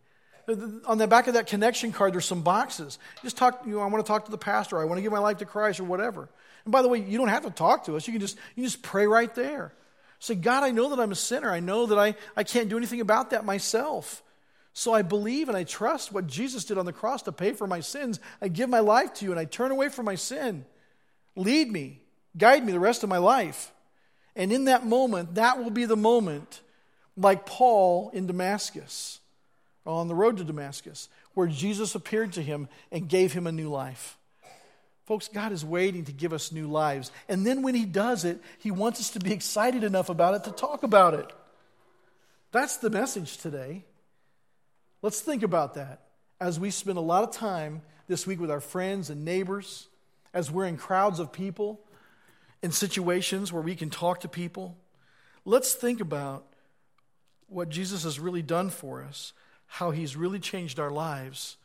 On 0.86 0.99
the 0.99 1.07
back 1.07 1.28
of 1.28 1.34
that 1.34 1.47
connection 1.47 1.93
card, 1.93 2.12
there's 2.12 2.24
some 2.24 2.43
boxes. 2.43 2.99
Just 3.22 3.36
talk, 3.36 3.62
you 3.64 3.72
know, 3.72 3.80
I 3.80 3.86
want 3.86 4.05
to 4.05 4.09
talk 4.09 4.24
to 4.24 4.30
the 4.30 4.38
pastor, 4.38 4.78
I 4.80 4.84
want 4.84 4.99
to 4.99 5.03
give 5.03 5.12
my 5.12 5.18
life 5.18 5.38
to 5.38 5.45
Christ, 5.45 5.80
or 5.80 5.84
whatever. 5.84 6.28
And 6.64 6.72
by 6.72 6.82
the 6.82 6.88
way, 6.88 7.01
you 7.01 7.18
don't 7.18 7.28
have 7.28 7.45
to 7.45 7.51
talk 7.51 7.84
to 7.84 7.97
us. 7.97 8.07
You 8.07 8.12
can 8.12 8.20
just, 8.20 8.36
you 8.55 8.62
can 8.62 8.64
just 8.64 8.82
pray 8.82 9.07
right 9.07 9.32
there. 9.34 9.72
Say, 10.18 10.36
God, 10.36 10.62
I 10.62 10.70
know 10.70 10.90
that 10.90 11.01
I'm 11.01 11.11
a 11.11 11.16
sinner. 11.16 11.51
I 11.51 11.61
know 11.61 11.86
that 11.86 11.99
I, 11.99 12.14
I 12.36 12.45
can't 12.45 12.68
do 12.68 12.76
anything 12.76 13.01
about 13.01 13.30
that 13.30 13.45
myself. 13.45 14.22
So 14.72 14.93
I 14.93 15.03
believe 15.03 15.49
and 15.49 15.57
I 15.57 15.64
trust 15.64 16.12
what 16.12 16.26
Jesus 16.26 16.64
did 16.64 16.78
on 16.78 16.86
the 16.86 16.93
cross 16.93 17.22
to 17.22 17.32
pay 17.32 17.53
for 17.53 17.66
my 17.66 17.80
sins. 17.80 18.20
I 18.40 18.49
give 18.49 18.70
my 18.70 18.80
life 18.80 19.14
to 19.14 19.24
you 19.24 19.32
and 19.32 19.40
I 19.40 19.45
turn 19.45 19.70
away 19.70 19.88
from 19.88 20.07
my 20.07 20.14
sin. 20.14 20.64
Lead 21.36 21.70
me, 21.70 22.01
guide 22.36 22.64
me 22.64 22.72
the 22.72 22.80
rest 22.80 23.03
of 23.03 23.09
my 23.09 23.18
life. 23.18 23.72
And 24.34 24.53
in 24.53 24.64
that 24.64 24.86
moment, 24.86 25.34
that 25.34 25.62
will 25.62 25.70
be 25.70 25.84
the 25.84 25.97
moment, 25.97 26.61
like 27.16 27.45
Paul 27.45 28.11
in 28.14 28.26
Damascus, 28.26 29.20
on 29.86 30.08
the 30.08 30.14
road 30.14 30.36
to 30.36 30.44
Damascus, 30.44 31.08
where 31.34 31.48
Jesus 31.48 31.94
appeared 31.94 32.32
to 32.34 32.42
him 32.42 32.68
and 32.90 33.08
gave 33.08 33.32
him 33.32 33.46
a 33.46 33.52
new 33.52 33.68
life. 33.68 34.16
Folks, 35.04 35.28
God 35.28 35.52
is 35.52 35.64
waiting 35.64 36.04
to 36.04 36.12
give 36.12 36.32
us 36.32 36.52
new 36.52 36.68
lives. 36.68 37.10
And 37.28 37.46
then 37.46 37.62
when 37.62 37.74
He 37.74 37.84
does 37.84 38.24
it, 38.24 38.40
He 38.58 38.70
wants 38.70 39.00
us 39.00 39.10
to 39.10 39.18
be 39.18 39.32
excited 39.32 39.82
enough 39.82 40.08
about 40.08 40.34
it 40.34 40.44
to 40.44 40.52
talk 40.52 40.84
about 40.84 41.14
it. 41.14 41.30
That's 42.52 42.76
the 42.76 42.90
message 42.90 43.38
today. 43.38 43.84
Let's 45.02 45.20
think 45.20 45.42
about 45.42 45.74
that 45.74 46.02
as 46.40 46.60
we 46.60 46.70
spend 46.70 46.98
a 46.98 47.02
lot 47.02 47.24
of 47.24 47.34
time 47.34 47.82
this 48.06 48.26
week 48.26 48.40
with 48.40 48.50
our 48.50 48.60
friends 48.60 49.10
and 49.10 49.24
neighbors, 49.24 49.88
as 50.32 50.50
we're 50.50 50.66
in 50.66 50.76
crowds 50.76 51.18
of 51.18 51.32
people, 51.32 51.80
in 52.62 52.70
situations 52.70 53.52
where 53.52 53.62
we 53.62 53.74
can 53.74 53.90
talk 53.90 54.20
to 54.20 54.28
people. 54.28 54.76
Let's 55.44 55.74
think 55.74 56.00
about 56.00 56.46
what 57.48 57.68
Jesus 57.68 58.04
has 58.04 58.20
really 58.20 58.42
done 58.42 58.70
for 58.70 59.02
us, 59.02 59.32
how 59.76 59.90
He's 59.90 60.16
really 60.16 60.38
changed 60.38 60.78
our 60.78 60.90
lives 60.90 61.56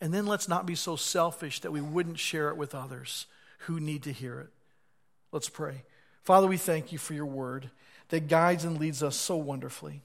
and 0.00 0.12
then 0.12 0.26
let's 0.26 0.48
not 0.48 0.66
be 0.66 0.74
so 0.74 0.96
selfish 0.96 1.60
that 1.60 1.70
we 1.72 1.80
wouldn't 1.80 2.18
share 2.18 2.48
it 2.48 2.56
with 2.56 2.74
others 2.74 3.26
who 3.60 3.80
need 3.80 4.02
to 4.02 4.12
hear 4.12 4.40
it. 4.40 4.48
Let's 5.32 5.48
pray. 5.48 5.84
Father, 6.22 6.46
we 6.46 6.56
thank 6.56 6.92
you 6.92 6.98
for 6.98 7.14
your 7.14 7.26
word 7.26 7.70
that 8.08 8.28
guides 8.28 8.64
and 8.64 8.78
leads 8.78 9.02
us 9.02 9.16
so 9.16 9.36
wonderfully. 9.36 10.02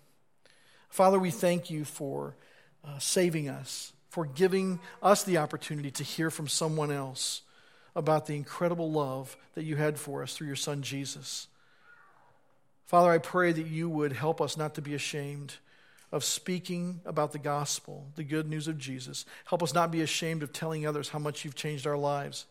Father, 0.89 1.19
we 1.19 1.31
thank 1.31 1.69
you 1.69 1.85
for 1.85 2.35
uh, 2.85 2.97
saving 2.99 3.49
us, 3.49 3.91
for 4.09 4.25
giving 4.25 4.79
us 5.03 5.23
the 5.23 5.37
opportunity 5.37 5.91
to 5.91 6.03
hear 6.03 6.29
from 6.29 6.47
someone 6.47 6.91
else 6.91 7.41
about 7.95 8.25
the 8.25 8.35
incredible 8.35 8.91
love 8.91 9.35
that 9.55 9.65
you 9.65 9.75
had 9.75 9.99
for 9.99 10.23
us 10.23 10.33
through 10.33 10.47
your 10.47 10.55
son 10.55 10.81
Jesus. 10.81 11.47
Father, 12.85 13.11
I 13.11 13.17
pray 13.17 13.51
that 13.51 13.67
you 13.67 13.89
would 13.89 14.13
help 14.13 14.39
us 14.39 14.55
not 14.55 14.75
to 14.75 14.81
be 14.81 14.93
ashamed 14.93 15.55
of 16.11 16.23
speaking 16.23 17.01
about 17.05 17.31
the 17.31 17.39
gospel, 17.39 18.07
the 18.15 18.23
good 18.23 18.49
news 18.49 18.67
of 18.67 18.77
Jesus. 18.77 19.25
Help 19.45 19.61
us 19.61 19.73
not 19.73 19.91
be 19.91 20.01
ashamed 20.01 20.43
of 20.43 20.51
telling 20.51 20.87
others 20.87 21.09
how 21.09 21.19
much 21.19 21.45
you've 21.45 21.55
changed 21.55 21.85
our 21.85 21.97
lives. 21.97 22.45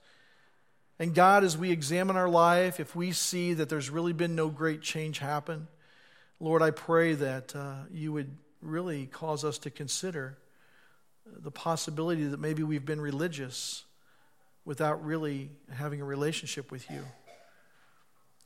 And 0.99 1.15
God, 1.15 1.45
as 1.45 1.57
we 1.57 1.71
examine 1.71 2.17
our 2.17 2.29
life, 2.29 2.81
if 2.81 2.95
we 2.95 3.13
see 3.13 3.55
that 3.55 3.69
there's 3.69 3.91
really 3.91 4.13
been 4.13 4.35
no 4.35 4.49
great 4.49 4.81
change 4.81 5.19
happen, 5.19 5.69
Lord, 6.41 6.63
I 6.63 6.71
pray 6.71 7.15
that 7.15 7.55
uh, 7.55 7.75
you 7.93 8.13
would 8.13 8.37
really 8.61 9.07
cause 9.07 9.45
us 9.45 9.59
to 9.59 9.71
consider 9.71 10.39
the 11.27 11.51
possibility 11.51 12.25
that 12.25 12.41
maybe 12.41 12.63
we've 12.63 12.87
been 12.87 13.01
religious 13.01 13.85
without 14.65 15.05
really 15.05 15.51
having 15.73 16.01
a 16.01 16.05
relationship 16.05 16.71
with 16.71 16.89
you. 16.91 17.05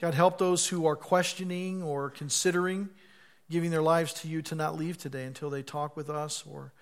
God, 0.01 0.15
help 0.15 0.39
those 0.39 0.67
who 0.67 0.87
are 0.87 0.97
questioning 0.97 1.83
or 1.83 2.11
considering 2.11 2.89
giving 3.53 3.71
their 3.71 3.83
lives 3.83 4.15
to 4.15 4.29
you 4.29 4.41
to 4.43 4.55
not 4.55 4.77
leave 4.77 4.97
today 4.97 5.25
until 5.25 5.51
they 5.51 5.63
talk 5.63 5.95
with 5.95 6.09
us 6.09 6.43
or, 6.51 6.73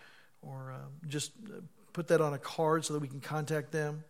or 0.40 0.72
uh, 0.72 1.08
just 1.08 1.32
uh, 1.48 1.60
put 1.92 2.06
that 2.08 2.20
on 2.20 2.32
a 2.32 2.38
card 2.38 2.84
so 2.84 2.94
that 2.94 3.00
we 3.00 3.08
can 3.08 3.20
contact 3.20 3.72
them. 3.72 4.04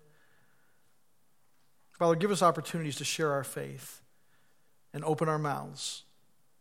Father, 1.99 2.15
give 2.15 2.31
us 2.31 2.43
opportunities 2.43 2.97
to 2.97 3.05
share 3.05 3.33
our 3.33 3.45
faith 3.45 4.03
and 4.93 5.03
open 5.05 5.29
our 5.29 5.39
mouths 5.39 6.05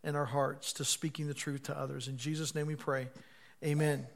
and 0.03 0.15
our 0.15 0.25
hearts 0.25 0.71
to 0.73 0.85
speaking 0.85 1.27
the 1.27 1.33
truth 1.33 1.63
to 1.63 1.77
others. 1.77 2.07
In 2.07 2.17
Jesus' 2.17 2.55
name 2.55 2.67
we 2.67 2.75
pray. 2.75 3.09
Amen. 3.63 4.07